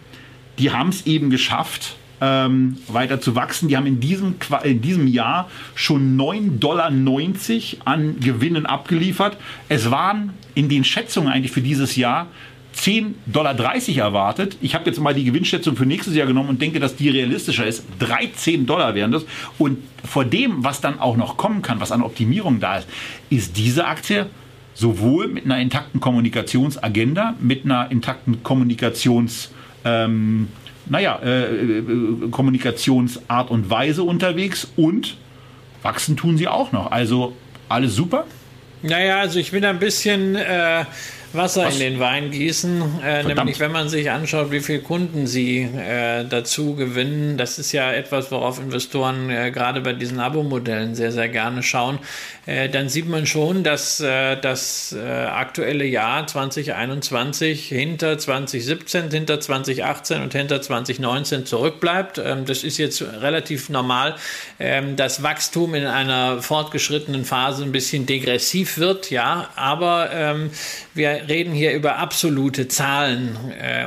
[0.59, 3.67] die haben es eben geschafft, ähm, weiter zu wachsen.
[3.67, 6.91] Die haben in diesem, in diesem Jahr schon 9,90 Dollar
[7.85, 9.37] an Gewinnen abgeliefert.
[9.69, 12.27] Es waren in den Schätzungen eigentlich für dieses Jahr
[12.75, 13.55] 10,30 Dollar
[13.97, 14.57] erwartet.
[14.61, 17.65] Ich habe jetzt mal die Gewinnschätzung für nächstes Jahr genommen und denke, dass die realistischer
[17.65, 17.85] ist.
[17.99, 19.25] 13 Dollar wären das.
[19.57, 22.87] Und vor dem, was dann auch noch kommen kann, was an Optimierung da ist,
[23.29, 24.27] ist diese Aktie
[24.73, 29.51] sowohl mit einer intakten Kommunikationsagenda, mit einer intakten Kommunikations,
[29.85, 30.47] ähm,
[30.87, 31.83] naja, äh, äh,
[32.31, 35.15] Kommunikationsart und Weise unterwegs und
[35.81, 36.91] wachsen tun sie auch noch.
[36.91, 37.35] Also
[37.69, 38.25] alles super.
[38.81, 40.83] Naja, also ich bin ein bisschen äh,
[41.33, 41.73] Wasser Was?
[41.75, 46.25] in den Wein gießen, äh, nämlich wenn man sich anschaut, wie viele Kunden sie äh,
[46.25, 47.37] dazu gewinnen.
[47.37, 51.99] Das ist ja etwas, worauf Investoren äh, gerade bei diesen Abo-Modellen sehr, sehr gerne schauen.
[52.45, 59.39] Äh, dann sieht man schon, dass äh, das äh, aktuelle Jahr 2021 hinter 2017, hinter
[59.39, 62.17] 2018 und hinter 2019 zurückbleibt.
[62.17, 64.15] Ähm, das ist jetzt relativ normal.
[64.59, 70.51] Ähm, das Wachstum in einer fortgeschrittenen Phase ein bisschen degressiv wird, ja, aber ähm,
[70.93, 73.37] wir reden hier über absolute Zahlen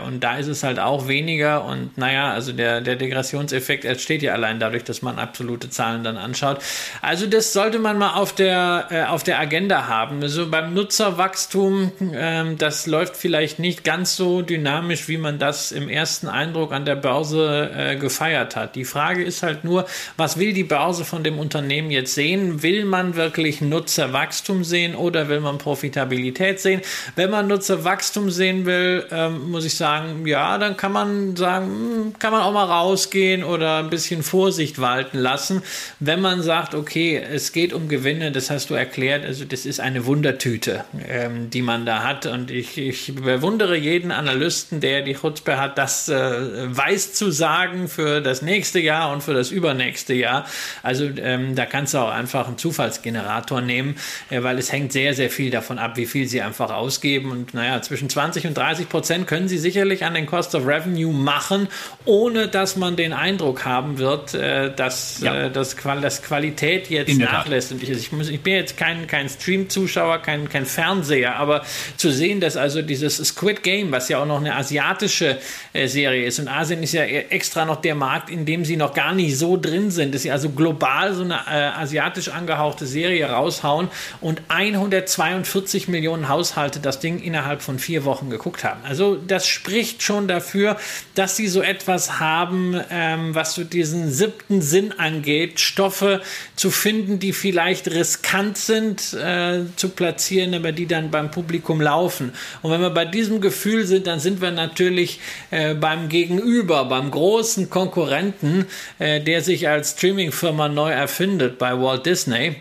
[0.06, 4.32] und da ist es halt auch weniger und naja, also der, der Degressionseffekt entsteht ja
[4.32, 6.58] allein dadurch, dass man absolute Zahlen dann anschaut.
[7.02, 10.23] Also das sollte man mal auf der, äh, auf der Agenda haben.
[10.23, 15.90] Also beim Nutzerwachstum, äh, das läuft vielleicht nicht ganz so dynamisch, wie man das im
[15.90, 18.77] ersten Eindruck an der Börse äh, gefeiert hat.
[18.77, 19.85] Die Frage ist halt nur,
[20.16, 22.62] was will die Börse von dem Unternehmen jetzt sehen?
[22.62, 26.81] Will man wirklich Nutzerwachstum sehen oder will man Profitabilität sehen?
[27.14, 31.66] Wenn wenn man Nutzerwachstum sehen will, ähm, muss ich sagen, ja, dann kann man sagen,
[31.66, 35.64] hm, kann man auch mal rausgehen oder ein bisschen Vorsicht walten lassen.
[35.98, 39.80] Wenn man sagt, okay, es geht um Gewinne, das hast du erklärt, also das ist
[39.80, 42.26] eine Wundertüte, ähm, die man da hat.
[42.26, 47.88] Und ich, ich bewundere jeden Analysten, der die Chutzpe hat, das äh, weiß zu sagen
[47.88, 50.46] für das nächste Jahr und für das übernächste Jahr.
[50.82, 53.96] Also ähm, da kannst du auch einfach einen Zufallsgenerator nehmen,
[54.28, 57.30] äh, weil es hängt sehr, sehr viel davon ab, wie viel sie einfach ausgeben.
[57.30, 61.12] Und naja, zwischen 20 und 30 Prozent können sie sicherlich an den Cost of Revenue
[61.12, 61.68] machen,
[62.04, 65.46] ohne dass man den Eindruck haben wird, äh, dass, ja.
[65.46, 67.72] äh, dass, Qual dass Qualität jetzt nachlässt.
[67.72, 71.65] Und ich, ich, muss, ich bin jetzt kein, kein Stream-Zuschauer, kein, kein Fernseher, aber
[71.97, 75.39] zu sehen, dass also dieses Squid Game, was ja auch noch eine asiatische
[75.73, 78.94] äh, Serie ist, und Asien ist ja extra noch der Markt, in dem sie noch
[78.94, 83.31] gar nicht so drin sind, dass sie also global so eine äh, asiatisch angehauchte Serie
[83.31, 83.89] raushauen
[84.20, 88.81] und 142 Millionen Haushalte das Ding innerhalb von vier Wochen geguckt haben.
[88.85, 90.77] Also das spricht schon dafür,
[91.15, 96.20] dass sie so etwas haben, ähm, was so diesen siebten Sinn angeht, Stoffe
[96.55, 98.15] zu finden, die vielleicht riskant
[98.56, 102.32] sind äh, zu platzieren, aber die dann beim Publikum laufen.
[102.62, 105.20] Und wenn wir bei diesem Gefühl sind, dann sind wir natürlich
[105.51, 108.66] äh, beim Gegenüber, beim großen Konkurrenten,
[108.98, 112.56] äh, der sich als Streaming-Firma neu erfindet bei Walt Disney.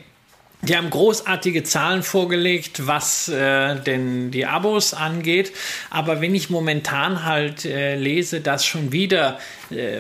[0.68, 5.52] Die haben großartige Zahlen vorgelegt, was äh, denn die Abos angeht.
[5.92, 9.38] Aber wenn ich momentan halt äh, lese, dass schon wieder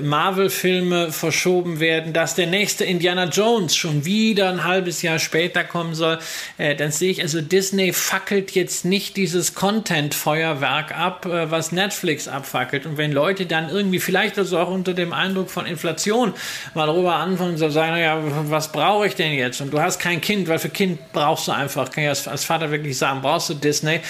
[0.01, 5.95] Marvel-Filme verschoben werden, dass der nächste Indiana Jones schon wieder ein halbes Jahr später kommen
[5.95, 6.19] soll,
[6.57, 12.27] äh, dann sehe ich, also Disney fackelt jetzt nicht dieses Content-Feuerwerk ab, äh, was Netflix
[12.27, 12.85] abfackelt.
[12.85, 16.33] Und wenn Leute dann irgendwie, vielleicht also auch unter dem Eindruck von Inflation,
[16.73, 18.19] mal darüber anfangen zu sagen, ja,
[18.49, 19.61] was brauche ich denn jetzt?
[19.61, 22.45] Und du hast kein Kind, weil für Kind brauchst du einfach, kann ich als, als
[22.45, 24.01] Vater wirklich sagen, brauchst du Disney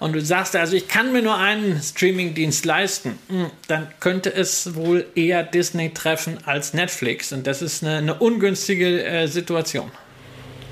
[0.00, 4.74] und du sagst also, ich kann mir nur einen Streamingdienst leisten, hm, dann könnte es
[4.74, 7.32] wohl eher Disney treffen als Netflix.
[7.32, 9.90] Und das ist eine, eine ungünstige äh, Situation.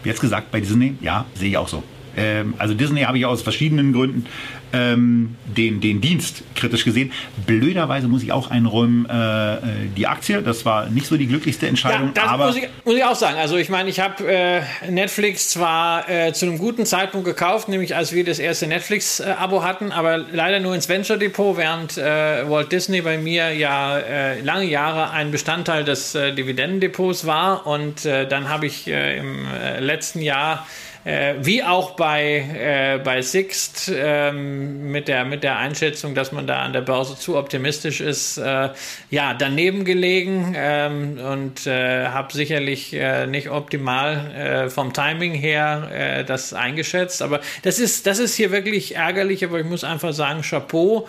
[0.02, 1.82] Jetzt gesagt, bei Disney, ja, sehe ich auch so.
[2.16, 4.24] Ähm, also Disney habe ich aus verschiedenen Gründen
[4.72, 7.12] ähm, den, den Dienst kritisch gesehen.
[7.46, 9.60] Blöderweise muss ich auch einräumen, äh, äh,
[9.96, 12.08] die Aktie, das war nicht so die glücklichste Entscheidung.
[12.08, 13.38] Ja, das aber muss ich, muss ich auch sagen.
[13.38, 17.96] Also ich meine, ich habe äh, Netflix zwar äh, zu einem guten Zeitpunkt gekauft, nämlich
[17.96, 22.72] als wir das erste Netflix-Abo hatten, aber leider nur ins Venture Depot, während äh, Walt
[22.72, 27.66] Disney bei mir ja äh, lange Jahre ein Bestandteil des Dividendendepots war.
[27.66, 29.46] Und dann habe ich im
[29.80, 30.66] letzten Jahr
[31.08, 36.46] äh, wie auch bei, äh, bei Sixt ähm, mit, der, mit der Einschätzung, dass man
[36.46, 38.68] da an der Börse zu optimistisch ist, äh,
[39.08, 46.24] ja, daneben gelegen ähm, und äh, habe sicherlich äh, nicht optimal äh, vom Timing her
[46.26, 47.22] das eingeschätzt.
[47.22, 51.08] Aber das ist, das ist hier wirklich ärgerlich, aber ich muss einfach sagen, Chapeau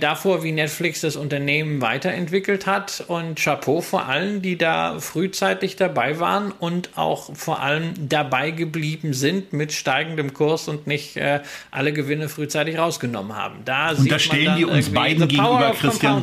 [0.00, 6.20] davor, wie Netflix das Unternehmen weiterentwickelt hat und Chapeau vor allen, die da frühzeitig dabei
[6.20, 11.40] waren und auch vor allem dabei geblieben sind sind mit steigendem Kurs und nicht äh,
[11.70, 13.56] alle Gewinne frühzeitig rausgenommen haben.
[13.64, 16.22] Da und da stellen wir uns beiden gegenüber, Christian.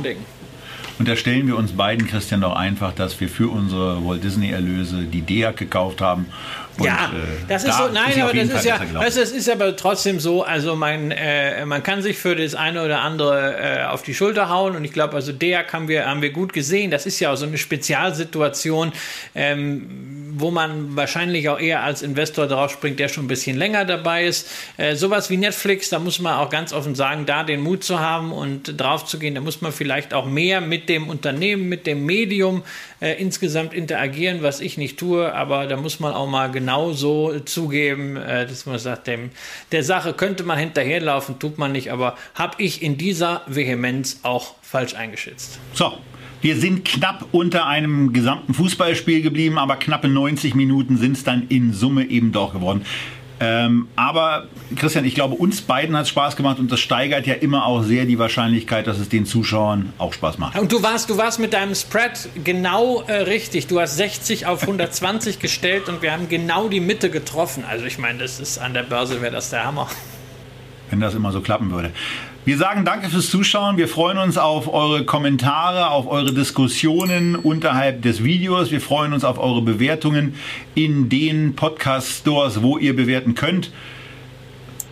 [0.99, 5.03] Und da stellen wir uns beiden, Christian, doch einfach, dass wir für unsere Walt Disney-Erlöse
[5.03, 6.25] die DEAG gekauft haben
[6.77, 9.75] und, ja, äh, das ist da so, nein, aber das ist ja, das ist aber
[9.75, 14.03] trotzdem so, also man, äh, man kann sich für das eine oder andere äh, auf
[14.03, 17.05] die Schulter hauen und ich glaube, also der haben wir, haben wir gut gesehen, das
[17.05, 18.93] ist ja auch so eine Spezialsituation,
[19.35, 23.85] ähm, wo man wahrscheinlich auch eher als Investor drauf springt, der schon ein bisschen länger
[23.85, 24.49] dabei ist.
[24.77, 27.99] Äh, sowas wie Netflix, da muss man auch ganz offen sagen, da den Mut zu
[27.99, 31.87] haben und drauf zu gehen, da muss man vielleicht auch mehr mit dem Unternehmen, mit
[31.87, 32.63] dem Medium
[33.01, 37.39] äh, insgesamt interagieren, was ich nicht tue, aber da muss man auch mal genau so
[37.39, 39.29] zugeben, äh, dass man sagt, dem,
[39.71, 44.55] der Sache könnte man hinterherlaufen, tut man nicht, aber habe ich in dieser Vehemenz auch
[44.61, 45.57] falsch eingeschätzt.
[45.73, 45.93] So,
[46.41, 51.47] wir sind knapp unter einem gesamten Fußballspiel geblieben, aber knappe 90 Minuten sind es dann
[51.47, 52.85] in Summe eben doch geworden.
[53.41, 57.35] Ähm, aber Christian, ich glaube, uns beiden hat es Spaß gemacht und das steigert ja
[57.35, 60.59] immer auch sehr die Wahrscheinlichkeit, dass es den Zuschauern auch Spaß macht.
[60.59, 63.67] Und du warst, du warst mit deinem Spread genau äh, richtig.
[63.67, 67.63] Du hast 60 auf 120 gestellt und wir haben genau die Mitte getroffen.
[67.67, 69.87] Also ich meine, das ist an der Börse wäre das der Hammer.
[70.89, 71.91] Wenn das immer so klappen würde.
[72.45, 73.75] Wir sagen danke fürs Zuschauen.
[73.75, 78.71] Wir freuen uns auf eure Kommentare, auf eure Diskussionen unterhalb des Videos.
[78.71, 80.35] Wir freuen uns auf eure Bewertungen
[80.73, 83.71] in den Podcast-Stores, wo ihr bewerten könnt.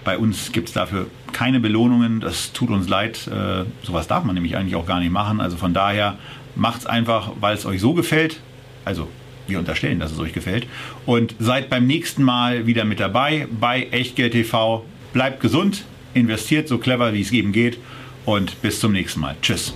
[0.04, 2.20] Bei uns gibt es dafür keine Belohnungen.
[2.20, 3.28] Das tut uns leid.
[3.28, 5.40] Äh, sowas darf man nämlich eigentlich auch gar nicht machen.
[5.40, 6.18] Also von daher
[6.56, 8.42] macht es einfach, weil es euch so gefällt.
[8.84, 9.08] Also
[9.48, 10.68] wir unterstellen, dass es euch gefällt.
[11.06, 14.84] Und seid beim nächsten Mal wieder mit dabei bei Echtgeld TV.
[15.14, 17.78] Bleibt gesund investiert so clever, wie es eben geht.
[18.26, 19.36] Und bis zum nächsten Mal.
[19.42, 19.74] Tschüss.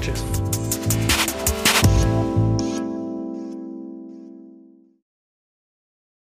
[0.00, 0.24] Tschüss.